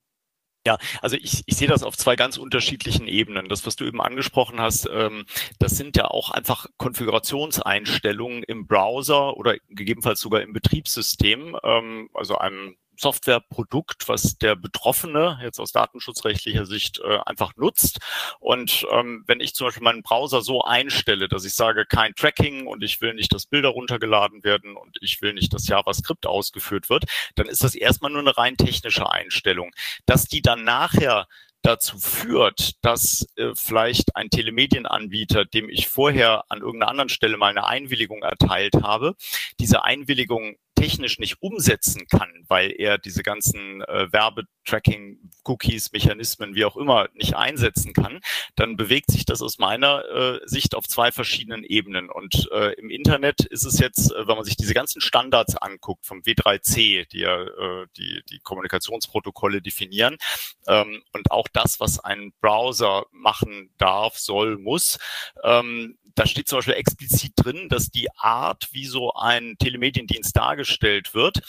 Ja, 0.67 0.77
also 1.01 1.17
ich, 1.17 1.45
ich 1.47 1.57
sehe 1.57 1.69
das 1.69 1.85
auf 1.85 1.97
zwei 1.97 2.17
ganz 2.17 2.39
unterschiedlichen 2.39 3.07
Ebenen. 3.07 3.49
Das, 3.49 3.65
was 3.67 3.77
du 3.77 3.85
eben 3.85 4.01
angesprochen 4.01 4.61
hast, 4.61 4.89
ähm, 4.93 5.27
das 5.61 5.77
sind 5.77 5.97
ja 5.97 6.07
auch 6.07 6.31
einfach 6.33 6.67
Konfigurationseinstellungen 6.77 8.43
im 8.43 8.67
Browser 8.67 9.37
oder 9.37 9.55
gegebenenfalls 9.69 10.19
sogar 10.19 10.43
im 10.43 10.53
Betriebssystem, 10.53 11.57
ähm, 11.63 12.09
also 12.15 12.37
einem 12.39 12.75
Softwareprodukt, 12.97 14.09
was 14.09 14.39
der 14.39 14.57
Betroffene 14.57 15.39
jetzt 15.43 15.59
aus 15.59 15.73
datenschutzrechtlicher 15.73 16.67
Sicht 16.67 17.01
äh, 17.01 17.19
einfach 17.27 17.57
nutzt. 17.57 17.99
Und 18.41 18.87
ähm, 18.91 19.25
wenn 19.27 19.41
ich 19.41 19.55
zum 19.55 19.67
Beispiel 19.67 19.83
meinen 19.83 20.03
Browser 20.03 20.43
so 20.43 20.63
einstelle, 20.63 21.29
dass 21.29 21.45
ich 21.45 21.55
sage, 21.55 21.87
kein 21.87 22.15
Tracking 22.15 22.67
und 22.67 22.83
ich 22.83 23.01
will 23.01 23.15
nicht, 23.15 23.33
dass 23.33 23.47
Bilder 23.47 23.71
runtergeladen 23.71 24.45
werden 24.45 24.77
und 24.77 24.97
ich 25.01 25.23
will 25.23 25.33
nicht, 25.33 25.53
dass 25.53 25.69
JavaScript 25.69 26.27
ausgeführt 26.27 26.89
wird, 26.89 27.05
dann 27.35 27.47
ist 27.47 27.65
das 27.65 27.75
erstmal 27.75 28.11
nur 28.11 28.21
eine 28.21 28.37
rein 28.37 28.57
technische 28.57 29.11
Einstellung. 29.11 29.73
Dass 30.07 30.27
die 30.27 30.43
dann 30.43 30.65
nachher 30.65 31.27
dazu 31.65 31.99
führt, 31.99 32.73
dass 32.85 33.27
äh, 33.37 33.53
vielleicht 33.55 34.15
ein 34.17 34.29
Telemedienanbieter, 34.29 35.47
dem 35.47 35.71
ich 35.71 35.89
vorher 35.89 36.45
an 36.51 36.61
irgendeiner 36.61 36.91
anderen 36.91 37.09
Stelle 37.09 37.39
mal 37.39 37.49
eine 37.49 37.67
Einwilligung 37.67 38.23
erteilt 38.23 38.75
habe, 38.83 39.17
diese 39.59 39.83
Einwilligung 39.83 40.57
technisch 40.85 41.19
nicht 41.19 41.41
umsetzen 41.41 42.07
kann, 42.09 42.29
weil 42.49 42.71
er 42.71 42.99
diese 42.99 43.23
ganzen 43.23 43.81
äh, 43.83 44.13
Werbetracking, 44.13 45.31
Cookies, 45.45 45.93
Mechanismen, 45.93 46.55
wie 46.55 46.67
auch 46.67 46.77
immer, 46.77 47.09
nicht 47.15 47.37
einsetzen 47.37 47.95
kann, 47.95 48.21
dann 48.55 48.77
bewegt 48.77 49.11
sich 49.11 49.25
das 49.25 49.41
aus 49.41 49.59
meiner 49.59 50.05
äh, 50.05 50.41
Sicht 50.45 50.75
auf 50.75 50.87
zwei 50.87 51.11
verschiedenen 51.11 51.65
Ebenen. 51.65 52.11
Und 52.11 52.51
äh, 52.53 52.75
im 52.75 52.91
Internet 52.91 53.47
ist 53.47 53.65
es 53.65 53.79
jetzt, 53.79 54.13
äh, 54.13 54.29
wenn 54.29 54.37
man 54.37 54.45
sich 54.45 54.57
diese 54.57 54.75
ganzen 54.75 55.01
Standards 55.01 55.57
anguckt 55.57 56.05
vom 56.05 56.21
W3C, 56.21 57.09
die 57.09 57.21
ja 57.21 57.43
äh, 57.45 57.87
die, 57.97 58.23
die 58.29 58.41
Kommunikationsprotokolle 58.41 59.63
definieren, 59.63 60.19
ähm, 60.67 61.03
und 61.15 61.31
auch 61.31 61.49
das, 61.51 61.81
was 61.81 61.99
ein 61.99 62.35
Browser 62.43 63.07
machen 63.11 63.71
darf, 63.79 64.19
soll, 64.19 64.59
muss, 64.59 64.99
ähm, 65.45 65.97
da 66.15 66.27
steht 66.27 66.47
zum 66.47 66.59
Beispiel 66.59 66.75
explizit 66.75 67.33
drin, 67.37 67.69
dass 67.69 67.91
die 67.91 68.09
Art, 68.17 68.69
wie 68.71 68.87
so 68.87 69.13
ein 69.15 69.57
Telemediendienst 69.59 70.37
dargestellt 70.37 70.74
wird, 71.15 71.41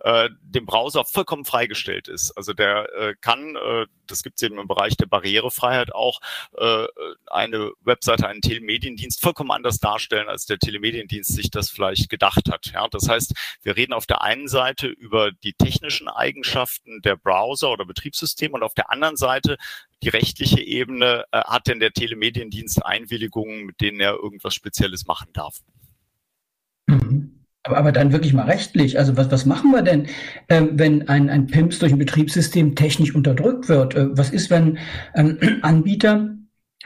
äh, 0.00 0.28
dem 0.42 0.66
Browser 0.66 1.04
vollkommen 1.04 1.44
freigestellt 1.44 2.08
ist. 2.08 2.32
Also 2.32 2.52
der 2.52 2.88
äh, 2.94 3.14
kann, 3.20 3.56
äh, 3.56 3.86
das 4.06 4.22
gibt 4.22 4.36
es 4.36 4.42
eben 4.42 4.58
im 4.58 4.68
Bereich 4.68 4.96
der 4.96 5.06
Barrierefreiheit 5.06 5.94
auch, 5.94 6.20
äh, 6.56 6.86
eine 7.26 7.72
Webseite, 7.82 8.28
einen 8.28 8.40
Telemediendienst 8.40 9.20
vollkommen 9.20 9.50
anders 9.50 9.78
darstellen, 9.78 10.28
als 10.28 10.46
der 10.46 10.58
Telemediendienst 10.58 11.34
sich 11.34 11.50
das 11.50 11.70
vielleicht 11.70 12.08
gedacht 12.10 12.50
hat. 12.50 12.72
Ja, 12.72 12.88
das 12.88 13.08
heißt, 13.08 13.34
wir 13.62 13.76
reden 13.76 13.92
auf 13.92 14.06
der 14.06 14.22
einen 14.22 14.48
Seite 14.48 14.88
über 14.88 15.32
die 15.32 15.52
technischen 15.52 16.08
Eigenschaften 16.08 17.02
der 17.02 17.16
Browser 17.16 17.70
oder 17.70 17.84
Betriebssysteme 17.84 18.54
und 18.54 18.62
auf 18.62 18.74
der 18.74 18.90
anderen 18.90 19.16
Seite 19.16 19.56
die 20.04 20.10
rechtliche 20.10 20.60
Ebene, 20.60 21.24
äh, 21.32 21.40
hat 21.40 21.66
denn 21.66 21.80
der 21.80 21.92
Telemediendienst 21.92 22.84
Einwilligungen, 22.84 23.64
mit 23.64 23.80
denen 23.80 24.00
er 24.00 24.14
irgendwas 24.14 24.54
Spezielles 24.54 25.06
machen 25.06 25.28
darf? 25.32 25.60
Aber, 27.64 27.78
aber 27.78 27.92
dann 27.92 28.12
wirklich 28.12 28.34
mal 28.34 28.44
rechtlich. 28.44 28.98
Also 28.98 29.16
was, 29.16 29.30
was 29.30 29.46
machen 29.46 29.72
wir 29.72 29.82
denn, 29.82 30.06
äh, 30.48 30.62
wenn 30.70 31.08
ein, 31.08 31.30
ein 31.30 31.46
PIMS 31.46 31.78
durch 31.78 31.92
ein 31.92 31.98
Betriebssystem 31.98 32.76
technisch 32.76 33.14
unterdrückt 33.14 33.68
wird? 33.68 33.94
Äh, 33.94 34.16
was 34.16 34.30
ist, 34.30 34.50
wenn 34.50 34.78
ähm, 35.14 35.38
Anbieter 35.62 36.34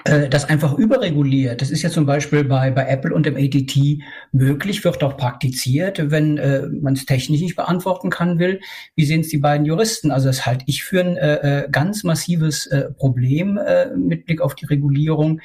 äh, 0.04 0.28
das 0.28 0.44
einfach 0.44 0.74
überreguliert. 0.78 1.60
Das 1.60 1.70
ist 1.70 1.82
ja 1.82 1.90
zum 1.90 2.06
Beispiel 2.06 2.44
bei, 2.44 2.70
bei 2.70 2.86
Apple 2.86 3.12
und 3.12 3.26
dem 3.26 3.36
ATT 3.36 4.00
möglich, 4.30 4.84
wird 4.84 5.02
auch 5.02 5.16
praktiziert, 5.16 6.12
wenn 6.12 6.38
äh, 6.38 6.68
man 6.68 6.94
es 6.94 7.04
technisch 7.04 7.40
nicht 7.40 7.56
beantworten 7.56 8.08
kann 8.08 8.38
will. 8.38 8.60
Wie 8.94 9.04
sehen 9.04 9.22
es 9.22 9.28
die 9.28 9.38
beiden 9.38 9.66
Juristen? 9.66 10.12
Also 10.12 10.28
das 10.28 10.46
halte 10.46 10.64
ich 10.68 10.84
für 10.84 11.00
ein 11.00 11.16
äh, 11.16 11.64
äh, 11.64 11.68
ganz 11.70 12.04
massives 12.04 12.66
äh, 12.68 12.92
Problem 12.92 13.58
äh, 13.58 13.88
mit 13.96 14.26
Blick 14.26 14.40
auf 14.40 14.54
die 14.54 14.66
Regulierung 14.66 15.40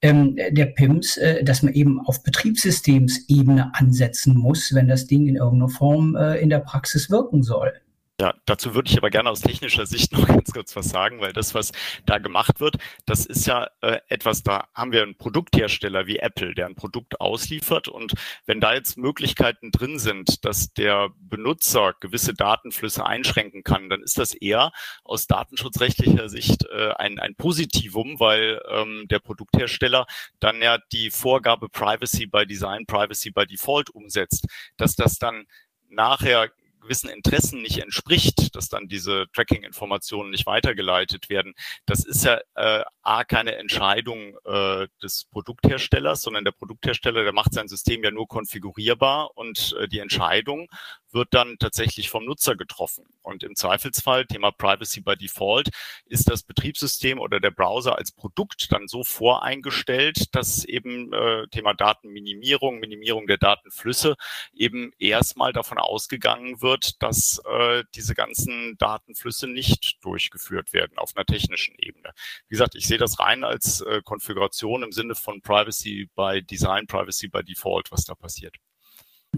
ähm, 0.00 0.36
der 0.36 0.66
PIMS, 0.66 1.16
äh, 1.16 1.42
dass 1.42 1.62
man 1.62 1.72
eben 1.72 2.00
auf 2.00 2.22
Betriebssystemsebene 2.22 3.74
ansetzen 3.74 4.36
muss, 4.36 4.74
wenn 4.74 4.88
das 4.88 5.06
Ding 5.06 5.26
in 5.26 5.36
irgendeiner 5.36 5.70
Form 5.70 6.14
äh, 6.14 6.38
in 6.38 6.50
der 6.50 6.60
Praxis 6.60 7.10
wirken 7.10 7.42
soll. 7.42 7.72
Ja, 8.20 8.34
dazu 8.46 8.74
würde 8.74 8.90
ich 8.90 8.98
aber 8.98 9.10
gerne 9.10 9.30
aus 9.30 9.42
technischer 9.42 9.86
Sicht 9.86 10.12
noch 10.12 10.26
ganz 10.26 10.50
kurz 10.50 10.74
was 10.74 10.88
sagen, 10.88 11.20
weil 11.20 11.32
das, 11.32 11.54
was 11.54 11.70
da 12.04 12.18
gemacht 12.18 12.58
wird, 12.58 12.76
das 13.06 13.24
ist 13.24 13.46
ja 13.46 13.70
äh, 13.80 14.00
etwas, 14.08 14.42
da 14.42 14.66
haben 14.74 14.90
wir 14.90 15.04
einen 15.04 15.16
Produkthersteller 15.16 16.08
wie 16.08 16.18
Apple, 16.18 16.52
der 16.52 16.66
ein 16.66 16.74
Produkt 16.74 17.20
ausliefert. 17.20 17.86
Und 17.86 18.14
wenn 18.44 18.60
da 18.60 18.74
jetzt 18.74 18.98
Möglichkeiten 18.98 19.70
drin 19.70 20.00
sind, 20.00 20.44
dass 20.44 20.72
der 20.72 21.10
Benutzer 21.20 21.94
gewisse 22.00 22.34
Datenflüsse 22.34 23.06
einschränken 23.06 23.62
kann, 23.62 23.88
dann 23.88 24.02
ist 24.02 24.18
das 24.18 24.34
eher 24.34 24.72
aus 25.04 25.28
datenschutzrechtlicher 25.28 26.28
Sicht 26.28 26.66
äh, 26.72 26.90
ein, 26.94 27.20
ein 27.20 27.36
Positivum, 27.36 28.18
weil 28.18 28.60
ähm, 28.68 29.06
der 29.08 29.20
Produkthersteller 29.20 30.06
dann 30.40 30.60
ja 30.60 30.78
die 30.92 31.12
Vorgabe 31.12 31.68
Privacy 31.68 32.26
by 32.26 32.44
Design, 32.46 32.84
Privacy 32.84 33.30
by 33.30 33.46
Default 33.46 33.90
umsetzt, 33.90 34.46
dass 34.76 34.96
das 34.96 35.20
dann 35.20 35.46
nachher 35.88 36.50
gewissen 36.88 37.10
Interessen 37.10 37.60
nicht 37.60 37.78
entspricht, 37.78 38.56
dass 38.56 38.70
dann 38.70 38.88
diese 38.88 39.26
Tracking-Informationen 39.34 40.30
nicht 40.30 40.46
weitergeleitet 40.46 41.28
werden, 41.28 41.54
das 41.84 42.04
ist 42.04 42.24
ja 42.24 42.40
äh, 42.54 42.82
A, 43.02 43.24
keine 43.24 43.56
Entscheidung 43.56 44.38
äh, 44.46 44.88
des 45.02 45.26
Produktherstellers, 45.30 46.22
sondern 46.22 46.44
der 46.44 46.52
Produkthersteller, 46.52 47.24
der 47.24 47.32
macht 47.32 47.52
sein 47.52 47.68
System 47.68 48.02
ja 48.02 48.10
nur 48.10 48.26
konfigurierbar 48.26 49.36
und 49.36 49.76
äh, 49.78 49.86
die 49.86 49.98
Entscheidung 49.98 50.68
wird 51.10 51.28
dann 51.32 51.56
tatsächlich 51.58 52.10
vom 52.10 52.24
Nutzer 52.24 52.56
getroffen. 52.56 53.06
Und 53.22 53.42
im 53.42 53.54
Zweifelsfall, 53.56 54.26
Thema 54.26 54.50
Privacy 54.50 55.00
by 55.00 55.16
Default, 55.16 55.70
ist 56.06 56.30
das 56.30 56.42
Betriebssystem 56.42 57.18
oder 57.18 57.40
der 57.40 57.50
Browser 57.50 57.96
als 57.96 58.12
Produkt 58.12 58.72
dann 58.72 58.88
so 58.88 59.04
voreingestellt, 59.04 60.34
dass 60.34 60.64
eben 60.64 61.12
äh, 61.12 61.46
Thema 61.48 61.74
Datenminimierung, 61.74 62.78
Minimierung 62.78 63.26
der 63.26 63.38
Datenflüsse 63.38 64.16
eben 64.54 64.92
erstmal 64.98 65.52
davon 65.52 65.78
ausgegangen 65.78 66.60
wird, 66.60 66.77
dass 67.02 67.40
äh, 67.50 67.84
diese 67.94 68.14
ganzen 68.14 68.76
Datenflüsse 68.78 69.46
nicht 69.46 69.98
durchgeführt 70.02 70.72
werden 70.72 70.98
auf 70.98 71.12
einer 71.14 71.24
technischen 71.24 71.74
Ebene. 71.78 72.10
Wie 72.48 72.54
gesagt, 72.54 72.74
ich 72.74 72.86
sehe 72.86 72.98
das 72.98 73.18
rein 73.18 73.44
als 73.44 73.80
äh, 73.80 74.00
Konfiguration 74.04 74.82
im 74.82 74.92
Sinne 74.92 75.14
von 75.14 75.40
Privacy 75.42 76.08
by 76.14 76.42
Design, 76.42 76.86
Privacy 76.86 77.28
by 77.28 77.42
Default, 77.42 77.90
was 77.90 78.04
da 78.04 78.14
passiert. 78.14 78.56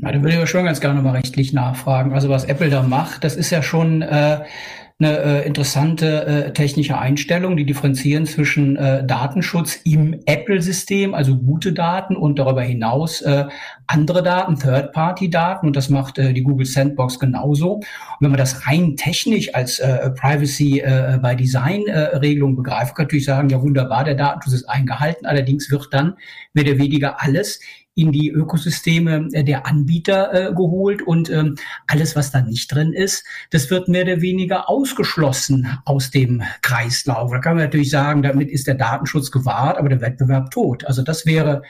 Ja, 0.00 0.12
da 0.12 0.22
würde 0.22 0.42
ich 0.42 0.50
schon 0.50 0.64
ganz 0.64 0.80
gerne 0.80 0.96
nochmal 0.96 1.16
rechtlich 1.16 1.52
nachfragen. 1.52 2.12
Also 2.12 2.28
was 2.28 2.44
Apple 2.44 2.70
da 2.70 2.82
macht, 2.82 3.24
das 3.24 3.36
ist 3.36 3.50
ja 3.50 3.62
schon 3.62 4.02
äh, 4.02 4.44
eine 5.00 5.18
äh, 5.18 5.46
interessante 5.46 6.26
äh, 6.26 6.52
technische 6.52 6.98
Einstellung, 6.98 7.56
die 7.56 7.64
differenzieren 7.64 8.26
zwischen 8.26 8.76
äh, 8.76 9.04
Datenschutz 9.04 9.76
im 9.84 10.20
Apple-System, 10.26 11.14
also 11.14 11.36
gute 11.36 11.72
Daten 11.72 12.16
und 12.16 12.38
darüber 12.38 12.62
hinaus 12.62 13.22
äh, 13.22 13.46
andere 13.86 14.22
Daten, 14.22 14.58
Third-Party-Daten. 14.58 15.66
Und 15.66 15.76
das 15.76 15.88
macht 15.88 16.18
äh, 16.18 16.34
die 16.34 16.42
Google 16.42 16.66
Sandbox 16.66 17.18
genauso. 17.18 17.76
Und 17.76 17.84
wenn 18.20 18.30
man 18.30 18.38
das 18.38 18.66
rein 18.66 18.96
technisch 18.96 19.54
als 19.54 19.78
äh, 19.78 20.10
Privacy 20.10 20.80
äh, 20.80 21.18
by 21.20 21.34
Design-Regelung 21.34 22.52
äh, 22.52 22.56
begreift, 22.56 22.94
kann 22.94 23.06
natürlich 23.06 23.24
sagen, 23.24 23.48
ja 23.48 23.62
wunderbar, 23.62 24.04
der 24.04 24.14
Datenschutz 24.14 24.54
ist 24.54 24.68
eingehalten, 24.68 25.24
allerdings 25.24 25.70
wird 25.70 25.88
dann 25.92 26.14
mehr 26.52 26.64
oder 26.64 26.78
weniger 26.78 27.22
alles 27.22 27.60
in 27.94 28.12
die 28.12 28.30
Ökosysteme 28.30 29.28
äh, 29.32 29.44
der 29.44 29.66
Anbieter 29.66 30.32
äh, 30.32 30.54
geholt 30.54 31.02
und 31.02 31.28
ähm, 31.30 31.56
alles, 31.86 32.16
was 32.16 32.30
da 32.30 32.40
nicht 32.40 32.72
drin 32.72 32.92
ist, 32.92 33.24
das 33.50 33.70
wird 33.70 33.88
mehr 33.88 34.04
oder 34.04 34.20
weniger 34.20 34.68
ausgeschlossen 34.68 35.78
aus 35.84 36.10
dem 36.10 36.42
Kreislauf. 36.62 37.30
Da 37.30 37.38
kann 37.38 37.56
man 37.56 37.64
natürlich 37.64 37.90
sagen, 37.90 38.22
damit 38.22 38.50
ist 38.50 38.66
der 38.66 38.76
Datenschutz 38.76 39.30
gewahrt, 39.30 39.78
aber 39.78 39.88
der 39.88 40.00
Wettbewerb 40.00 40.50
tot. 40.50 40.84
Also 40.84 41.02
das 41.02 41.26
wäre 41.26 41.62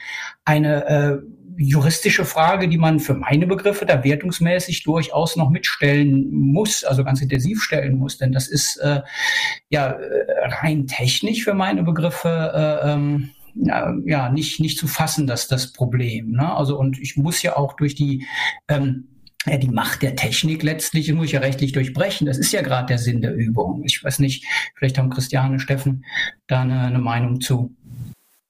eine 0.45 0.85
äh, 0.85 1.17
juristische 1.57 2.25
Frage, 2.25 2.67
die 2.67 2.77
man 2.77 2.99
für 2.99 3.13
meine 3.13 3.47
Begriffe 3.47 3.85
da 3.85 4.03
wertungsmäßig 4.03 4.83
durchaus 4.83 5.35
noch 5.35 5.49
mitstellen 5.49 6.29
muss, 6.31 6.83
also 6.83 7.03
ganz 7.03 7.21
intensiv 7.21 7.61
stellen 7.61 7.97
muss, 7.97 8.17
denn 8.17 8.31
das 8.31 8.47
ist 8.47 8.77
äh, 8.77 9.01
ja 9.69 9.91
äh, 9.91 10.47
rein 10.61 10.87
technisch 10.87 11.43
für 11.43 11.53
meine 11.53 11.83
Begriffe 11.83 12.51
äh, 12.83 12.91
ähm, 12.91 13.31
ja 13.55 14.29
nicht, 14.29 14.59
nicht 14.59 14.77
zu 14.77 14.87
fassen, 14.87 15.27
dass 15.27 15.47
das 15.47 15.73
Problem. 15.73 16.31
Ne? 16.31 16.55
Also 16.55 16.77
und 16.77 16.99
ich 16.99 17.17
muss 17.17 17.41
ja 17.41 17.57
auch 17.57 17.73
durch 17.73 17.95
die 17.95 18.25
ähm, 18.67 19.07
ja, 19.45 19.57
die 19.57 19.69
Macht 19.69 20.03
der 20.03 20.15
Technik 20.15 20.61
letztlich 20.61 21.11
muss 21.13 21.25
ich 21.25 21.31
ja 21.31 21.39
rechtlich 21.39 21.71
durchbrechen. 21.71 22.27
Das 22.27 22.37
ist 22.37 22.51
ja 22.51 22.61
gerade 22.61 22.87
der 22.87 22.99
Sinn 22.99 23.21
der 23.21 23.33
Übung. 23.33 23.83
Ich 23.85 24.03
weiß 24.03 24.19
nicht, 24.19 24.45
vielleicht 24.75 24.97
haben 24.97 25.09
Christiane, 25.09 25.59
Steffen 25.59 26.05
da 26.47 26.61
eine, 26.61 26.81
eine 26.81 26.99
Meinung 26.99 27.41
zu. 27.41 27.75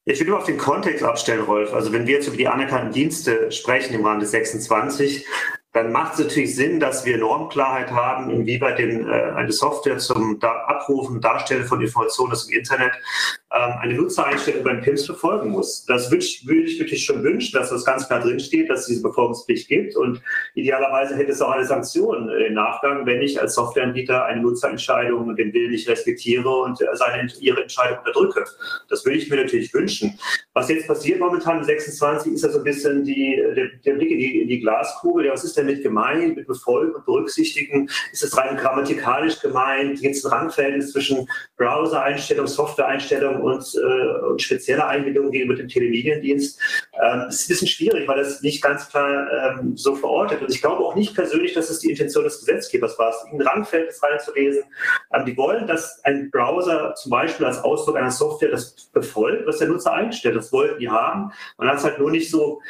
Ich 0.03 0.19
will 0.19 0.27
nur 0.27 0.39
auf 0.39 0.45
den 0.45 0.57
Kontext 0.57 1.03
abstellen, 1.03 1.43
Rolf. 1.43 1.73
Also 1.73 1.93
wenn 1.93 2.07
wir 2.07 2.15
jetzt 2.15 2.27
über 2.27 2.37
die 2.37 2.47
anerkannten 2.47 2.91
Dienste 2.91 3.51
sprechen 3.51 3.93
im 3.93 4.05
Rahmen 4.05 4.19
des 4.19 4.31
26, 4.31 5.25
dann 5.73 5.91
macht 5.91 6.13
es 6.13 6.19
natürlich 6.19 6.55
Sinn, 6.55 6.79
dass 6.81 7.05
wir 7.05 7.17
Normklarheit 7.17 7.91
haben, 7.91 8.29
inwieweit 8.29 8.77
den, 8.77 9.07
äh, 9.07 9.31
eine 9.35 9.51
Software 9.53 9.97
zum 9.99 10.37
da 10.39 10.51
Abrufen, 10.67 11.21
Darstellen 11.21 11.65
von 11.65 11.81
Informationen 11.81 12.33
aus 12.33 12.47
dem 12.47 12.57
Internet 12.57 12.91
ähm, 13.53 13.73
eine 13.79 13.93
Nutzereinstellung 13.93 14.63
beim 14.63 14.81
PIMS 14.81 15.07
befolgen 15.07 15.49
muss. 15.49 15.85
Das 15.85 16.11
würde 16.11 16.23
ich, 16.25 16.45
wirklich 16.45 17.05
schon 17.05 17.23
wünschen, 17.23 17.57
dass 17.57 17.69
das 17.69 17.85
ganz 17.85 18.07
klar 18.07 18.19
drinsteht, 18.19 18.69
dass 18.69 18.81
es 18.81 18.85
diese 18.87 19.01
Befolgungspflicht 19.01 19.69
gibt. 19.69 19.95
Und 19.95 20.21
idealerweise 20.55 21.15
hätte 21.15 21.31
es 21.31 21.41
auch 21.41 21.51
eine 21.51 21.65
Sanktion 21.65 22.29
im 22.29 22.53
Nachgang, 22.53 23.05
wenn 23.05 23.21
ich 23.21 23.39
als 23.39 23.55
Softwareanbieter 23.55 24.25
eine 24.25 24.41
Nutzerentscheidung 24.41 25.27
und 25.27 25.37
den 25.37 25.53
Willen 25.53 25.71
nicht 25.71 25.87
respektiere 25.87 26.49
und 26.49 26.79
seine, 26.93 27.29
ihre 27.39 27.61
Entscheidung 27.61 27.99
unterdrücke. 27.99 28.43
Das 28.89 29.05
würde 29.05 29.17
ich 29.17 29.29
mir 29.29 29.37
natürlich 29.37 29.73
wünschen. 29.73 30.19
Was 30.53 30.69
jetzt 30.69 30.87
passiert 30.87 31.19
momentan 31.19 31.59
im 31.59 31.63
26 31.63 32.33
ist 32.33 32.43
ja 32.43 32.49
so 32.49 32.57
ein 32.57 32.63
bisschen 32.63 33.05
die, 33.05 33.41
der, 33.55 33.67
der 33.85 33.93
Blick 33.93 34.11
in 34.11 34.19
die, 34.19 34.41
in 34.41 34.47
die 34.47 34.59
Glaskugel. 34.59 35.25
Ja, 35.25 35.33
was 35.33 35.43
ist 35.43 35.57
damit 35.61 35.83
gemeint? 35.83 36.35
Mit 36.35 36.47
Befolgen 36.47 36.95
und 36.95 37.05
Berücksichtigen? 37.05 37.89
Ist 38.11 38.23
es 38.23 38.37
rein 38.37 38.57
grammatikalisch 38.57 39.39
gemeint? 39.39 40.01
Gibt 40.01 40.15
es 40.15 40.25
ein 40.25 40.31
Rangverhältnis 40.31 40.91
zwischen 40.91 41.27
Browser-Einstellung, 41.57 42.47
Software-Einstellung 42.47 43.41
und, 43.41 43.63
äh, 43.75 44.25
und 44.27 44.41
spezielle 44.41 44.85
Einbindung 44.85 45.31
gegenüber 45.31 45.55
dem 45.55 45.67
Telemediendienst. 45.67 46.59
Ähm, 47.01 47.25
ist 47.29 47.45
ein 47.45 47.47
bisschen 47.49 47.67
schwierig, 47.67 48.07
weil 48.07 48.17
das 48.17 48.41
nicht 48.41 48.61
ganz 48.61 48.89
klar 48.89 49.27
ähm, 49.31 49.77
so 49.77 49.95
verortet. 49.95 50.41
Und 50.41 50.51
ich 50.51 50.61
glaube 50.61 50.83
auch 50.83 50.95
nicht 50.95 51.15
persönlich, 51.15 51.53
dass 51.53 51.69
es 51.69 51.79
die 51.79 51.89
Intention 51.89 52.23
des 52.23 52.39
Gesetzgebers 52.39 52.97
war, 52.99 53.09
es 53.09 53.25
in 53.31 53.41
Randverhältnis 53.41 54.01
reinzulesen. 54.03 54.63
Ähm, 55.13 55.25
die 55.25 55.37
wollen, 55.37 55.67
dass 55.67 56.03
ein 56.03 56.29
Browser 56.31 56.93
zum 56.95 57.11
Beispiel 57.11 57.45
als 57.45 57.59
Ausdruck 57.59 57.97
einer 57.97 58.11
Software 58.11 58.51
das 58.51 58.89
befolgt, 58.93 59.47
was 59.47 59.59
der 59.59 59.67
Nutzer 59.67 59.93
einstellt. 59.93 60.35
Das 60.35 60.51
wollten 60.51 60.79
die 60.79 60.89
haben. 60.89 61.31
Man 61.57 61.67
hat 61.67 61.77
es 61.77 61.83
halt 61.83 61.99
nur 61.99 62.11
nicht 62.11 62.29
so 62.29 62.61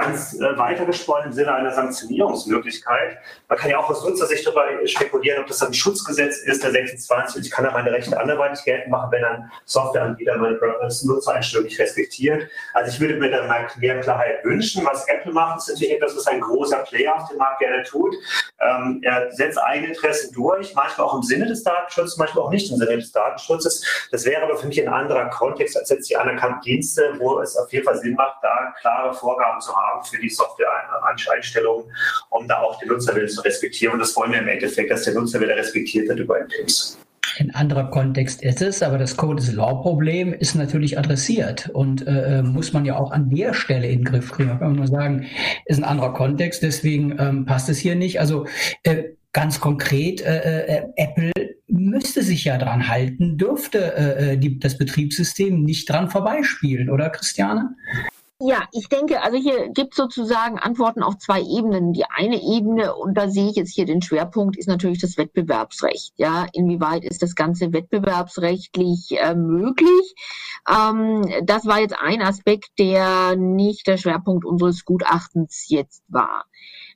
ganz 0.00 0.34
äh, 0.34 0.58
weitergesponnen 0.58 1.26
im 1.26 1.32
Sinne 1.32 1.54
einer 1.54 1.72
Sanktionierungsmöglichkeit. 1.72 3.18
Man 3.48 3.58
kann 3.58 3.70
ja 3.70 3.78
auch 3.78 3.88
aus 3.90 4.04
Nutzersicht 4.04 4.46
darüber 4.46 4.64
spekulieren, 4.86 5.40
ob 5.40 5.46
das 5.46 5.62
ein 5.62 5.74
Schutzgesetz 5.74 6.38
ist, 6.38 6.62
der 6.62 6.72
26, 6.72 7.36
und 7.36 7.46
ich 7.46 7.50
kann 7.50 7.64
da 7.64 7.70
meine 7.72 7.90
Rechte 7.90 8.18
anderweitig 8.18 8.64
geltend 8.64 8.90
machen, 8.90 9.10
wenn 9.10 9.24
ein 9.24 9.50
Softwareanbieter 9.64 10.36
meine 10.36 10.58
Nutzereinstellung 11.04 11.66
nicht 11.66 11.78
respektiert. 11.78 12.48
Also 12.74 12.92
ich 12.92 13.00
würde 13.00 13.16
mir 13.16 13.30
da 13.30 13.46
mehr 13.78 14.00
Klarheit 14.00 14.44
wünschen. 14.44 14.84
Was 14.84 15.06
Apple 15.08 15.32
macht, 15.32 15.58
ist 15.58 15.68
natürlich 15.68 15.94
etwas, 15.94 16.16
was 16.16 16.26
ein 16.26 16.40
großer 16.40 16.78
Player 16.78 17.14
auf 17.16 17.28
dem 17.28 17.38
Markt 17.38 17.60
gerne 17.60 17.82
tut. 17.82 18.14
Ähm, 18.60 19.00
er 19.04 19.30
setzt 19.32 19.58
eigene 19.58 19.88
Interessen 19.88 20.32
durch, 20.34 20.74
manchmal 20.74 21.06
auch 21.06 21.14
im 21.14 21.22
Sinne 21.22 21.46
des 21.46 21.62
Datenschutzes, 21.62 22.16
manchmal 22.16 22.44
auch 22.44 22.50
nicht 22.50 22.70
im 22.70 22.76
Sinne 22.76 22.96
des 22.96 23.12
Datenschutzes. 23.12 24.08
Das 24.10 24.24
wäre 24.24 24.42
aber 24.42 24.56
für 24.56 24.66
mich 24.66 24.80
ein 24.80 24.92
anderer 24.92 25.26
Kontext 25.30 25.76
als 25.76 25.88
jetzt 25.90 26.10
die 26.10 26.16
anerkannten 26.16 26.60
Dienste, 26.62 27.14
wo 27.18 27.40
es 27.40 27.56
auf 27.56 27.72
jeden 27.72 27.84
Fall 27.84 27.98
Sinn 27.98 28.14
macht, 28.14 28.42
da 28.42 28.72
klare 28.80 29.14
Vorgaben 29.14 29.60
zu 29.60 29.74
haben 29.74 29.87
haben 29.88 30.04
für 30.04 30.18
die 30.18 30.28
Software-Einstellungen, 30.28 31.84
um 32.30 32.48
da 32.48 32.58
auch 32.60 32.78
den 32.78 32.88
Nutzerwillen 32.88 33.28
zu 33.28 33.40
respektieren. 33.42 33.94
Und 33.94 34.00
das 34.00 34.14
wollen 34.16 34.32
wir 34.32 34.40
im 34.40 34.48
Endeffekt, 34.48 34.90
dass 34.90 35.04
der 35.04 35.14
Nutzer 35.14 35.40
wieder 35.40 35.56
respektiert 35.56 36.08
wird 36.08 36.20
über 36.20 36.34
PIMS. 36.34 36.98
Ein 37.38 37.54
anderer 37.54 37.90
Kontext 37.90 38.42
ist 38.42 38.62
es, 38.62 38.82
aber 38.82 38.98
das 38.98 39.16
Code 39.16 39.40
is 39.40 39.52
Law-Problem 39.52 40.32
ist 40.32 40.54
natürlich 40.54 40.98
adressiert 40.98 41.68
und 41.72 42.06
äh, 42.06 42.38
äh, 42.38 42.42
muss 42.42 42.72
man 42.72 42.84
ja 42.84 42.96
auch 42.96 43.12
an 43.12 43.30
der 43.30 43.54
Stelle 43.54 43.86
in 43.86 44.00
den 44.00 44.04
Griff 44.04 44.32
kriegen. 44.32 44.48
Da 44.48 44.56
kann 44.56 44.68
man 44.68 44.76
nur 44.76 44.88
sagen, 44.88 45.26
ist 45.66 45.78
ein 45.78 45.84
anderer 45.84 46.14
Kontext, 46.14 46.62
deswegen 46.62 47.16
ähm, 47.18 47.44
passt 47.44 47.68
es 47.68 47.78
hier 47.78 47.94
nicht. 47.94 48.18
Also 48.18 48.46
äh, 48.82 49.04
ganz 49.32 49.60
konkret, 49.60 50.20
äh, 50.20 50.78
äh, 50.78 50.82
Apple 50.96 51.32
müsste 51.68 52.22
sich 52.22 52.44
ja 52.44 52.58
dran 52.58 52.88
halten, 52.88 53.38
dürfte 53.38 53.94
äh, 53.94 54.38
die, 54.38 54.58
das 54.58 54.78
Betriebssystem 54.78 55.62
nicht 55.62 55.88
dran 55.88 56.10
vorbeispielen, 56.10 56.90
oder 56.90 57.10
Christiane? 57.10 57.76
Ja, 58.40 58.68
ich 58.70 58.88
denke, 58.88 59.20
also 59.20 59.36
hier 59.36 59.68
gibt 59.70 59.94
es 59.94 59.96
sozusagen 59.96 60.60
Antworten 60.60 61.02
auf 61.02 61.18
zwei 61.18 61.42
Ebenen. 61.42 61.92
Die 61.92 62.04
eine 62.04 62.40
Ebene, 62.40 62.94
und 62.94 63.14
da 63.14 63.28
sehe 63.28 63.50
ich 63.50 63.56
jetzt 63.56 63.74
hier 63.74 63.84
den 63.84 64.00
Schwerpunkt, 64.00 64.56
ist 64.56 64.68
natürlich 64.68 65.00
das 65.00 65.18
Wettbewerbsrecht. 65.18 66.12
Ja, 66.18 66.46
inwieweit 66.52 67.04
ist 67.04 67.20
das 67.20 67.34
Ganze 67.34 67.72
wettbewerbsrechtlich 67.72 69.18
äh, 69.18 69.34
möglich? 69.34 70.14
Ähm, 70.70 71.22
das 71.42 71.66
war 71.66 71.80
jetzt 71.80 71.96
ein 71.98 72.22
Aspekt, 72.22 72.78
der 72.78 73.34
nicht 73.34 73.88
der 73.88 73.96
Schwerpunkt 73.96 74.44
unseres 74.44 74.84
Gutachtens 74.84 75.68
jetzt 75.68 76.04
war. 76.06 76.44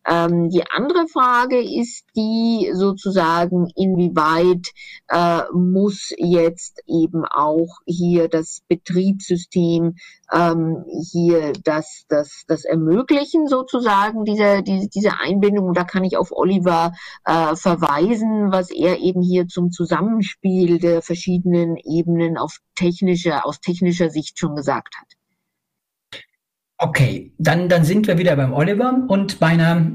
Ähm, 0.06 0.50
die 0.50 0.64
andere 0.70 1.06
Frage 1.06 1.60
ist 1.60 2.04
die 2.16 2.70
sozusagen, 2.74 3.70
inwieweit 3.76 4.72
äh, 5.08 5.42
muss 5.52 6.12
jetzt 6.16 6.82
eben 6.86 7.24
auch 7.24 7.78
hier 7.86 8.28
das 8.28 8.62
Betriebssystem 8.68 9.96
ähm, 10.32 10.84
hier 11.12 11.52
das, 11.64 12.04
das, 12.08 12.44
das 12.48 12.64
ermöglichen 12.64 13.46
sozusagen, 13.46 14.24
diese, 14.24 14.62
diese, 14.62 14.88
diese 14.88 15.20
Einbindung. 15.20 15.66
Und 15.66 15.76
da 15.76 15.84
kann 15.84 16.04
ich 16.04 16.16
auf 16.16 16.32
Oliver 16.32 16.92
äh, 17.24 17.54
verweisen, 17.54 18.50
was 18.50 18.70
er 18.70 18.98
eben 18.98 19.22
hier 19.22 19.46
zum 19.46 19.70
Zusammenspiel 19.70 20.78
der 20.78 21.02
verschiedenen 21.02 21.76
Ebenen 21.76 22.38
auf 22.38 22.58
technischer, 22.74 23.46
aus 23.46 23.60
technischer 23.60 24.10
Sicht 24.10 24.38
schon 24.38 24.56
gesagt 24.56 24.94
hat. 24.98 25.21
Okay, 26.84 27.30
dann, 27.38 27.68
dann 27.68 27.84
sind 27.84 28.08
wir 28.08 28.18
wieder 28.18 28.34
beim 28.34 28.52
Oliver 28.52 29.04
und 29.06 29.38
bei 29.38 29.46
einer 29.46 29.92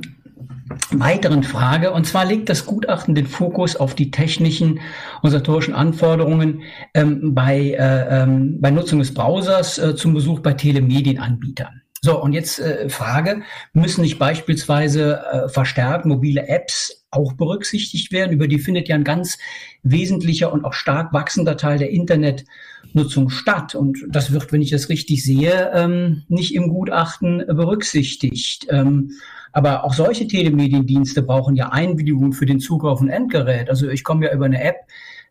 weiteren 0.91 1.43
Frage. 1.43 1.91
Und 1.91 2.07
zwar 2.07 2.23
legt 2.23 2.47
das 2.47 2.65
Gutachten 2.65 3.13
den 3.13 3.27
Fokus 3.27 3.75
auf 3.75 3.93
die 3.93 4.09
technischen 4.09 4.79
und 5.21 5.31
satorischen 5.31 5.73
Anforderungen 5.73 6.61
ähm, 6.93 7.35
bei, 7.35 7.71
äh, 7.71 8.23
ähm, 8.23 8.61
bei 8.61 8.71
Nutzung 8.71 8.99
des 8.99 9.13
Browsers 9.13 9.77
äh, 9.79 9.95
zum 9.97 10.13
Besuch 10.13 10.39
bei 10.39 10.53
Telemedienanbietern. 10.53 11.81
So, 12.01 12.21
und 12.21 12.33
jetzt 12.33 12.59
äh, 12.59 12.89
Frage, 12.89 13.41
müssen 13.73 14.01
nicht 14.01 14.19
beispielsweise 14.19 15.19
äh, 15.31 15.49
verstärkt 15.49 16.05
mobile 16.05 16.47
Apps 16.47 17.05
auch 17.09 17.33
berücksichtigt 17.33 18.11
werden? 18.11 18.33
Über 18.33 18.47
die 18.47 18.59
findet 18.59 18.87
ja 18.87 18.95
ein 18.95 19.03
ganz 19.03 19.37
wesentlicher 19.81 20.53
und 20.53 20.63
auch 20.63 20.73
stark 20.73 21.11
wachsender 21.11 21.57
Teil 21.57 21.79
der 21.79 21.89
Internetnutzung 21.89 23.29
statt. 23.29 23.73
Und 23.73 23.97
das 24.09 24.31
wird, 24.31 24.51
wenn 24.51 24.61
ich 24.61 24.69
das 24.69 24.89
richtig 24.89 25.23
sehe, 25.23 25.71
ähm, 25.73 26.23
nicht 26.27 26.53
im 26.53 26.69
Gutachten 26.69 27.43
berücksichtigt. 27.47 28.67
Ähm, 28.69 29.13
aber 29.51 29.83
auch 29.83 29.95
solche 29.95 30.27
Telemediendienste 30.27 31.23
brauchen 31.23 31.55
ja 31.55 31.69
Einwilligung 31.69 32.33
für 32.33 32.45
den 32.45 32.59
Zugriff 32.59 32.91
auf 32.91 33.01
ein 33.01 33.09
Endgerät. 33.09 33.69
Also 33.71 33.89
ich 33.89 34.03
komme 34.03 34.27
ja 34.27 34.33
über 34.33 34.45
eine 34.45 34.61
App 34.61 34.85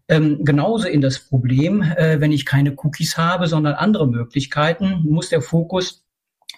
ähm, 0.09 0.45
genauso 0.45 0.89
in 0.89 1.01
das 1.01 1.19
Problem, 1.19 1.83
äh, 1.83 2.21
wenn 2.21 2.33
ich 2.33 2.45
keine 2.45 2.75
Cookies 2.77 3.17
habe, 3.17 3.47
sondern 3.47 3.75
andere 3.75 4.09
Möglichkeiten, 4.09 5.05
muss 5.05 5.29
der 5.29 5.43
Fokus 5.43 6.06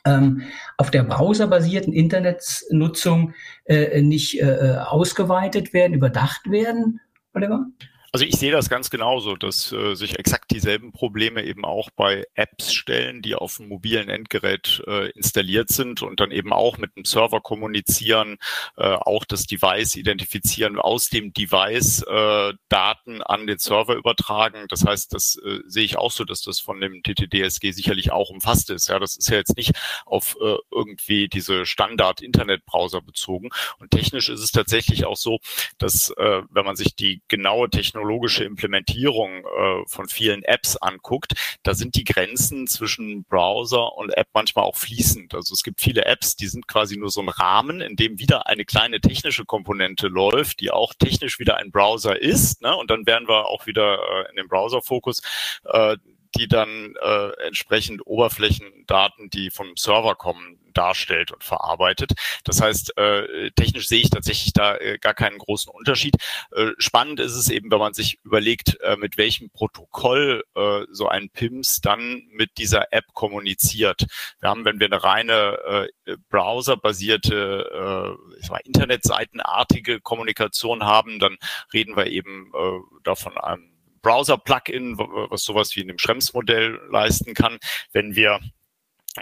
ähm, 0.08 0.42
auf 0.76 0.90
der 0.90 1.02
browserbasierten 1.02 1.92
Internetnutzung 1.92 3.34
äh, 3.64 4.02
nicht 4.02 4.40
äh, 4.40 4.76
ausgeweitet 4.78 5.72
werden, 5.72 5.94
überdacht 5.94 6.50
werden, 6.50 7.00
Oliver? 7.34 7.66
Also 8.10 8.24
ich 8.24 8.36
sehe 8.36 8.52
das 8.52 8.70
ganz 8.70 8.88
genauso, 8.88 9.36
dass 9.36 9.70
äh, 9.70 9.94
sich 9.94 10.18
exakt 10.18 10.50
dieselben 10.50 10.92
Probleme 10.92 11.44
eben 11.44 11.66
auch 11.66 11.90
bei 11.90 12.24
Apps 12.34 12.72
stellen, 12.72 13.20
die 13.20 13.34
auf 13.34 13.58
dem 13.58 13.68
mobilen 13.68 14.08
Endgerät 14.08 14.82
äh, 14.86 15.10
installiert 15.10 15.68
sind 15.68 16.00
und 16.00 16.18
dann 16.18 16.30
eben 16.30 16.54
auch 16.54 16.78
mit 16.78 16.96
dem 16.96 17.04
Server 17.04 17.42
kommunizieren, 17.42 18.38
äh, 18.78 18.94
auch 18.94 19.26
das 19.26 19.42
Device 19.44 19.96
identifizieren, 19.96 20.78
aus 20.78 21.10
dem 21.10 21.34
Device 21.34 22.02
äh, 22.04 22.54
Daten 22.70 23.20
an 23.20 23.46
den 23.46 23.58
Server 23.58 23.96
übertragen. 23.96 24.64
Das 24.68 24.86
heißt, 24.86 25.12
das 25.12 25.38
äh, 25.44 25.58
sehe 25.66 25.84
ich 25.84 25.98
auch 25.98 26.10
so, 26.10 26.24
dass 26.24 26.40
das 26.40 26.60
von 26.60 26.80
dem 26.80 27.02
TTDSG 27.02 27.72
sicherlich 27.72 28.10
auch 28.10 28.30
umfasst 28.30 28.70
ist. 28.70 28.88
Ja, 28.88 28.98
das 28.98 29.18
ist 29.18 29.28
ja 29.28 29.36
jetzt 29.36 29.54
nicht 29.58 29.72
auf 30.06 30.34
äh, 30.40 30.56
irgendwie 30.70 31.28
diese 31.28 31.66
Standard-Internet-Browser 31.66 33.02
bezogen. 33.02 33.50
Und 33.78 33.90
technisch 33.90 34.30
ist 34.30 34.40
es 34.40 34.50
tatsächlich 34.50 35.04
auch 35.04 35.18
so, 35.18 35.40
dass 35.76 36.08
äh, 36.16 36.40
wenn 36.50 36.64
man 36.64 36.76
sich 36.76 36.96
die 36.96 37.20
genaue 37.28 37.68
Technologie 37.68 37.97
technologische 37.98 38.44
Implementierung 38.44 39.44
äh, 39.44 39.82
von 39.86 40.08
vielen 40.08 40.42
Apps 40.44 40.76
anguckt, 40.76 41.32
da 41.62 41.74
sind 41.74 41.96
die 41.96 42.04
Grenzen 42.04 42.66
zwischen 42.66 43.24
Browser 43.24 43.96
und 43.96 44.10
App 44.16 44.28
manchmal 44.32 44.64
auch 44.64 44.76
fließend. 44.76 45.34
Also 45.34 45.54
es 45.54 45.62
gibt 45.62 45.80
viele 45.80 46.04
Apps, 46.04 46.36
die 46.36 46.46
sind 46.46 46.68
quasi 46.68 46.96
nur 46.96 47.10
so 47.10 47.20
ein 47.20 47.28
Rahmen, 47.28 47.80
in 47.80 47.96
dem 47.96 48.18
wieder 48.18 48.46
eine 48.46 48.64
kleine 48.64 49.00
technische 49.00 49.44
Komponente 49.44 50.08
läuft, 50.08 50.60
die 50.60 50.70
auch 50.70 50.94
technisch 50.94 51.38
wieder 51.38 51.56
ein 51.56 51.70
Browser 51.72 52.20
ist. 52.20 52.62
Ne? 52.62 52.74
Und 52.76 52.90
dann 52.90 53.06
wären 53.06 53.26
wir 53.26 53.46
auch 53.46 53.66
wieder 53.66 53.98
äh, 53.98 54.30
in 54.30 54.36
dem 54.36 54.48
Browser-Fokus. 54.48 55.22
Äh, 55.64 55.96
die 56.36 56.48
dann 56.48 56.94
äh, 57.00 57.30
entsprechend 57.46 58.06
Oberflächendaten, 58.06 59.30
die 59.30 59.50
vom 59.50 59.76
Server 59.76 60.14
kommen, 60.14 60.58
darstellt 60.78 61.32
und 61.32 61.42
verarbeitet. 61.42 62.12
Das 62.44 62.60
heißt, 62.60 62.96
äh, 62.96 63.50
technisch 63.56 63.88
sehe 63.88 64.00
ich 64.00 64.10
tatsächlich 64.10 64.52
da 64.52 64.76
äh, 64.76 64.98
gar 64.98 65.14
keinen 65.14 65.38
großen 65.38 65.72
Unterschied. 65.72 66.14
Äh, 66.52 66.70
spannend 66.78 67.18
ist 67.18 67.34
es 67.34 67.50
eben, 67.50 67.70
wenn 67.70 67.80
man 67.80 67.94
sich 67.94 68.18
überlegt, 68.22 68.80
äh, 68.80 68.96
mit 68.96 69.16
welchem 69.16 69.50
Protokoll 69.50 70.44
äh, 70.54 70.82
so 70.90 71.08
ein 71.08 71.30
PIMS 71.30 71.80
dann 71.80 72.22
mit 72.30 72.58
dieser 72.58 72.92
App 72.92 73.06
kommuniziert. 73.12 74.06
Wir 74.40 74.50
haben, 74.50 74.64
wenn 74.64 74.78
wir 74.78 74.86
eine 74.86 75.02
reine 75.02 75.88
äh, 76.06 76.16
browserbasierte 76.30 78.16
äh, 78.46 78.58
Internetseitenartige 78.64 80.00
Kommunikation 80.00 80.84
haben, 80.84 81.18
dann 81.18 81.38
reden 81.72 81.96
wir 81.96 82.06
eben 82.06 82.52
äh, 82.54 82.78
davon 83.02 83.36
einem 83.38 83.77
Browser-Plugin, 84.08 84.96
was 84.96 85.42
sowas 85.42 85.76
wie 85.76 85.80
in 85.80 85.88
dem 85.88 85.98
Schrems-Modell 85.98 86.80
leisten 86.90 87.34
kann. 87.34 87.58
Wenn 87.92 88.16
wir 88.16 88.40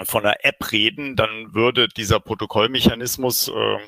von 0.04 0.24
einer 0.24 0.44
App 0.44 0.70
reden, 0.70 1.16
dann 1.16 1.54
würde 1.54 1.88
dieser 1.88 2.20
Protokollmechanismus 2.20 3.48
äh, 3.48 3.78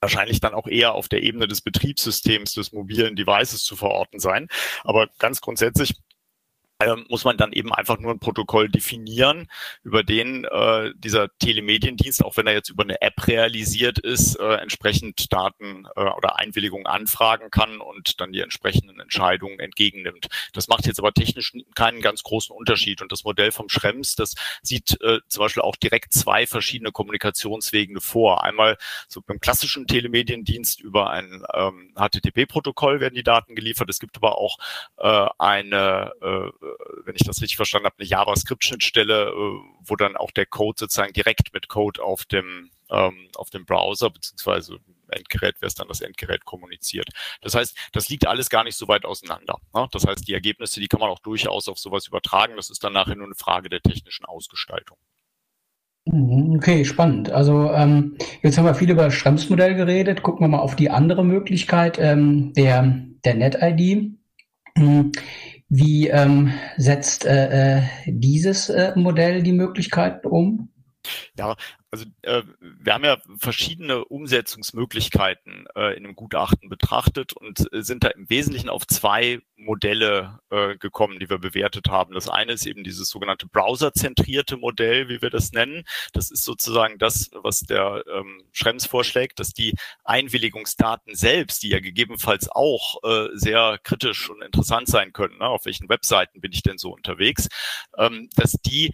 wahrscheinlich 0.00 0.38
dann 0.38 0.54
auch 0.54 0.68
eher 0.68 0.94
auf 0.94 1.08
der 1.08 1.24
Ebene 1.24 1.48
des 1.48 1.60
Betriebssystems 1.60 2.52
des 2.54 2.70
mobilen 2.70 3.16
Devices 3.16 3.64
zu 3.64 3.74
verorten 3.74 4.20
sein. 4.20 4.46
Aber 4.84 5.08
ganz 5.18 5.40
grundsätzlich 5.40 5.94
ähm, 6.80 7.06
muss 7.08 7.24
man 7.24 7.36
dann 7.36 7.52
eben 7.52 7.72
einfach 7.72 7.98
nur 7.98 8.12
ein 8.12 8.18
Protokoll 8.18 8.68
definieren, 8.68 9.48
über 9.82 10.02
den 10.02 10.44
äh, 10.44 10.92
dieser 10.96 11.28
Telemediendienst, 11.38 12.24
auch 12.24 12.36
wenn 12.36 12.46
er 12.46 12.52
jetzt 12.52 12.68
über 12.68 12.82
eine 12.82 13.00
App 13.00 13.26
realisiert 13.26 13.98
ist, 13.98 14.36
äh, 14.36 14.54
entsprechend 14.56 15.32
Daten 15.32 15.86
äh, 15.96 16.00
oder 16.00 16.38
Einwilligungen 16.38 16.86
anfragen 16.86 17.50
kann 17.50 17.80
und 17.80 18.20
dann 18.20 18.32
die 18.32 18.40
entsprechenden 18.40 19.00
Entscheidungen 19.00 19.58
entgegennimmt. 19.58 20.26
Das 20.52 20.68
macht 20.68 20.86
jetzt 20.86 20.98
aber 20.98 21.12
technisch 21.12 21.52
keinen 21.74 22.02
ganz 22.02 22.22
großen 22.22 22.54
Unterschied. 22.54 23.00
Und 23.00 23.12
das 23.12 23.24
Modell 23.24 23.52
vom 23.52 23.68
Schrems, 23.68 24.14
das 24.14 24.34
sieht 24.62 25.00
äh, 25.00 25.20
zum 25.28 25.44
Beispiel 25.44 25.62
auch 25.62 25.76
direkt 25.76 26.12
zwei 26.12 26.46
verschiedene 26.46 26.92
Kommunikationswege 26.92 28.00
vor. 28.00 28.44
Einmal 28.44 28.76
so 29.08 29.22
beim 29.22 29.40
klassischen 29.40 29.86
Telemediendienst 29.86 30.80
über 30.80 31.10
ein 31.10 31.42
ähm, 31.54 31.94
HTTP-Protokoll 31.96 33.00
werden 33.00 33.14
die 33.14 33.22
Daten 33.22 33.54
geliefert. 33.54 33.88
Es 33.88 33.98
gibt 33.98 34.16
aber 34.16 34.38
auch 34.38 34.58
äh, 34.98 35.26
eine 35.38 36.12
äh, 36.20 36.65
wenn 37.04 37.14
ich 37.14 37.24
das 37.24 37.40
richtig 37.40 37.56
verstanden 37.56 37.86
habe, 37.86 37.96
eine 37.98 38.08
JavaScript-Schnittstelle, 38.08 39.28
äh, 39.28 39.60
wo 39.84 39.96
dann 39.96 40.16
auch 40.16 40.30
der 40.30 40.46
Code 40.46 40.76
sozusagen 40.78 41.12
direkt 41.12 41.52
mit 41.52 41.68
Code 41.68 42.02
auf 42.02 42.24
dem, 42.24 42.70
ähm, 42.90 43.28
auf 43.36 43.50
dem 43.50 43.64
Browser 43.64 44.10
beziehungsweise 44.10 44.78
Endgerät, 45.08 45.56
wer 45.60 45.68
es 45.68 45.74
dann 45.74 45.88
das 45.88 46.00
Endgerät 46.00 46.44
kommuniziert. 46.44 47.08
Das 47.40 47.54
heißt, 47.54 47.76
das 47.92 48.08
liegt 48.08 48.26
alles 48.26 48.50
gar 48.50 48.64
nicht 48.64 48.76
so 48.76 48.88
weit 48.88 49.04
auseinander. 49.04 49.58
Ne? 49.74 49.86
Das 49.92 50.06
heißt, 50.06 50.26
die 50.26 50.34
Ergebnisse, 50.34 50.80
die 50.80 50.88
kann 50.88 51.00
man 51.00 51.10
auch 51.10 51.20
durchaus 51.20 51.68
auf 51.68 51.78
sowas 51.78 52.06
übertragen. 52.06 52.56
Das 52.56 52.70
ist 52.70 52.82
dann 52.82 52.92
nachher 52.92 53.14
nur 53.14 53.26
eine 53.26 53.34
Frage 53.34 53.68
der 53.68 53.80
technischen 53.80 54.24
Ausgestaltung. 54.24 54.96
Mhm, 56.06 56.56
okay, 56.56 56.84
spannend. 56.84 57.30
Also 57.30 57.70
ähm, 57.72 58.16
jetzt 58.42 58.56
haben 58.58 58.64
wir 58.64 58.74
viel 58.74 58.90
über 58.90 59.04
das 59.04 59.14
Schrems-Modell 59.14 59.74
geredet. 59.74 60.22
Gucken 60.22 60.44
wir 60.44 60.48
mal 60.48 60.60
auf 60.60 60.76
die 60.76 60.90
andere 60.90 61.24
Möglichkeit 61.24 61.98
ähm, 62.00 62.52
der, 62.54 62.94
der 63.24 63.34
NetID. 63.34 64.16
Wie 65.68 66.08
ähm, 66.08 66.52
setzt 66.76 67.26
äh, 67.26 67.78
äh, 67.78 67.82
dieses 68.06 68.68
äh, 68.68 68.92
Modell 68.94 69.42
die 69.42 69.52
Möglichkeiten 69.52 70.26
um? 70.28 70.68
Ja, 71.36 71.56
also 71.90 72.04
äh, 72.22 72.42
wir 72.60 72.94
haben 72.94 73.04
ja 73.04 73.16
verschiedene 73.38 74.04
Umsetzungsmöglichkeiten 74.04 75.66
äh, 75.74 75.96
in 75.96 76.02
dem 76.02 76.14
Gutachten 76.14 76.68
betrachtet 76.68 77.32
und 77.32 77.72
äh, 77.72 77.82
sind 77.82 78.04
da 78.04 78.08
im 78.08 78.28
Wesentlichen 78.28 78.68
auf 78.68 78.86
zwei 78.86 79.40
Modelle 79.56 80.40
äh, 80.50 80.76
gekommen, 80.76 81.18
die 81.18 81.30
wir 81.30 81.38
bewertet 81.38 81.88
haben. 81.88 82.12
Das 82.12 82.28
eine 82.28 82.52
ist 82.52 82.66
eben 82.66 82.84
dieses 82.84 83.08
sogenannte 83.08 83.46
browserzentrierte 83.46 84.56
Modell, 84.56 85.08
wie 85.08 85.22
wir 85.22 85.30
das 85.30 85.52
nennen. 85.52 85.84
Das 86.12 86.30
ist 86.30 86.44
sozusagen 86.44 86.98
das, 86.98 87.30
was 87.32 87.60
der 87.60 88.04
ähm, 88.12 88.42
Schrems 88.52 88.86
vorschlägt, 88.86 89.40
dass 89.40 89.54
die 89.54 89.74
Einwilligungsdaten 90.04 91.14
selbst, 91.14 91.62
die 91.62 91.70
ja 91.70 91.80
gegebenenfalls 91.80 92.48
auch 92.50 93.02
äh, 93.04 93.28
sehr 93.32 93.78
kritisch 93.82 94.28
und 94.28 94.42
interessant 94.42 94.88
sein 94.88 95.12
können, 95.12 95.38
ne? 95.38 95.46
auf 95.46 95.64
welchen 95.64 95.88
Webseiten 95.88 96.40
bin 96.40 96.52
ich 96.52 96.62
denn 96.62 96.78
so 96.78 96.92
unterwegs, 96.92 97.48
ähm, 97.96 98.28
dass 98.36 98.52
die 98.52 98.92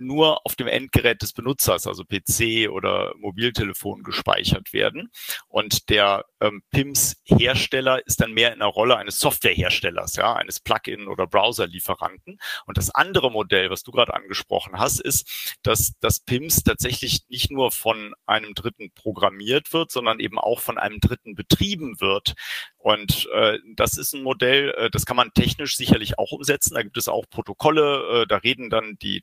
nur 0.00 0.44
auf 0.46 0.56
dem 0.56 0.66
Endgerät 0.66 1.22
des 1.22 1.32
Benutzers, 1.32 1.86
also 1.86 2.04
PC 2.04 2.70
oder 2.70 3.12
Mobiltelefon, 3.18 4.02
gespeichert 4.02 4.72
werden. 4.72 5.10
Und 5.48 5.88
der 5.90 6.24
ähm, 6.40 6.62
PIMS-Hersteller 6.70 8.06
ist 8.06 8.20
dann 8.20 8.32
mehr 8.32 8.52
in 8.52 8.60
der 8.60 8.68
Rolle 8.68 8.96
eines 8.96 9.20
Softwareherstellers, 9.20 10.16
ja, 10.16 10.34
eines 10.34 10.60
Plugin- 10.60 11.06
oder 11.06 11.26
Browser-Lieferanten. 11.26 12.38
Und 12.66 12.78
das 12.78 12.90
andere 12.90 13.30
Modell, 13.30 13.70
was 13.70 13.82
du 13.82 13.90
gerade 13.90 14.14
angesprochen 14.14 14.78
hast, 14.78 15.00
ist, 15.00 15.56
dass 15.62 15.92
das 16.00 16.20
PIMS 16.20 16.62
tatsächlich 16.64 17.20
nicht 17.28 17.50
nur 17.50 17.70
von 17.70 18.14
einem 18.26 18.54
Dritten 18.54 18.90
programmiert 18.92 19.72
wird, 19.72 19.90
sondern 19.90 20.20
eben 20.20 20.38
auch 20.38 20.60
von 20.60 20.78
einem 20.78 21.00
Dritten 21.00 21.34
betrieben 21.34 22.00
wird. 22.00 22.34
Und 22.78 23.28
äh, 23.34 23.58
das 23.76 23.98
ist 23.98 24.14
ein 24.14 24.22
Modell, 24.22 24.70
äh, 24.70 24.90
das 24.90 25.04
kann 25.04 25.16
man 25.16 25.32
technisch 25.34 25.76
sicherlich 25.76 26.18
auch 26.18 26.32
umsetzen. 26.32 26.74
Da 26.74 26.82
gibt 26.82 26.96
es 26.96 27.08
auch 27.08 27.26
Protokolle, 27.28 28.22
äh, 28.22 28.26
da 28.26 28.36
reden 28.38 28.70
dann 28.70 28.96
die 29.02 29.20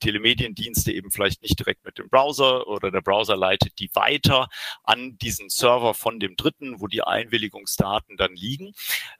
Telemediendienste 0.68 0.92
eben 0.92 1.12
vielleicht 1.12 1.42
nicht 1.42 1.60
direkt 1.60 1.86
mit 1.86 1.98
dem 1.98 2.10
Browser 2.10 2.68
oder 2.68 2.92
der 2.92 3.02
Browser 3.02 3.36
leitet 3.36 3.80
die 3.80 3.90
weiter 3.94 4.48
an 4.84 5.18
diesen 5.18 5.50
Server 5.50 5.94
von 5.94 6.20
dem 6.20 6.36
Dritten, 6.36 6.80
wo 6.80 6.88
die 6.88 7.04
Einwilligungsdaten 7.04 8.18
dann 8.18 8.36
liegen. 8.36 8.74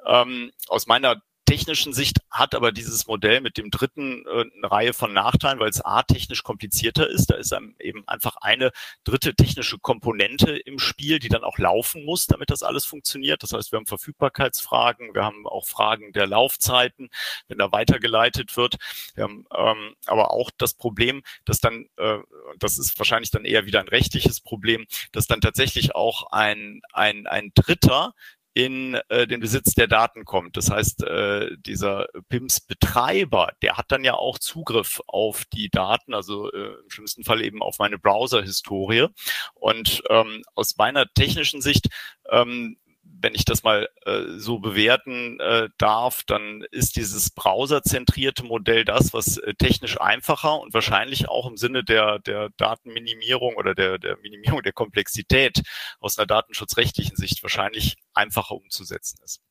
Ähm, 0.06 0.52
aus 0.68 0.88
meiner 0.88 1.22
technischen 1.48 1.94
Sicht 1.94 2.18
hat 2.30 2.54
aber 2.54 2.72
dieses 2.72 3.08
Modell 3.08 3.42
mit 3.42 3.58
dem 3.58 3.72
dritten 3.72 4.26
äh, 4.26 4.46
eine 4.58 4.72
Reihe 4.72 4.94
von 4.94 5.14
Nachteilen, 5.14 5.60
weil 5.60 5.70
es 5.70 5.84
a 5.84 6.04
technisch 6.04 6.44
komplizierter 6.44 7.10
ist. 7.10 7.28
Da 7.28 7.36
ist 7.36 7.56
eben 7.80 8.08
einfach 8.08 8.36
eine 8.42 8.72
dritte 9.04 9.34
technische 9.34 9.80
Komponente 9.80 10.58
im 10.58 10.78
Spiel, 10.78 11.20
die 11.20 11.30
dann 11.30 11.44
auch 11.44 11.58
laufen 11.58 12.06
muss, 12.06 12.28
damit 12.28 12.50
das 12.50 12.64
alles 12.64 12.86
funktioniert. 12.86 13.42
Das 13.42 13.54
heißt, 13.54 13.72
wir 13.72 13.78
haben 13.78 13.86
Verfügbarkeitsfragen, 13.86 15.16
wir 15.16 15.24
haben 15.24 15.48
auch 15.48 15.66
Fragen 15.66 16.12
der 16.12 16.28
Laufzeiten, 16.28 17.10
wenn 17.48 17.58
da 17.58 17.72
weitergeleitet 17.72 18.56
wird. 18.58 18.76
Wir 19.16 19.24
haben 19.24 19.46
ähm, 19.56 19.96
aber 20.06 20.32
auch 20.32 20.52
das 20.58 20.74
Problem, 20.74 21.24
dass 21.46 21.60
dann, 21.60 21.88
äh, 21.96 22.20
das 22.60 22.78
ist 22.78 23.00
wahrscheinlich 23.00 23.32
dann 23.32 23.46
eher 23.46 23.66
wieder 23.66 23.80
ein 23.80 23.88
rechtliches 23.88 24.42
Problem, 24.42 24.86
dass 25.14 25.28
dann 25.28 25.40
tatsächlich 25.40 25.96
auch 25.96 26.30
ein, 26.32 26.82
ein, 26.92 27.26
ein 27.26 27.52
Dritter 27.56 28.14
in 28.58 28.96
äh, 29.10 29.28
den 29.28 29.40
Besitz 29.40 29.76
der 29.76 29.86
Daten 29.86 30.26
kommt. 30.26 30.58
Das 30.58 30.72
heißt, 30.72 31.04
äh, 31.04 31.56
dieser 31.60 32.08
PIMS-Betreiber, 32.30 33.52
der 33.62 33.78
hat 33.78 33.92
dann 33.92 34.04
ja 34.04 34.16
auch 34.16 34.40
Zugriff 34.40 35.00
auf 35.06 35.46
die 35.54 35.70
Daten, 35.70 36.16
also 36.16 36.52
äh, 36.52 36.74
im 36.84 36.90
schlimmsten 36.90 37.24
Fall 37.24 37.44
eben 37.44 37.62
auf 37.62 37.78
meine 37.78 38.00
Browser-Historie. 38.00 39.10
Und 39.54 40.02
ähm, 40.10 40.42
aus 40.56 40.76
meiner 40.76 41.06
technischen 41.14 41.62
Sicht 41.62 41.90
ähm, 42.32 42.78
wenn 43.22 43.36
ich 43.36 43.46
das 43.46 43.64
mal 43.64 43.90
äh, 44.06 44.24
so 44.38 44.60
bewerten 44.60 45.40
äh, 45.40 45.70
darf, 45.78 46.24
dann 46.24 46.64
ist 46.72 46.96
dieses 46.96 47.30
browserzentrierte 47.30 48.44
Modell 48.44 48.86
das, 48.86 49.14
was 49.14 49.38
äh, 49.38 49.54
technisch 49.56 50.00
einfacher 50.00 50.60
und 50.60 50.74
wahrscheinlich 50.74 51.30
auch 51.30 51.48
im 51.48 51.58
Sinne 51.58 51.84
der, 51.84 52.20
der 52.20 52.50
Datenminimierung 52.58 53.56
oder 53.56 53.76
der, 53.76 53.98
der 53.98 54.18
Minimierung 54.18 54.62
der 54.64 54.74
Komplexität 54.74 55.62
aus 56.00 56.18
einer 56.18 56.28
datenschutzrechtlichen 56.28 57.16
Sicht 57.16 57.44
wahrscheinlich 57.44 57.96
einfacher 58.14 58.56
umzusetzen 58.56 59.20
ist. 59.24 59.42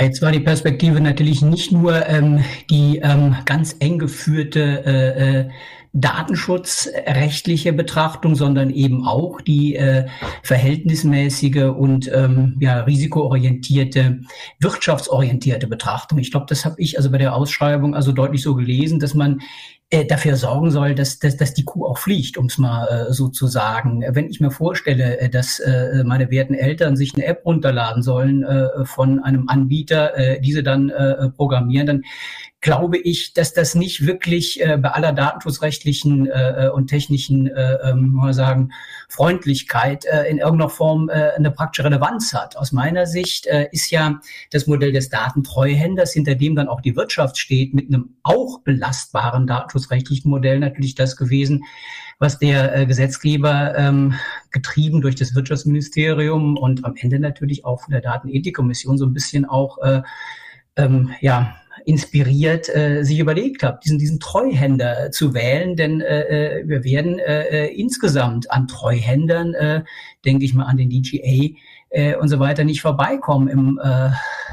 Jetzt 0.00 0.22
war 0.22 0.32
die 0.32 0.40
Perspektive 0.40 1.00
natürlich 1.00 1.42
nicht 1.42 1.72
nur 1.72 2.06
ähm, 2.06 2.44
die 2.70 2.98
ähm, 2.98 3.36
ganz 3.44 3.76
eng 3.80 3.98
geführte 3.98 4.84
äh, 4.84 5.40
äh, 5.40 5.50
datenschutzrechtliche 5.92 7.72
Betrachtung, 7.72 8.34
sondern 8.34 8.70
eben 8.70 9.06
auch 9.06 9.40
die 9.40 9.76
äh, 9.76 10.06
verhältnismäßige 10.42 11.72
und 11.76 12.10
ähm, 12.12 12.56
ja, 12.60 12.80
risikoorientierte, 12.80 14.20
wirtschaftsorientierte 14.58 15.68
Betrachtung. 15.68 16.18
Ich 16.18 16.32
glaube, 16.32 16.46
das 16.48 16.64
habe 16.64 16.74
ich 16.78 16.96
also 16.98 17.12
bei 17.12 17.18
der 17.18 17.36
Ausschreibung 17.36 17.94
also 17.94 18.10
deutlich 18.10 18.42
so 18.42 18.56
gelesen, 18.56 18.98
dass 18.98 19.14
man 19.14 19.40
äh, 19.94 20.04
dafür 20.04 20.36
sorgen 20.36 20.70
soll, 20.70 20.94
dass, 20.94 21.18
dass, 21.18 21.36
dass 21.36 21.54
die 21.54 21.64
Kuh 21.64 21.86
auch 21.86 21.98
fliegt, 21.98 22.36
um 22.36 22.46
es 22.46 22.58
mal 22.58 22.86
äh, 22.86 23.12
so 23.12 23.28
zu 23.28 23.46
sagen. 23.46 24.04
Wenn 24.08 24.28
ich 24.28 24.40
mir 24.40 24.50
vorstelle, 24.50 25.18
äh, 25.20 25.28
dass 25.28 25.60
äh, 25.60 26.02
meine 26.04 26.30
werten 26.30 26.54
Eltern 26.54 26.96
sich 26.96 27.14
eine 27.14 27.24
App 27.26 27.44
runterladen 27.44 28.02
sollen 28.02 28.42
äh, 28.42 28.84
von 28.84 29.20
einem 29.20 29.48
Anbieter, 29.48 30.16
äh, 30.16 30.40
diese 30.40 30.62
dann 30.62 30.90
äh, 30.90 31.30
programmieren, 31.30 31.86
dann 31.86 32.02
glaube 32.64 32.96
ich, 32.96 33.34
dass 33.34 33.52
das 33.52 33.74
nicht 33.74 34.06
wirklich 34.06 34.58
äh, 34.62 34.78
bei 34.78 34.88
aller 34.88 35.12
datenschutzrechtlichen 35.12 36.26
äh, 36.30 36.64
äh 36.64 36.70
und 36.70 36.86
technischen, 36.86 37.46
äh, 37.46 37.74
ähm, 37.84 38.08
mal 38.08 38.32
sagen, 38.32 38.70
Freundlichkeit 39.10 40.06
äh, 40.06 40.24
in 40.30 40.38
irgendeiner 40.38 40.70
Form 40.70 41.10
äh, 41.10 41.32
eine 41.36 41.50
praktische 41.50 41.84
Relevanz 41.84 42.32
hat. 42.32 42.56
Aus 42.56 42.72
meiner 42.72 43.04
Sicht 43.04 43.46
äh, 43.46 43.68
ist 43.70 43.90
ja 43.90 44.18
das 44.50 44.66
Modell 44.66 44.92
des 44.92 45.10
Datentreuhänders, 45.10 46.14
hinter 46.14 46.36
dem 46.36 46.56
dann 46.56 46.68
auch 46.68 46.80
die 46.80 46.96
Wirtschaft 46.96 47.36
steht, 47.36 47.74
mit 47.74 47.88
einem 47.88 48.16
auch 48.22 48.60
belastbaren 48.60 49.46
datenschutzrechtlichen 49.46 50.30
Modell 50.30 50.58
natürlich 50.58 50.94
das 50.94 51.18
gewesen, 51.18 51.64
was 52.18 52.38
der 52.38 52.74
äh, 52.74 52.86
Gesetzgeber 52.86 53.76
ähm, 53.76 54.14
getrieben 54.52 55.02
durch 55.02 55.16
das 55.16 55.34
Wirtschaftsministerium 55.34 56.56
und 56.56 56.86
am 56.86 56.94
Ende 56.96 57.18
natürlich 57.18 57.66
auch 57.66 57.82
von 57.82 57.92
der 57.92 58.00
Datenethikkommission 58.00 58.96
so 58.96 59.04
ein 59.04 59.12
bisschen 59.12 59.44
auch 59.44 59.76
äh, 59.82 60.00
ähm, 60.76 61.10
ja 61.20 61.56
inspiriert, 61.84 62.68
äh, 62.74 63.02
sich 63.02 63.18
überlegt 63.18 63.62
habe, 63.62 63.78
diesen, 63.84 63.98
diesen 63.98 64.20
Treuhänder 64.20 65.10
zu 65.10 65.34
wählen, 65.34 65.76
denn 65.76 66.00
äh, 66.00 66.60
äh 66.60 66.68
wir 66.68 66.84
werden 66.84 67.18
äh, 67.18 67.66
äh, 67.66 67.74
insgesamt 67.74 68.50
an 68.50 68.66
Treuhändern, 68.68 69.54
äh, 69.54 69.84
denke 70.24 70.44
ich 70.44 70.54
mal 70.54 70.64
an 70.64 70.76
den 70.76 70.90
DGA, 70.90 71.56
äh, 71.94 72.16
und 72.16 72.28
so 72.28 72.40
weiter 72.40 72.64
nicht 72.64 72.80
vorbeikommen 72.80 73.48
im 73.48 73.80
äh, 73.82 74.10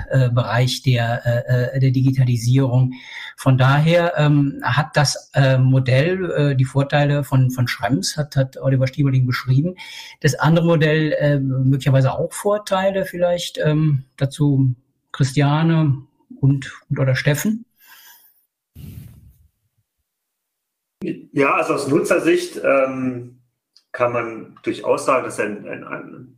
äh, 0.09 0.29
Bereich 0.29 0.83
der, 0.83 1.73
äh, 1.73 1.79
der 1.79 1.91
Digitalisierung. 1.91 2.93
Von 3.35 3.57
daher 3.57 4.13
ähm, 4.17 4.61
hat 4.63 4.95
das 4.95 5.31
äh, 5.33 5.57
Modell 5.57 6.31
äh, 6.31 6.55
die 6.55 6.65
Vorteile 6.65 7.23
von, 7.23 7.49
von 7.49 7.67
Schrems, 7.67 8.15
hat, 8.15 8.35
hat 8.35 8.57
Oliver 8.57 8.87
Stieberling 8.87 9.25
beschrieben. 9.25 9.75
Das 10.19 10.35
andere 10.35 10.65
Modell 10.67 11.13
äh, 11.13 11.39
möglicherweise 11.39 12.13
auch 12.13 12.31
Vorteile 12.31 13.05
vielleicht. 13.05 13.57
Ähm, 13.57 14.03
dazu 14.17 14.75
Christiane 15.11 16.03
und, 16.41 16.71
und 16.89 16.99
oder 16.99 17.15
Steffen. 17.15 17.65
Ja, 21.03 21.55
also 21.55 21.73
aus 21.75 21.87
Nutzersicht 21.87 22.61
ähm, 22.63 23.41
kann 23.91 24.13
man 24.13 24.59
durchaus 24.63 25.05
sagen, 25.05 25.25
dass 25.25 25.39
ein, 25.39 25.67
ein, 25.67 25.83
ein 25.83 26.37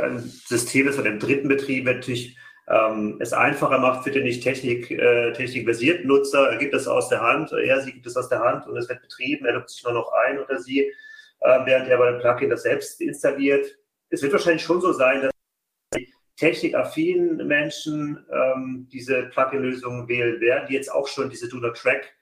ein 0.00 0.18
System 0.18 0.88
ist 0.88 0.96
von 0.96 1.06
einem 1.06 1.20
dritten 1.20 1.46
Betrieb 1.46 1.84
natürlich 1.84 2.36
ähm, 2.66 3.18
es 3.20 3.32
einfacher 3.32 3.78
macht 3.78 4.02
für 4.02 4.10
den 4.10 4.24
nicht 4.24 4.42
Technik, 4.42 4.90
äh, 4.90 5.32
technikbasierten 5.32 6.08
Nutzer. 6.08 6.48
Er 6.50 6.58
gibt 6.58 6.74
es 6.74 6.88
aus 6.88 7.08
der 7.08 7.20
Hand, 7.20 7.52
er, 7.52 7.80
sie 7.82 7.92
gibt 7.92 8.06
es 8.06 8.16
aus 8.16 8.28
der 8.28 8.40
Hand 8.40 8.66
und 8.66 8.76
es 8.76 8.88
wird 8.88 9.02
betrieben, 9.02 9.44
er 9.44 9.52
lockt 9.52 9.70
sich 9.70 9.84
nur 9.84 9.92
noch 9.92 10.10
ein 10.26 10.40
oder 10.40 10.58
sie, 10.60 10.80
äh, 10.80 11.66
während 11.66 11.88
er 11.88 11.98
bei 11.98 12.10
dem 12.10 12.20
Plugin 12.20 12.50
das 12.50 12.62
selbst 12.62 13.00
installiert. 13.00 13.66
Es 14.08 14.22
wird 14.22 14.32
wahrscheinlich 14.32 14.64
schon 14.64 14.80
so 14.80 14.92
sein, 14.92 15.22
dass 15.22 15.33
technikaffinen 16.36 17.46
Menschen 17.46 18.24
ähm, 18.32 18.88
diese 18.92 19.24
Plugin-Lösungen 19.24 20.08
wählen 20.08 20.40
werden, 20.40 20.66
die 20.68 20.74
jetzt 20.74 20.92
auch 20.92 21.06
schon 21.06 21.30
diese 21.30 21.48
Do-Not-Track 21.48 22.12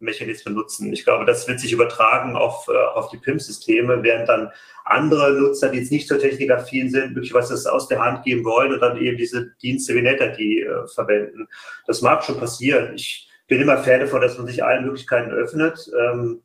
Mechanismen 0.00 0.54
nutzen. 0.54 0.92
Ich 0.92 1.04
glaube, 1.04 1.24
das 1.24 1.48
wird 1.48 1.60
sich 1.60 1.72
übertragen 1.72 2.36
auf, 2.36 2.68
äh, 2.68 2.76
auf 2.76 3.08
die 3.10 3.16
PIM-Systeme, 3.16 4.02
während 4.02 4.28
dann 4.28 4.50
andere 4.84 5.32
Nutzer, 5.32 5.70
die 5.70 5.78
jetzt 5.78 5.92
nicht 5.92 6.08
so 6.08 6.16
technikaffin 6.16 6.90
sind, 6.90 7.14
möglicherweise 7.14 7.54
das 7.54 7.66
aus 7.66 7.88
der 7.88 8.00
Hand 8.00 8.24
geben 8.24 8.44
wollen 8.44 8.72
und 8.72 8.80
dann 8.80 8.98
eben 8.98 9.16
diese 9.16 9.52
Dienste 9.62 9.94
wie 9.94 10.02
NetID 10.02 10.38
äh, 10.38 10.86
verwenden. 10.88 11.48
Das 11.86 12.02
mag 12.02 12.22
schon 12.22 12.38
passieren. 12.38 12.94
Ich 12.94 13.28
bin 13.46 13.60
immer 13.60 13.78
Fan 13.78 14.00
davon, 14.00 14.20
dass 14.20 14.38
man 14.38 14.46
sich 14.46 14.62
allen 14.62 14.84
Möglichkeiten 14.84 15.30
öffnet. 15.30 15.90
Ähm, 15.98 16.42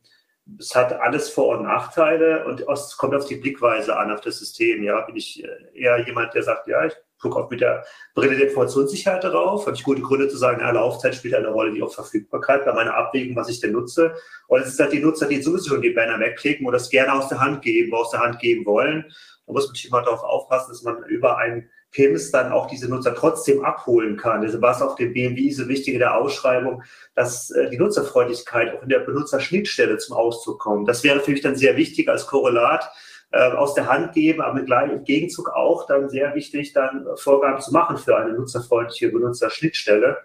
es 0.58 0.76
hat 0.76 0.94
alles 0.94 1.30
Vor- 1.30 1.58
und 1.58 1.64
Nachteile 1.64 2.46
und 2.46 2.62
es 2.68 2.98
kommt 2.98 3.14
auf 3.14 3.26
die 3.26 3.36
Blickweise 3.36 3.98
an, 3.98 4.12
auf 4.12 4.22
das 4.22 4.40
System. 4.40 4.84
Ja, 4.84 5.02
bin 5.02 5.16
ich 5.16 5.44
eher 5.74 6.06
jemand, 6.06 6.34
der 6.34 6.44
sagt, 6.44 6.68
ja, 6.68 6.86
ich 6.86 6.94
gucke 7.20 7.38
auch 7.38 7.50
mit 7.50 7.62
der 7.62 7.86
Brille 8.16 8.36
der 8.36 8.48
Informationssicherheit 8.48 9.24
darauf. 9.24 9.66
Habe 9.66 9.76
ich 9.76 9.84
gute 9.84 10.02
Gründe 10.02 10.30
zu 10.30 10.38
sagen, 10.38 10.62
ja, 10.62 10.72
Laufzeit 10.72 11.16
spielt 11.16 11.36
eine 11.36 11.50
Rolle, 11.50 11.74
die 11.74 11.84
auch 11.84 11.94
Verfügbarkeit 11.94 12.66
bei 12.66 12.74
meiner 12.74 12.96
Abwägung, 12.96 13.36
was 13.36 13.50
ich 13.50 13.60
denn 13.60 13.74
nutze. 13.74 14.16
Und 14.48 14.62
es 14.62 14.70
ist 14.70 14.80
halt 14.80 14.94
die 14.94 15.00
Nutzer, 15.00 15.28
die 15.28 15.42
sowieso 15.42 15.78
die 15.78 15.92
Banner 15.92 16.20
wegklicken 16.20 16.66
oder 16.66 16.78
es 16.78 16.90
gerne 16.90 17.14
aus 17.14 17.30
der 17.30 17.40
Hand 17.40 17.62
geben, 17.62 17.94
aus 17.94 18.12
der 18.12 18.22
Hand 18.22 18.40
geben 18.40 18.66
wollen. 18.66 19.06
Da 19.46 19.54
muss 19.54 19.68
man 19.68 19.76
immer 19.86 20.02
darauf 20.02 20.24
aufpassen, 20.24 20.72
dass 20.72 20.84
man 20.84 21.04
über 21.04 21.38
ein 21.38 21.70
PIMS 21.92 22.32
dann 22.32 22.52
auch 22.52 22.68
diese 22.68 22.90
Nutzer 22.90 23.16
trotzdem 23.16 23.64
abholen 23.64 24.18
kann. 24.18 24.42
Also 24.42 24.62
war 24.62 24.76
es 24.76 24.82
auf 24.82 24.96
dem 24.96 25.14
BMW 25.14 25.50
so 25.52 25.68
wichtig 25.68 25.94
in 25.94 26.00
der 26.00 26.16
Ausschreibung, 26.16 26.84
dass 27.16 27.50
äh, 27.52 27.70
die 27.70 27.78
Nutzerfreundlichkeit 27.78 28.76
auch 28.76 28.84
in 28.84 28.90
der 28.90 29.00
Benutzerschnittstelle 29.00 29.98
zum 29.98 30.16
Ausdruck 30.16 30.60
kommt. 30.60 30.88
Das 30.88 31.04
wäre 31.04 31.20
für 31.20 31.32
mich 31.32 31.42
dann 31.42 31.56
sehr 31.56 31.78
wichtig 31.78 32.10
als 32.10 32.28
Korrelat, 32.28 32.92
äh, 33.32 33.52
aus 33.52 33.74
der 33.74 33.88
Hand 33.88 34.14
geben, 34.14 34.42
aber 34.42 34.60
im 34.60 35.04
Gegenzug 35.04 35.50
auch 35.50 35.86
dann 35.88 36.10
sehr 36.10 36.36
wichtig, 36.36 36.74
dann 36.74 37.06
Vorgaben 37.16 37.62
zu 37.62 37.72
machen 37.72 37.98
für 37.98 38.18
eine 38.18 38.34
nutzerfreundliche 38.34 39.10
Benutzerschnittstelle. 39.10 40.18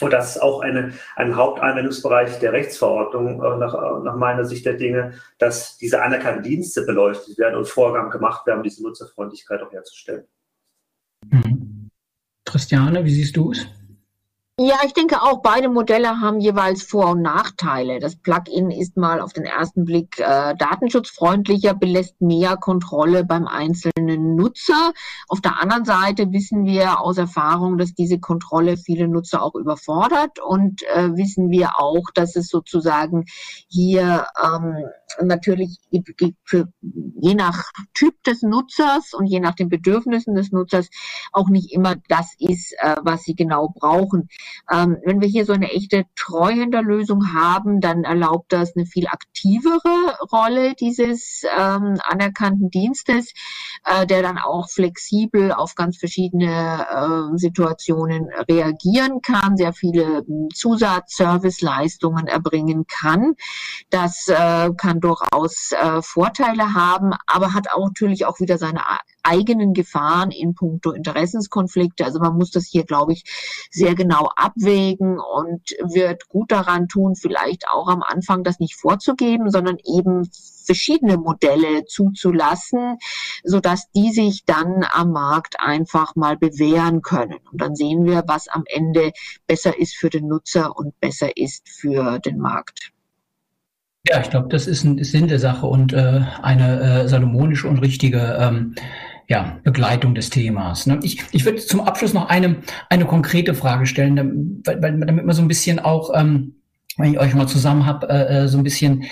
Und 0.00 0.12
das 0.12 0.36
ist 0.36 0.42
auch 0.42 0.60
eine, 0.60 0.92
ein 1.16 1.34
Hauptanwendungsbereich 1.34 2.38
der 2.38 2.52
Rechtsverordnung 2.52 3.42
äh, 3.42 3.56
nach, 3.56 4.02
nach 4.02 4.16
meiner 4.16 4.44
Sicht 4.44 4.64
der 4.64 4.74
Dinge, 4.74 5.14
dass 5.38 5.76
diese 5.78 6.02
anerkannten 6.02 6.42
Dienste 6.42 6.82
beleuchtet 6.82 7.38
werden 7.38 7.56
und 7.56 7.68
Vorgaben 7.68 8.10
gemacht 8.10 8.46
werden, 8.46 8.58
um 8.58 8.62
diese 8.62 8.82
Nutzerfreundlichkeit 8.82 9.62
auch 9.62 9.72
herzustellen. 9.72 10.26
Mhm. 11.30 11.90
Christiane, 12.44 13.04
wie 13.04 13.10
siehst 13.10 13.36
du 13.36 13.52
es? 13.52 13.66
Ja, 14.60 14.78
ich 14.84 14.92
denke 14.92 15.22
auch, 15.22 15.40
beide 15.40 15.68
Modelle 15.68 16.20
haben 16.20 16.40
jeweils 16.40 16.82
Vor- 16.82 17.10
und 17.10 17.22
Nachteile. 17.22 18.00
Das 18.00 18.16
Plugin 18.16 18.72
ist 18.72 18.96
mal 18.96 19.20
auf 19.20 19.32
den 19.32 19.44
ersten 19.44 19.84
Blick 19.84 20.18
äh, 20.18 20.56
datenschutzfreundlicher, 20.56 21.74
belässt 21.74 22.20
mehr 22.20 22.56
Kontrolle 22.56 23.24
beim 23.24 23.46
einzelnen 23.46 24.34
Nutzer. 24.34 24.92
Auf 25.28 25.40
der 25.40 25.62
anderen 25.62 25.84
Seite 25.84 26.32
wissen 26.32 26.64
wir 26.64 27.00
aus 27.00 27.18
Erfahrung, 27.18 27.78
dass 27.78 27.94
diese 27.94 28.18
Kontrolle 28.18 28.76
viele 28.76 29.06
Nutzer 29.06 29.44
auch 29.44 29.54
überfordert 29.54 30.40
und 30.40 30.82
äh, 30.92 31.14
wissen 31.14 31.50
wir 31.50 31.78
auch, 31.78 32.10
dass 32.12 32.34
es 32.34 32.48
sozusagen 32.48 33.26
hier 33.68 34.26
ähm, 34.44 34.74
natürlich 35.22 35.78
für, 36.44 36.68
je 37.20 37.34
nach 37.34 37.70
Typ 37.94 38.22
des 38.24 38.42
Nutzers 38.42 39.14
und 39.14 39.26
je 39.26 39.40
nach 39.40 39.54
den 39.54 39.68
Bedürfnissen 39.68 40.34
des 40.34 40.52
Nutzers 40.52 40.88
auch 41.32 41.48
nicht 41.48 41.72
immer 41.72 41.96
das 42.08 42.34
ist, 42.38 42.74
äh, 42.78 42.96
was 43.02 43.22
sie 43.24 43.34
genau 43.34 43.68
brauchen. 43.74 44.28
Ähm, 44.70 44.98
wenn 45.04 45.20
wir 45.20 45.28
hier 45.28 45.44
so 45.44 45.52
eine 45.52 45.70
echte 45.70 46.04
Treuhänderlösung 46.16 47.32
haben, 47.32 47.80
dann 47.80 48.04
erlaubt 48.04 48.52
das 48.52 48.76
eine 48.76 48.86
viel 48.86 49.06
aktivere 49.08 50.16
Rolle 50.32 50.74
dieses 50.74 51.42
ähm, 51.56 51.98
anerkannten 52.04 52.70
Dienstes, 52.70 53.32
äh, 53.84 54.06
der 54.06 54.22
dann 54.22 54.38
auch 54.38 54.68
flexibel 54.68 55.52
auf 55.52 55.74
ganz 55.74 55.96
verschiedene 55.96 56.86
äh, 57.34 57.38
Situationen 57.38 58.28
reagieren 58.48 59.22
kann, 59.22 59.56
sehr 59.56 59.72
viele 59.72 60.24
hm, 60.26 60.48
Zusatzserviceleistungen 60.54 62.26
erbringen 62.26 62.86
kann. 62.86 63.34
Das 63.90 64.28
äh, 64.28 64.70
durchaus 65.00 65.72
äh, 65.72 66.02
Vorteile 66.02 66.74
haben, 66.74 67.12
aber 67.26 67.54
hat 67.54 67.70
auch 67.70 67.86
natürlich 67.86 68.26
auch 68.26 68.40
wieder 68.40 68.58
seine 68.58 68.82
eigenen 69.22 69.74
Gefahren 69.74 70.30
in 70.30 70.54
puncto 70.54 70.92
Interessenskonflikte. 70.92 72.04
Also 72.04 72.18
man 72.18 72.36
muss 72.36 72.50
das 72.50 72.66
hier, 72.66 72.84
glaube 72.84 73.12
ich, 73.12 73.24
sehr 73.70 73.94
genau 73.94 74.30
abwägen 74.36 75.18
und 75.18 75.70
wird 75.92 76.28
gut 76.28 76.50
daran 76.50 76.88
tun, 76.88 77.14
vielleicht 77.14 77.68
auch 77.68 77.88
am 77.88 78.02
Anfang 78.02 78.42
das 78.44 78.58
nicht 78.58 78.76
vorzugeben, 78.76 79.50
sondern 79.50 79.76
eben 79.84 80.28
verschiedene 80.64 81.16
Modelle 81.16 81.86
zuzulassen, 81.86 82.98
so 83.42 83.60
dass 83.60 83.90
die 83.92 84.12
sich 84.12 84.44
dann 84.44 84.84
am 84.90 85.12
Markt 85.12 85.60
einfach 85.60 86.14
mal 86.14 86.36
bewähren 86.36 87.00
können. 87.02 87.38
Und 87.50 87.60
dann 87.60 87.74
sehen 87.74 88.04
wir, 88.04 88.24
was 88.26 88.48
am 88.48 88.64
Ende 88.66 89.12
besser 89.46 89.78
ist 89.78 89.96
für 89.96 90.10
den 90.10 90.28
Nutzer 90.28 90.76
und 90.76 90.98
besser 91.00 91.36
ist 91.36 91.68
für 91.68 92.18
den 92.18 92.38
Markt. 92.38 92.92
Ja, 94.08 94.20
ich 94.20 94.30
glaube, 94.30 94.48
das 94.48 94.66
ist 94.66 94.84
ein 94.84 95.02
Sinn 95.04 95.28
der 95.28 95.38
Sache 95.38 95.66
und 95.66 95.92
äh, 95.92 96.22
eine 96.42 96.80
äh, 96.80 97.08
salomonische 97.08 97.68
und 97.68 97.78
richtige 97.78 98.38
ähm, 98.40 98.74
ja, 99.28 99.58
Begleitung 99.62 100.14
des 100.14 100.30
Themas. 100.30 100.86
Ne? 100.86 100.98
Ich, 101.02 101.22
ich 101.32 101.44
würde 101.44 101.58
zum 101.58 101.80
Abschluss 101.80 102.14
noch 102.14 102.28
eine, 102.30 102.56
eine 102.88 103.04
konkrete 103.04 103.54
Frage 103.54 103.86
stellen, 103.86 104.16
damit, 104.16 104.82
damit 104.82 105.26
man 105.26 105.34
so 105.34 105.42
ein 105.42 105.48
bisschen 105.48 105.78
auch, 105.78 106.10
ähm, 106.14 106.54
wenn 106.96 107.12
ich 107.12 107.20
euch 107.20 107.34
mal 107.34 107.46
zusammen 107.46 107.84
habe, 107.84 108.08
äh, 108.08 108.44
äh, 108.44 108.48
so 108.48 108.56
ein 108.56 108.64
bisschen 108.64 109.04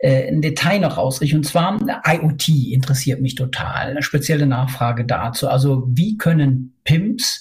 äh, 0.00 0.28
ein 0.28 0.42
Detail 0.42 0.80
noch 0.80 0.98
ausrichte. 0.98 1.36
Und 1.36 1.44
zwar 1.44 1.78
IoT 2.06 2.48
interessiert 2.72 3.22
mich 3.22 3.34
total. 3.34 3.92
Eine 3.92 4.02
spezielle 4.02 4.46
Nachfrage 4.46 5.06
dazu. 5.06 5.48
Also 5.48 5.84
wie 5.88 6.18
können 6.18 6.74
PIMS 6.84 7.40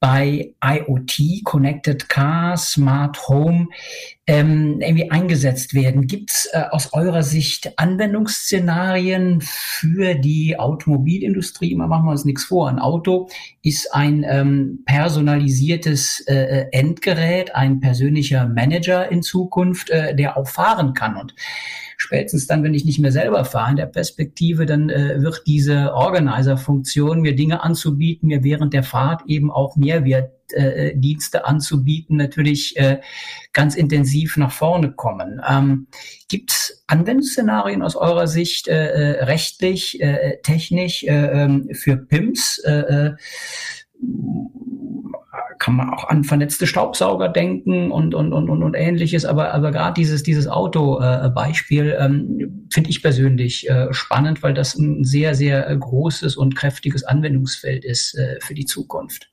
bei 0.00 0.54
IoT, 0.64 1.44
Connected 1.44 2.08
Car, 2.08 2.56
Smart 2.56 3.28
Home 3.28 3.68
ähm, 4.26 4.80
irgendwie 4.80 5.10
eingesetzt 5.10 5.74
werden. 5.74 6.06
Gibt 6.06 6.30
es 6.30 6.48
äh, 6.52 6.62
aus 6.70 6.94
eurer 6.94 7.22
Sicht 7.22 7.78
Anwendungsszenarien 7.78 9.42
für 9.42 10.14
die 10.14 10.58
Automobilindustrie? 10.58 11.70
Immer 11.70 11.86
machen 11.86 12.06
wir 12.06 12.12
uns 12.12 12.24
nichts 12.24 12.44
vor. 12.44 12.70
Ein 12.70 12.78
Auto 12.78 13.28
ist 13.62 13.94
ein 13.94 14.24
ähm, 14.26 14.82
personalisiertes 14.86 16.20
äh, 16.26 16.34
äh, 16.34 16.66
Endgerät, 16.72 17.54
ein 17.54 17.80
persönlicher 17.80 18.48
Manager 18.48 19.10
in 19.10 19.22
Zukunft, 19.22 19.90
äh, 19.90 20.16
der 20.16 20.38
auch 20.38 20.48
fahren 20.48 20.94
kann. 20.94 21.16
Und 21.16 21.34
spätestens 22.00 22.46
dann, 22.46 22.64
wenn 22.64 22.72
ich 22.72 22.86
nicht 22.86 22.98
mehr 22.98 23.12
selber 23.12 23.44
fahre 23.44 23.72
in 23.72 23.76
der 23.76 23.84
Perspektive, 23.84 24.64
dann 24.64 24.88
äh, 24.88 25.20
wird 25.20 25.42
diese 25.46 25.92
Organizer-Funktion, 25.92 27.20
mir 27.20 27.36
Dinge 27.36 27.62
anzubieten, 27.62 28.28
mir 28.28 28.42
während 28.42 28.72
der 28.72 28.82
Fahrt 28.82 29.20
eben 29.26 29.50
auch 29.50 29.76
Mehrwertdienste 29.76 31.38
äh, 31.38 31.42
anzubieten, 31.42 32.16
natürlich 32.16 32.74
äh, 32.78 33.00
ganz 33.52 33.74
intensiv 33.74 34.38
nach 34.38 34.50
vorne 34.50 34.92
kommen. 34.92 35.42
Ähm, 35.46 35.88
Gibt 36.28 36.52
es 36.52 36.82
Anwendungsszenarien 36.86 37.82
aus 37.82 37.96
eurer 37.96 38.28
Sicht 38.28 38.66
äh, 38.66 39.18
äh 39.18 39.24
rechtlich, 39.24 40.00
äh, 40.00 40.38
technisch 40.42 41.04
äh, 41.04 41.42
ähm, 41.44 41.68
für 41.74 41.98
PIMS? 41.98 42.62
Äh, 45.60 45.64
äh 45.64 45.70
kann 45.70 45.76
man 45.76 45.90
auch 45.90 46.08
an 46.08 46.24
vernetzte 46.24 46.66
Staubsauger 46.66 47.28
denken 47.28 47.90
und, 47.92 48.14
und, 48.14 48.32
und, 48.32 48.48
und, 48.50 48.62
und 48.62 48.74
ähnliches. 48.74 49.24
Aber, 49.24 49.52
aber 49.52 49.70
gerade 49.70 49.94
dieses, 49.94 50.22
dieses 50.22 50.48
Auto-Beispiel 50.48 51.96
ähm, 51.98 52.68
finde 52.72 52.90
ich 52.90 53.02
persönlich 53.02 53.68
äh, 53.68 53.92
spannend, 53.92 54.42
weil 54.42 54.54
das 54.54 54.74
ein 54.74 55.04
sehr, 55.04 55.34
sehr 55.34 55.76
großes 55.76 56.36
und 56.36 56.56
kräftiges 56.56 57.04
Anwendungsfeld 57.04 57.84
ist 57.84 58.14
äh, 58.14 58.38
für 58.40 58.54
die 58.54 58.64
Zukunft. 58.64 59.30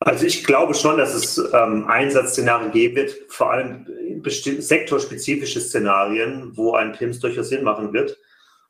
Also 0.00 0.26
ich 0.26 0.44
glaube 0.44 0.74
schon, 0.74 0.98
dass 0.98 1.14
es 1.14 1.38
ähm, 1.38 1.86
Einsatzszenarien 1.88 2.72
geben 2.72 2.96
wird, 2.96 3.14
vor 3.28 3.52
allem 3.52 3.86
sektorspezifische 4.22 5.60
Szenarien, 5.60 6.52
wo 6.54 6.74
ein 6.74 6.92
PIMS 6.92 7.20
durchaus 7.20 7.48
Sinn 7.48 7.64
machen 7.64 7.92
wird, 7.92 8.18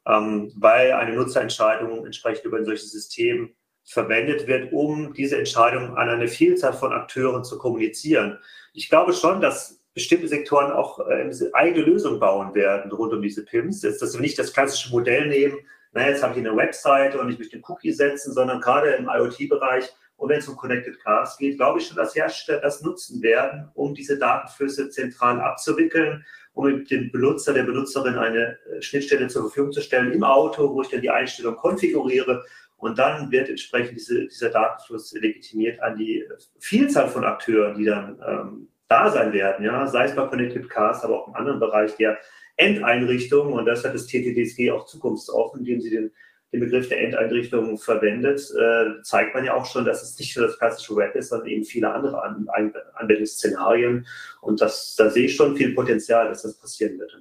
ähm, 0.07 0.53
weil 0.57 0.93
eine 0.93 1.17
Nutzerentscheidung 1.17 2.07
entsprechend 2.07 2.45
über 2.45 2.59
ein 2.59 2.65
solches 2.65 2.93
System 2.93 3.51
verwendet 3.85 4.47
wird, 4.47 4.73
um 4.73 5.13
diese 5.13 5.39
Entscheidung 5.39 5.97
an 5.97 6.09
eine 6.09 6.29
Vielzahl 6.29 6.73
von 6.73 6.93
Akteuren 6.93 7.45
zu 7.45 7.59
kommunizieren. 7.59 8.39
Ich 8.73 8.89
glaube 8.89 9.13
schon, 9.13 9.41
dass 9.41 9.81
bestimmte 9.95 10.27
Sektoren 10.27 10.73
auch 10.73 10.99
äh, 11.09 11.31
eigene 11.53 11.85
Lösungen 11.85 12.19
bauen 12.19 12.55
werden 12.55 12.91
rund 12.91 13.13
um 13.13 13.23
diese 13.23 13.45
PIMS. 13.45 13.83
Jetzt, 13.83 14.03
dass 14.03 14.15
wir 14.15 14.21
nicht 14.21 14.39
das 14.39 14.53
klassische 14.53 14.91
Modell 14.91 15.29
nehmen, 15.29 15.59
na, 15.93 16.09
jetzt 16.09 16.25
habe 16.25 16.33
ich 16.33 16.45
eine 16.45 16.57
Webseite 16.57 17.21
und 17.21 17.31
ich 17.31 17.39
möchte 17.39 17.57
den 17.57 17.65
Cookie 17.69 17.93
setzen, 17.93 18.33
sondern 18.33 18.61
gerade 18.61 18.91
im 18.95 19.09
IoT-Bereich 19.09 19.93
und 20.17 20.29
wenn 20.29 20.39
es 20.39 20.49
um 20.49 20.57
Connected 20.57 20.99
Cars 21.01 21.37
geht, 21.39 21.57
glaube 21.57 21.79
ich 21.79 21.87
schon, 21.87 21.97
dass 21.97 22.15
Hersteller 22.15 22.61
das 22.61 22.83
nutzen 22.83 23.23
werden, 23.23 23.71
um 23.75 23.95
diese 23.95 24.19
Datenflüsse 24.19 24.91
zentral 24.91 25.41
abzuwickeln, 25.41 26.25
um 26.53 26.85
dem 26.85 27.11
Benutzer, 27.11 27.53
der 27.53 27.65
Benutzerin 27.65 28.17
eine 28.17 28.59
äh, 28.71 28.81
Schnittstelle 28.81 29.27
zur 29.29 29.43
Verfügung 29.43 29.73
zu 29.73 29.81
stellen 29.81 30.13
im 30.13 30.23
Auto, 30.23 30.73
wo 30.73 30.83
ich 30.83 30.89
dann 30.89 31.01
die 31.01 31.11
Einstellung 31.11 31.57
konfiguriere. 31.57 32.45
Und 32.85 32.99
dann 32.99 33.33
wird 33.33 33.49
entsprechend 33.49 33.97
diese, 33.97 34.27
dieser 34.27 34.51
Datenfluss 34.51 35.15
legitimiert 35.15 35.81
an 35.81 35.97
die 35.97 36.23
Vielzahl 36.59 37.09
von 37.09 37.25
Akteuren, 37.25 37.79
die 37.79 37.87
dann 37.87 38.21
ähm, 38.29 38.69
da 38.89 39.11
sein 39.11 39.33
werden, 39.33 39.65
ja, 39.65 39.87
sei 39.87 40.05
es 40.05 40.15
bei 40.15 40.27
Connected 40.27 40.69
Cars, 40.69 41.03
aber 41.03 41.23
auch 41.23 41.29
im 41.29 41.35
anderen 41.35 41.61
Bereich 41.61 41.97
der 41.97 42.19
Endeinrichtungen. 42.57 43.55
Und 43.55 43.65
das 43.65 43.87
hat 43.87 43.95
das 43.95 44.07
TTDSG 44.07 44.71
auch 44.71 44.85
zukunftsoffen, 44.85 45.61
indem 45.61 45.81
sie 45.81 45.89
den 45.89 46.11
den 46.53 46.61
Begriff 46.61 46.89
der 46.89 47.01
Endeinrichtung 47.01 47.79
verwendet, 47.79 48.41
äh, 48.57 49.03
zeigt 49.03 49.35
man 49.35 49.45
ja 49.45 49.55
auch 49.55 49.67
schon, 49.67 49.85
dass 49.85 50.05
es 50.05 50.17
nicht 50.21 50.37
nur 50.37 50.47
das 50.47 50.57
klassische 50.57 50.95
Web 50.95 51.17
ist, 51.17 51.31
sondern 51.31 51.49
eben 51.49 51.65
viele 51.65 51.93
andere 51.93 52.23
An 52.23 52.47
An 52.53 52.73
Anwendungsszenarien. 52.95 54.07
Und 54.41 54.61
das, 54.61 54.95
da 54.97 55.11
sehe 55.11 55.25
ich 55.25 55.35
schon 55.35 55.57
viel 55.57 55.75
Potenzial, 55.75 56.29
dass 56.29 56.43
das 56.43 56.57
passieren 56.57 56.97
wird 56.99 57.13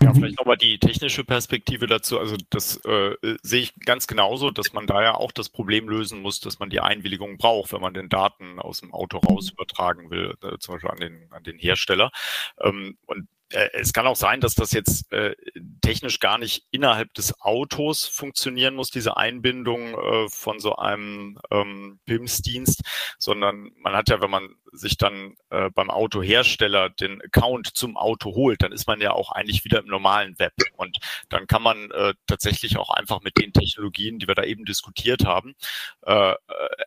Ja, 0.00 0.10
mhm. 0.10 0.14
vielleicht 0.14 0.38
nochmal 0.38 0.56
die 0.56 0.78
technische 0.78 1.24
Perspektive 1.24 1.86
dazu. 1.86 2.18
Also 2.18 2.36
das 2.50 2.76
äh, 2.84 3.16
sehe 3.42 3.62
ich 3.62 3.74
ganz 3.80 4.06
genauso, 4.06 4.50
dass 4.50 4.72
man 4.72 4.86
da 4.86 5.02
ja 5.02 5.14
auch 5.14 5.32
das 5.32 5.48
Problem 5.48 5.88
lösen 5.88 6.22
muss, 6.22 6.40
dass 6.40 6.58
man 6.58 6.70
die 6.70 6.80
Einwilligung 6.80 7.36
braucht, 7.36 7.72
wenn 7.72 7.80
man 7.80 7.94
den 7.94 8.08
Daten 8.08 8.58
aus 8.58 8.80
dem 8.80 8.92
Auto 8.92 9.18
raus 9.18 9.50
übertragen 9.50 10.10
will, 10.10 10.34
äh, 10.42 10.58
zum 10.58 10.74
Beispiel 10.74 10.90
an 10.90 10.98
den, 10.98 11.32
an 11.32 11.42
den 11.42 11.58
Hersteller. 11.58 12.10
Ähm, 12.60 12.96
und 13.06 13.28
es 13.72 13.92
kann 13.92 14.06
auch 14.06 14.16
sein, 14.16 14.40
dass 14.40 14.54
das 14.54 14.72
jetzt 14.72 15.12
äh, 15.12 15.34
technisch 15.80 16.20
gar 16.20 16.38
nicht 16.38 16.66
innerhalb 16.70 17.12
des 17.14 17.40
Autos 17.40 18.06
funktionieren 18.06 18.74
muss, 18.74 18.90
diese 18.90 19.16
Einbindung 19.16 19.94
äh, 19.94 20.28
von 20.28 20.60
so 20.60 20.76
einem 20.76 21.38
ähm, 21.50 22.00
BIMS-Dienst, 22.06 22.82
sondern 23.18 23.72
man 23.76 23.94
hat 23.94 24.08
ja, 24.08 24.20
wenn 24.20 24.30
man 24.30 24.56
sich 24.72 24.96
dann 24.96 25.36
äh, 25.50 25.70
beim 25.70 25.90
Autohersteller 25.90 26.88
den 26.88 27.20
Account 27.22 27.76
zum 27.76 27.96
Auto 27.96 28.34
holt, 28.34 28.62
dann 28.62 28.72
ist 28.72 28.86
man 28.86 29.00
ja 29.00 29.12
auch 29.12 29.30
eigentlich 29.30 29.64
wieder 29.64 29.80
im 29.80 29.86
normalen 29.86 30.38
Web. 30.38 30.54
Und 30.76 30.96
dann 31.28 31.46
kann 31.46 31.62
man 31.62 31.90
äh, 31.90 32.14
tatsächlich 32.26 32.78
auch 32.78 32.90
einfach 32.90 33.20
mit 33.20 33.36
den 33.36 33.52
Technologien, 33.52 34.18
die 34.18 34.28
wir 34.28 34.34
da 34.34 34.44
eben 34.44 34.64
diskutiert 34.64 35.24
haben, 35.24 35.54
äh, 36.06 36.32
äh 36.32 36.36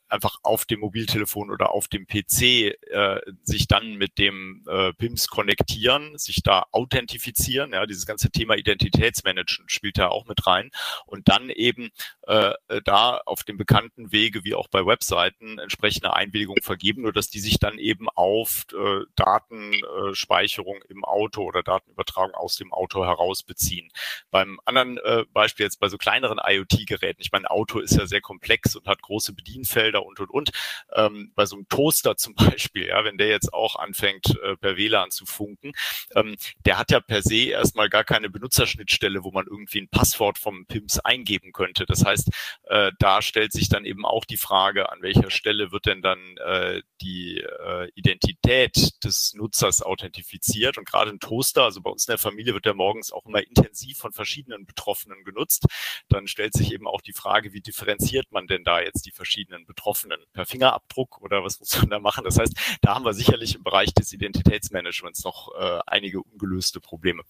einfach 0.07 0.37
auf 0.43 0.65
dem 0.65 0.79
Mobiltelefon 0.79 1.51
oder 1.51 1.71
auf 1.71 1.87
dem 1.87 2.07
PC 2.07 2.41
äh, 2.41 3.19
sich 3.43 3.67
dann 3.67 3.95
mit 3.95 4.17
dem 4.17 4.63
äh, 4.67 4.93
BIMS 4.93 5.27
konnektieren, 5.27 6.17
sich 6.17 6.41
da 6.41 6.54
authentifizieren. 6.71 7.73
Ja, 7.73 7.85
dieses 7.85 8.05
ganze 8.05 8.31
Thema 8.31 8.55
Identitätsmanagement 8.55 9.71
spielt 9.71 9.97
da 9.97 10.09
auch 10.09 10.25
mit 10.25 10.45
rein. 10.47 10.71
Und 11.05 11.27
dann 11.27 11.49
eben 11.49 11.89
äh, 12.23 12.53
da 12.83 13.17
auf 13.25 13.43
dem 13.43 13.57
bekannten 13.57 14.11
Wege, 14.11 14.43
wie 14.43 14.55
auch 14.55 14.67
bei 14.67 14.85
Webseiten, 14.85 15.59
entsprechende 15.59 16.13
Einwilligung 16.13 16.57
vergeben, 16.61 17.03
nur 17.03 17.13
dass 17.13 17.29
die 17.29 17.39
sich 17.39 17.59
dann 17.59 17.77
eben 17.77 18.09
auf 18.09 18.65
äh, 18.73 19.01
Datenspeicherung 19.15 20.81
im 20.89 21.03
Auto 21.03 21.43
oder 21.43 21.63
Datenübertragung 21.63 22.33
aus 22.35 22.55
dem 22.55 22.73
Auto 22.73 23.05
heraus 23.05 23.43
beziehen. 23.43 23.91
Beim 24.31 24.59
anderen 24.65 24.97
äh, 24.97 25.25
Beispiel 25.31 25.65
jetzt 25.65 25.79
bei 25.79 25.89
so 25.89 25.97
kleineren 25.97 26.39
IoT-Geräten, 26.43 27.21
ich 27.21 27.31
meine, 27.31 27.49
Auto 27.49 27.79
ist 27.79 27.95
ja 27.95 28.05
sehr 28.05 28.21
komplex 28.21 28.75
und 28.75 28.87
hat 28.87 29.01
große 29.01 29.33
Bedienfelder 29.33 30.05
und 30.05 30.19
und 30.19 30.29
und. 30.29 30.51
Ähm, 30.93 31.31
bei 31.35 31.45
so 31.45 31.55
einem 31.55 31.67
Toaster 31.69 32.17
zum 32.17 32.35
Beispiel, 32.35 32.87
ja, 32.87 33.03
wenn 33.03 33.17
der 33.17 33.27
jetzt 33.27 33.53
auch 33.53 33.75
anfängt, 33.75 34.37
äh, 34.43 34.55
per 34.57 34.77
WLAN 34.77 35.11
zu 35.11 35.25
funken, 35.25 35.73
ähm, 36.15 36.35
der 36.65 36.77
hat 36.77 36.91
ja 36.91 36.99
per 36.99 37.21
se 37.21 37.49
erstmal 37.49 37.89
gar 37.89 38.03
keine 38.03 38.29
Benutzerschnittstelle, 38.29 39.23
wo 39.23 39.31
man 39.31 39.47
irgendwie 39.47 39.81
ein 39.81 39.89
Passwort 39.89 40.37
vom 40.37 40.65
PIMS 40.65 40.99
eingeben 40.99 41.51
könnte. 41.51 41.85
Das 41.85 42.05
heißt, 42.05 42.29
äh, 42.63 42.91
da 42.99 43.21
stellt 43.21 43.53
sich 43.53 43.69
dann 43.69 43.85
eben 43.85 44.05
auch 44.05 44.25
die 44.25 44.37
Frage, 44.37 44.91
an 44.91 45.01
welcher 45.01 45.31
Stelle 45.31 45.71
wird 45.71 45.85
denn 45.85 46.01
dann 46.01 46.37
äh, 46.37 46.81
die 47.01 47.39
äh, 47.39 47.89
Identität 47.95 49.03
des 49.03 49.33
Nutzers 49.35 49.81
authentifiziert. 49.81 50.77
Und 50.77 50.85
gerade 50.85 51.11
ein 51.11 51.19
Toaster, 51.19 51.63
also 51.63 51.81
bei 51.81 51.89
uns 51.89 52.07
in 52.07 52.11
der 52.11 52.17
Familie 52.17 52.53
wird 52.53 52.65
der 52.65 52.73
morgens 52.73 53.11
auch 53.11 53.25
immer 53.25 53.45
intensiv 53.45 53.97
von 53.97 54.11
verschiedenen 54.11 54.65
Betroffenen 54.65 55.23
genutzt. 55.23 55.65
Dann 56.09 56.27
stellt 56.27 56.53
sich 56.53 56.73
eben 56.73 56.87
auch 56.87 57.01
die 57.01 57.13
Frage, 57.13 57.53
wie 57.53 57.61
differenziert 57.61 58.31
man 58.31 58.47
denn 58.47 58.63
da 58.63 58.81
jetzt 58.81 59.05
die 59.05 59.11
verschiedenen 59.11 59.65
Betroffenen? 59.65 60.19
Per 60.33 60.45
Fingerabdruck 60.45 61.21
oder 61.21 61.43
was 61.43 61.59
muss 61.59 61.77
man 61.77 61.89
da 61.89 61.99
machen? 61.99 62.23
Das 62.23 62.39
heißt, 62.39 62.53
da 62.81 62.95
haben 62.95 63.05
wir 63.05 63.13
sicherlich 63.13 63.55
im 63.55 63.63
Bereich 63.63 63.93
des 63.93 64.13
Identitätsmanagements 64.13 65.23
noch 65.23 65.53
äh, 65.55 65.79
einige 65.87 66.21
ungelöste 66.35 66.79
Probleme. 66.79 67.23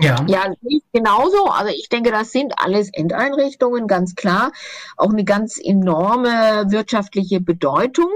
Ja. 0.00 0.24
ja, 0.28 0.54
genauso. 0.92 1.46
Also 1.46 1.72
ich 1.74 1.88
denke, 1.88 2.12
das 2.12 2.30
sind 2.30 2.54
alles 2.56 2.88
Endeinrichtungen, 2.92 3.88
ganz 3.88 4.14
klar. 4.14 4.52
Auch 4.96 5.10
eine 5.10 5.24
ganz 5.24 5.58
enorme 5.60 6.66
wirtschaftliche 6.70 7.40
Bedeutung 7.40 8.12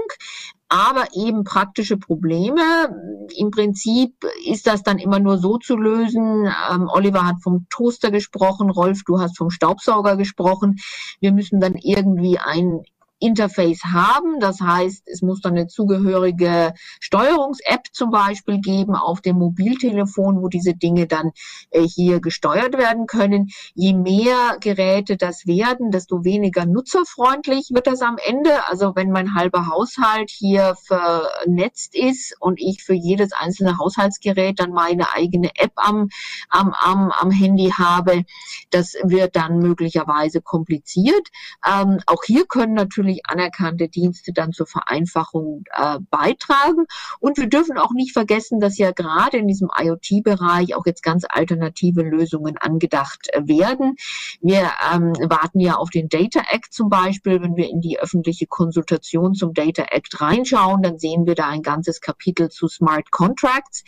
aber 0.73 1.05
eben 1.13 1.43
praktische 1.43 1.97
Probleme. 1.97 3.29
Im 3.37 3.51
Prinzip 3.51 4.15
ist 4.43 4.65
das 4.65 4.81
dann 4.81 4.97
immer 4.97 5.19
nur 5.19 5.37
so 5.37 5.59
zu 5.59 5.77
lösen. 5.77 6.51
Ähm, 6.71 6.89
Oliver 6.91 7.27
hat 7.27 7.43
vom 7.43 7.67
Toaster 7.69 8.09
gesprochen, 8.09 8.71
Rolf, 8.71 9.03
du 9.05 9.19
hast 9.19 9.37
vom 9.37 9.51
Staubsauger 9.51 10.17
gesprochen. 10.17 10.79
Wir 11.19 11.31
müssen 11.31 11.59
dann 11.59 11.75
irgendwie 11.75 12.39
ein 12.39 12.81
Interface 13.23 13.83
haben. 13.85 14.39
Das 14.39 14.59
heißt, 14.59 15.07
es 15.07 15.21
muss 15.21 15.41
dann 15.41 15.53
eine 15.53 15.67
zugehörige 15.67 16.73
Steuerungs-App 16.99 17.87
zum 17.93 18.11
Beispiel 18.11 18.59
geben 18.59 18.95
auf 18.95 19.21
dem 19.21 19.37
Mobiltelefon, 19.37 20.41
wo 20.41 20.49
diese 20.49 20.73
Dinge 20.73 21.07
dann 21.07 21.31
äh, 21.71 21.81
hier 21.81 22.19
gesteuert 22.19 22.77
werden 22.77 23.07
können. 23.07 23.49
Je 23.73 23.93
mehr 23.93 24.57
Geräte 24.59 25.15
das 25.17 25.47
werden, 25.47 25.91
desto 25.91 26.23
weniger 26.23 26.65
nutzerfreundlich 26.65 27.69
wird 27.71 27.87
das 27.87 28.01
am 28.01 28.17
Ende. 28.17 28.67
Also 28.67 28.95
wenn 28.95 29.11
mein 29.11 29.35
halber 29.35 29.67
Haushalt 29.67 30.29
hier 30.29 30.75
vernetzt 30.83 31.95
ist 31.95 32.35
und 32.39 32.59
ich 32.59 32.83
für 32.83 32.93
jedes 32.93 33.31
einzelne 33.31 33.77
Haushaltsgerät 33.77 34.59
dann 34.59 34.71
meine 34.71 35.13
eigene 35.13 35.51
App 35.55 35.73
am, 35.75 36.09
am, 36.49 36.73
am, 36.77 37.11
am 37.11 37.31
Handy 37.31 37.71
habe, 37.71 38.25
das 38.71 38.95
wird 39.03 39.35
dann 39.35 39.59
möglicherweise 39.59 40.41
kompliziert. 40.41 41.29
Ähm, 41.65 41.99
auch 42.07 42.23
hier 42.25 42.45
können 42.45 42.73
natürlich 42.73 43.12
öffentlich 43.13 43.21
anerkannte 43.25 43.89
Dienste 43.89 44.33
dann 44.33 44.51
zur 44.51 44.67
Vereinfachung 44.67 45.63
äh, 45.71 45.99
beitragen. 46.09 46.85
Und 47.19 47.37
wir 47.37 47.47
dürfen 47.47 47.77
auch 47.77 47.91
nicht 47.93 48.13
vergessen, 48.13 48.59
dass 48.59 48.77
ja 48.77 48.91
gerade 48.91 49.37
in 49.37 49.47
diesem 49.47 49.69
IoT-Bereich 49.75 50.75
auch 50.75 50.85
jetzt 50.85 51.03
ganz 51.03 51.25
alternative 51.27 52.01
Lösungen 52.01 52.57
angedacht 52.57 53.29
äh, 53.31 53.47
werden. 53.47 53.95
Wir 54.41 54.71
ähm, 54.93 55.13
warten 55.29 55.59
ja 55.59 55.75
auf 55.75 55.89
den 55.89 56.09
Data 56.09 56.41
Act 56.51 56.73
zum 56.73 56.89
Beispiel. 56.89 57.41
Wenn 57.41 57.55
wir 57.55 57.69
in 57.69 57.81
die 57.81 57.99
öffentliche 57.99 58.47
Konsultation 58.47 59.33
zum 59.33 59.53
Data 59.53 59.83
Act 59.91 60.19
reinschauen, 60.21 60.81
dann 60.81 60.99
sehen 60.99 61.25
wir 61.25 61.35
da 61.35 61.47
ein 61.47 61.61
ganzes 61.61 62.01
Kapitel 62.01 62.49
zu 62.49 62.67
Smart 62.67 63.11
Contracts, 63.11 63.83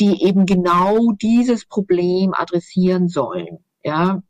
die 0.00 0.22
eben 0.22 0.46
genau 0.46 1.12
dieses 1.12 1.64
Problem 1.66 2.32
adressieren 2.34 3.08
sollen. 3.08 3.64
Ja, 3.82 4.22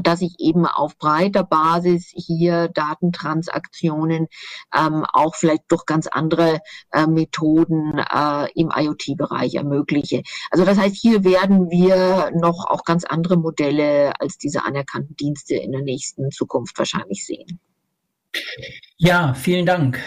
dass 0.00 0.22
ich 0.22 0.34
eben 0.38 0.66
auf 0.66 0.96
breiter 0.96 1.44
Basis 1.44 2.12
hier 2.14 2.68
Datentransaktionen 2.68 4.28
ähm, 4.74 5.04
auch 5.12 5.34
vielleicht 5.34 5.64
durch 5.68 5.86
ganz 5.86 6.06
andere 6.06 6.60
äh, 6.92 7.06
Methoden 7.06 7.98
äh, 7.98 8.50
im 8.54 8.70
IoT-Bereich 8.74 9.54
ermögliche. 9.54 10.22
Also 10.50 10.64
das 10.64 10.78
heißt, 10.78 10.96
hier 10.96 11.24
werden 11.24 11.70
wir 11.70 12.30
noch 12.34 12.66
auch 12.66 12.84
ganz 12.84 13.04
andere 13.04 13.36
Modelle 13.36 14.12
als 14.20 14.38
diese 14.38 14.64
anerkannten 14.64 15.16
Dienste 15.16 15.56
in 15.56 15.72
der 15.72 15.82
nächsten 15.82 16.30
Zukunft 16.30 16.78
wahrscheinlich 16.78 17.26
sehen. 17.26 17.60
Ja, 18.96 19.34
vielen 19.34 19.66
Dank 19.66 20.00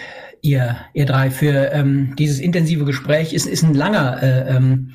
ihr, 0.45 0.77
ihr 0.93 1.05
drei, 1.05 1.31
für 1.31 1.71
ähm, 1.71 2.15
dieses 2.17 2.39
intensive 2.39 2.85
Gespräch. 2.85 3.33
Es 3.33 3.45
ist 3.45 3.63
ein 3.63 3.73
langer 3.73 4.21
äh, 4.21 4.55
ähm, 4.55 4.91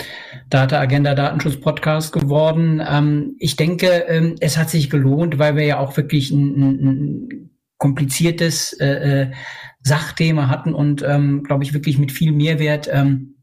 Data 0.48 0.80
Agenda 0.80 1.14
Datenschutz 1.14 1.60
Podcast 1.60 2.12
geworden. 2.12 2.80
Ähm, 2.86 3.34
ich 3.38 3.56
denke, 3.56 3.88
ähm, 4.08 4.36
es 4.40 4.56
hat 4.56 4.70
sich 4.70 4.88
gelohnt, 4.88 5.38
weil 5.38 5.56
wir 5.56 5.64
ja 5.64 5.78
auch 5.78 5.96
wirklich 5.96 6.30
ein, 6.30 6.54
ein, 6.54 6.84
ein 6.84 7.50
kompliziertes 7.78 8.72
äh, 8.74 9.22
äh, 9.22 9.30
Sachthema 9.82 10.48
hatten 10.48 10.74
und, 10.74 11.02
ähm, 11.02 11.42
glaube 11.42 11.64
ich, 11.64 11.74
wirklich 11.74 11.98
mit 11.98 12.12
viel 12.12 12.32
Mehrwert 12.32 12.88
ähm, 12.92 13.34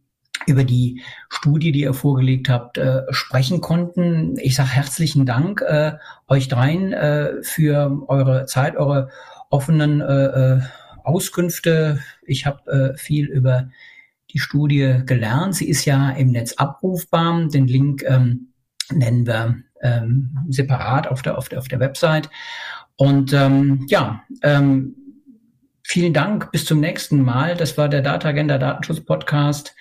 über 0.45 0.63
die 0.63 1.01
Studie, 1.29 1.71
die 1.71 1.81
ihr 1.81 1.93
vorgelegt 1.93 2.47
habt, 2.47 2.77
äh, 2.77 3.01
sprechen 3.09 3.59
konnten. 3.59 4.37
Ich 4.39 4.55
sage 4.55 4.69
herzlichen 4.69 5.25
Dank 5.25 5.61
äh, 5.61 5.93
euch 6.27 6.47
dreien 6.47 6.93
äh, 6.93 7.41
für 7.41 8.03
eure 8.07 8.45
Zeit, 8.45 8.77
eure 8.77 9.09
offenen 9.49 10.01
äh, 10.01 10.55
äh 10.57 10.61
Auskünfte. 11.07 11.99
Ich 12.23 12.45
habe 12.45 12.93
äh, 12.93 12.97
viel 12.97 13.25
über 13.25 13.69
die 14.31 14.39
Studie 14.39 15.01
gelernt. 15.05 15.55
Sie 15.55 15.69
ist 15.69 15.85
ja 15.85 16.11
im 16.11 16.31
Netz 16.31 16.53
abrufbar. 16.53 17.47
Den 17.47 17.67
Link 17.67 18.03
ähm, 18.05 18.49
nennen 18.91 19.25
wir 19.25 19.57
ähm, 19.81 20.37
separat 20.49 21.07
auf 21.07 21.21
der, 21.21 21.37
auf, 21.37 21.49
der, 21.49 21.59
auf 21.59 21.67
der 21.67 21.79
Website. 21.79 22.29
Und 22.97 23.31
ähm, 23.31 23.85
ja, 23.87 24.23
ähm, 24.41 24.95
vielen 25.83 26.13
Dank. 26.13 26.51
Bis 26.51 26.65
zum 26.65 26.79
nächsten 26.79 27.21
Mal. 27.21 27.55
Das 27.55 27.77
war 27.77 27.87
der 27.87 28.01
Data 28.01 28.29
Agenda 28.29 28.57
Datenschutz 28.57 29.01
Podcast. 29.01 29.75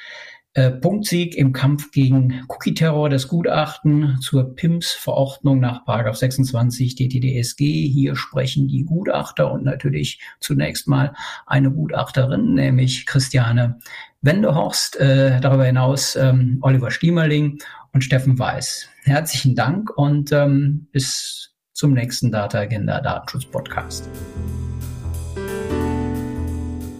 Äh, 0.56 0.70
Punktsieg 0.70 1.36
im 1.36 1.52
Kampf 1.52 1.90
gegen 1.90 2.42
Cookie-Terror, 2.48 3.10
das 3.10 3.28
Gutachten 3.28 4.16
zur 4.22 4.54
PIMS-Verordnung 4.54 5.60
nach 5.60 5.82
26 5.86 6.94
DTDSG. 6.94 7.88
Hier 7.88 8.16
sprechen 8.16 8.66
die 8.66 8.84
Gutachter 8.84 9.52
und 9.52 9.64
natürlich 9.64 10.18
zunächst 10.40 10.88
mal 10.88 11.12
eine 11.44 11.70
Gutachterin, 11.70 12.54
nämlich 12.54 13.04
Christiane 13.04 13.78
Wendehorst, 14.22 14.98
äh, 14.98 15.40
darüber 15.40 15.66
hinaus 15.66 16.16
ähm, 16.16 16.56
Oliver 16.62 16.90
Stiemerling 16.90 17.58
und 17.92 18.02
Steffen 18.02 18.38
Weiß. 18.38 18.88
Herzlichen 19.02 19.56
Dank 19.56 19.90
und 19.90 20.32
ähm, 20.32 20.88
bis 20.90 21.54
zum 21.74 21.92
nächsten 21.92 22.32
Data 22.32 22.60
Agenda 22.60 23.02
Datenschutz 23.02 23.44
Podcast. 23.44 24.08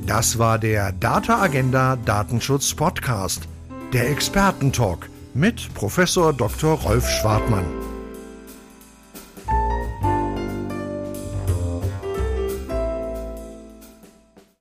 Das 0.06 0.38
war 0.38 0.58
der 0.60 0.92
Data 0.92 1.42
Agenda 1.42 1.96
Datenschutz 1.96 2.72
Podcast, 2.74 3.48
der 3.92 4.08
Expertentalk 4.08 5.10
mit 5.34 5.74
Professor 5.74 6.32
Dr. 6.32 6.74
Rolf 6.74 7.08
Schwartmann. 7.08 7.85